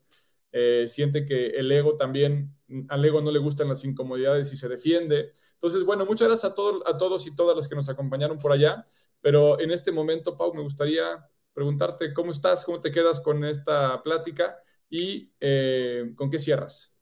Eh, 0.52 0.86
siente 0.88 1.26
que 1.26 1.48
el 1.48 1.72
ego 1.72 1.96
también, 1.98 2.56
al 2.90 3.04
ego 3.06 3.22
no 3.22 3.32
le 3.32 3.40
gustan 3.40 3.70
las 3.70 3.84
incomodidades 3.86 4.52
y 4.54 4.58
se 4.58 4.68
defiende. 4.68 5.32
Entonces, 5.54 5.84
bueno, 5.84 6.06
muchas 6.06 6.28
gracias 6.28 6.52
a, 6.52 6.90
a 6.90 6.98
todos 6.98 7.28
y 7.28 7.36
todas 7.36 7.56
las 7.56 7.68
que 7.68 7.76
nos 7.76 7.90
acompañaron 7.90 8.38
por 8.38 8.52
allá, 8.52 8.84
pero 9.22 9.60
en 9.60 9.72
este 9.72 9.92
momento, 9.92 10.36
Pau, 10.38 10.54
me 10.54 10.62
gustaría 10.62 11.06
preguntarte 11.54 12.14
cómo 12.14 12.32
estás, 12.32 12.66
cómo 12.66 12.82
te 12.82 12.92
quedas 12.92 13.22
con 13.22 13.44
esta 13.46 14.04
plática 14.04 14.58
y 14.90 15.34
eh, 15.40 16.14
con 16.16 16.30
qué 16.30 16.40
cierras 16.40 16.96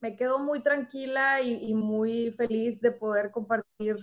me 0.00 0.14
quedo 0.16 0.38
muy 0.38 0.60
tranquila 0.60 1.40
y, 1.42 1.74
muy 1.74 2.30
feliz 2.30 2.80
de 2.80 2.92
poder 2.92 3.30
compartir 3.30 3.96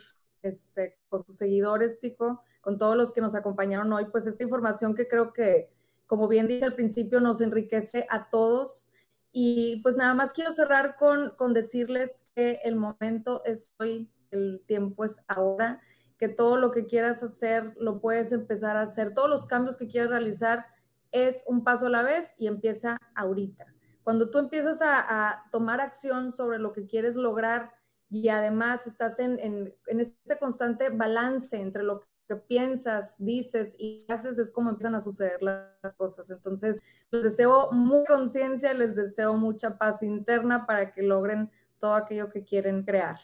este, 0.43 0.97
con 1.09 1.23
tus 1.23 1.37
seguidores, 1.37 1.99
Tico, 1.99 2.43
con 2.61 2.77
todos 2.77 2.95
los 2.95 3.13
que 3.13 3.21
nos 3.21 3.35
acompañaron 3.35 3.91
hoy, 3.91 4.05
pues 4.05 4.27
esta 4.27 4.43
información 4.43 4.93
que 4.95 5.07
creo 5.07 5.33
que, 5.33 5.69
como 6.05 6.27
bien 6.27 6.47
dije 6.47 6.65
al 6.65 6.75
principio, 6.75 7.19
nos 7.19 7.41
enriquece 7.41 8.05
a 8.09 8.29
todos. 8.29 8.91
Y 9.31 9.81
pues 9.81 9.95
nada 9.95 10.13
más 10.13 10.31
quiero 10.31 10.51
cerrar 10.51 10.95
con, 10.97 11.31
con 11.37 11.53
decirles 11.53 12.23
que 12.35 12.59
el 12.63 12.75
momento 12.75 13.43
es 13.45 13.73
hoy, 13.79 14.11
el 14.29 14.61
tiempo 14.67 15.03
es 15.03 15.21
ahora, 15.27 15.81
que 16.17 16.29
todo 16.29 16.57
lo 16.57 16.71
que 16.71 16.85
quieras 16.85 17.23
hacer 17.23 17.73
lo 17.77 17.99
puedes 17.99 18.31
empezar 18.31 18.77
a 18.77 18.83
hacer, 18.83 19.13
todos 19.13 19.29
los 19.29 19.47
cambios 19.47 19.75
que 19.75 19.87
quieras 19.87 20.11
realizar 20.11 20.67
es 21.11 21.43
un 21.47 21.63
paso 21.63 21.87
a 21.87 21.89
la 21.89 22.03
vez 22.03 22.35
y 22.37 22.47
empieza 22.47 22.97
ahorita. 23.15 23.65
Cuando 24.03 24.29
tú 24.29 24.39
empiezas 24.39 24.81
a, 24.81 25.43
tomar 25.51 25.79
acción 25.79 26.31
sobre 26.31 26.59
lo 26.59 26.73
que 26.73 26.85
quieres 26.85 27.15
lograr 27.15 27.71
y 28.13 28.29
además 28.29 28.85
estás 28.85 29.17
en, 29.17 29.73
este 29.87 30.37
constante 30.37 30.89
balance 30.89 31.57
entre 31.57 31.81
lo 31.81 32.01
que 32.27 32.35
piensas, 32.35 33.15
dices 33.17 33.75
y 33.79 34.05
haces, 34.07 34.37
es 34.37 34.51
como 34.51 34.69
empiezan 34.69 34.93
a 34.93 34.99
suceder 34.99 35.41
las 35.41 35.95
cosas. 35.97 36.29
Entonces, 36.29 36.83
les 37.09 37.23
deseo 37.23 37.71
mucha 37.71 38.13
conciencia, 38.13 38.73
les 38.75 38.95
deseo 38.95 39.33
mucha 39.33 39.79
paz 39.79 40.03
interna 40.03 40.67
para 40.67 40.93
que 40.93 41.01
logren 41.01 41.49
todo 41.79 41.95
aquello 41.95 42.29
que 42.29 42.43
quieren 42.43 42.83
crear. 42.83 43.19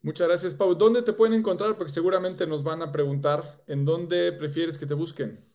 Muchas 0.00 0.28
gracias, 0.28 0.54
Pau. 0.54 0.74
¿Dónde 0.74 1.02
te 1.02 1.12
pueden 1.12 1.34
encontrar? 1.34 1.76
Porque 1.76 1.92
seguramente 1.92 2.46
nos 2.46 2.62
van 2.62 2.80
a 2.80 2.90
preguntar 2.90 3.44
en 3.66 3.84
dónde 3.84 4.32
prefieres 4.32 4.78
que 4.78 4.86
te 4.86 4.94
busquen. 4.94 5.47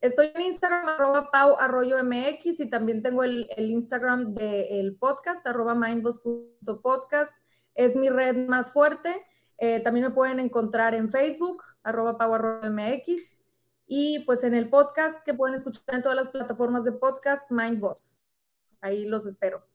Estoy 0.00 0.30
en 0.34 0.40
Instagram, 0.40 0.88
arroba 0.88 1.30
Pau 1.30 1.56
Arroyo 1.58 2.02
MX 2.02 2.60
y 2.60 2.70
también 2.70 3.02
tengo 3.02 3.22
el, 3.22 3.46
Instagram 3.58 4.34
del 4.34 4.96
podcast, 4.96 5.46
arroba 5.46 5.74
mindboss.podcast. 5.74 7.36
Es 7.74 7.96
mi 7.96 8.08
red 8.08 8.48
más 8.48 8.72
fuerte. 8.72 9.14
Eh, 9.58 9.80
también 9.80 10.06
me 10.06 10.12
pueden 10.12 10.40
encontrar 10.40 10.94
en 10.94 11.10
Facebook, 11.10 11.62
arroba 11.82 12.16
Pau 12.16 12.32
Arroyo 12.32 12.70
MX. 12.70 13.42
Y 13.86 14.20
pues 14.20 14.42
en 14.42 14.54
el 14.54 14.70
podcast 14.70 15.22
que 15.22 15.34
pueden 15.34 15.54
escuchar 15.54 15.94
en 15.94 16.02
todas 16.02 16.16
las 16.16 16.30
plataformas 16.30 16.84
de 16.84 16.92
podcast, 16.92 17.50
Mindboss. 17.50 18.22
Ahí 18.80 19.04
los 19.04 19.26
espero. 19.26 19.66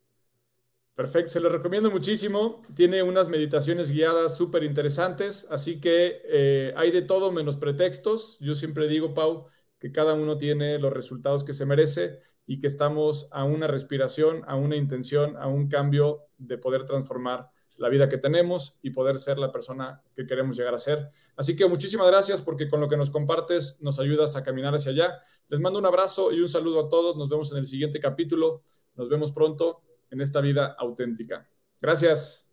Perfecto, 0.95 1.33
se 1.33 1.39
lo 1.39 1.49
recomiendo 1.49 1.91
muchísimo. 1.91 2.63
Tiene 2.73 3.03
unas 3.03 3.29
meditaciones 3.29 3.91
guiadas 3.91 4.35
súper 4.35 4.63
interesantes, 4.63 5.45
así 5.51 5.79
que 5.79 6.21
eh, 6.25 6.73
hay 6.77 6.89
de 6.89 7.03
todo 7.03 7.31
menos 7.31 7.57
pretextos. 7.57 8.39
Yo 8.39 8.55
siempre 8.55 8.87
digo, 8.87 9.13
Pau, 9.13 9.47
que 9.85 9.91
cada 9.91 10.15
uno 10.15 10.35
tiene 10.35 10.79
los 10.79 10.91
resultados 10.91 11.43
que 11.43 11.53
se 11.53 11.63
merece 11.63 12.17
y 12.47 12.59
que 12.59 12.65
estamos 12.65 13.29
a 13.31 13.43
una 13.43 13.67
respiración, 13.67 14.41
a 14.47 14.55
una 14.55 14.75
intención, 14.75 15.37
a 15.37 15.45
un 15.45 15.67
cambio 15.67 16.21
de 16.39 16.57
poder 16.57 16.85
transformar 16.85 17.51
la 17.77 17.87
vida 17.89 18.09
que 18.09 18.17
tenemos 18.17 18.79
y 18.81 18.89
poder 18.89 19.19
ser 19.19 19.37
la 19.37 19.51
persona 19.51 20.01
que 20.15 20.25
queremos 20.25 20.57
llegar 20.57 20.73
a 20.73 20.79
ser. 20.79 21.11
Así 21.35 21.55
que 21.55 21.67
muchísimas 21.67 22.07
gracias 22.07 22.41
porque 22.41 22.67
con 22.67 22.81
lo 22.81 22.89
que 22.89 22.97
nos 22.97 23.11
compartes 23.11 23.79
nos 23.79 23.99
ayudas 23.99 24.35
a 24.35 24.41
caminar 24.41 24.73
hacia 24.73 24.91
allá. 24.91 25.19
Les 25.49 25.59
mando 25.59 25.77
un 25.77 25.85
abrazo 25.85 26.31
y 26.31 26.41
un 26.41 26.49
saludo 26.49 26.87
a 26.87 26.89
todos. 26.89 27.15
Nos 27.15 27.29
vemos 27.29 27.51
en 27.51 27.59
el 27.59 27.67
siguiente 27.67 27.99
capítulo. 27.99 28.63
Nos 28.95 29.07
vemos 29.07 29.31
pronto 29.33 29.83
en 30.09 30.19
esta 30.19 30.41
vida 30.41 30.75
auténtica. 30.79 31.47
Gracias. 31.79 32.49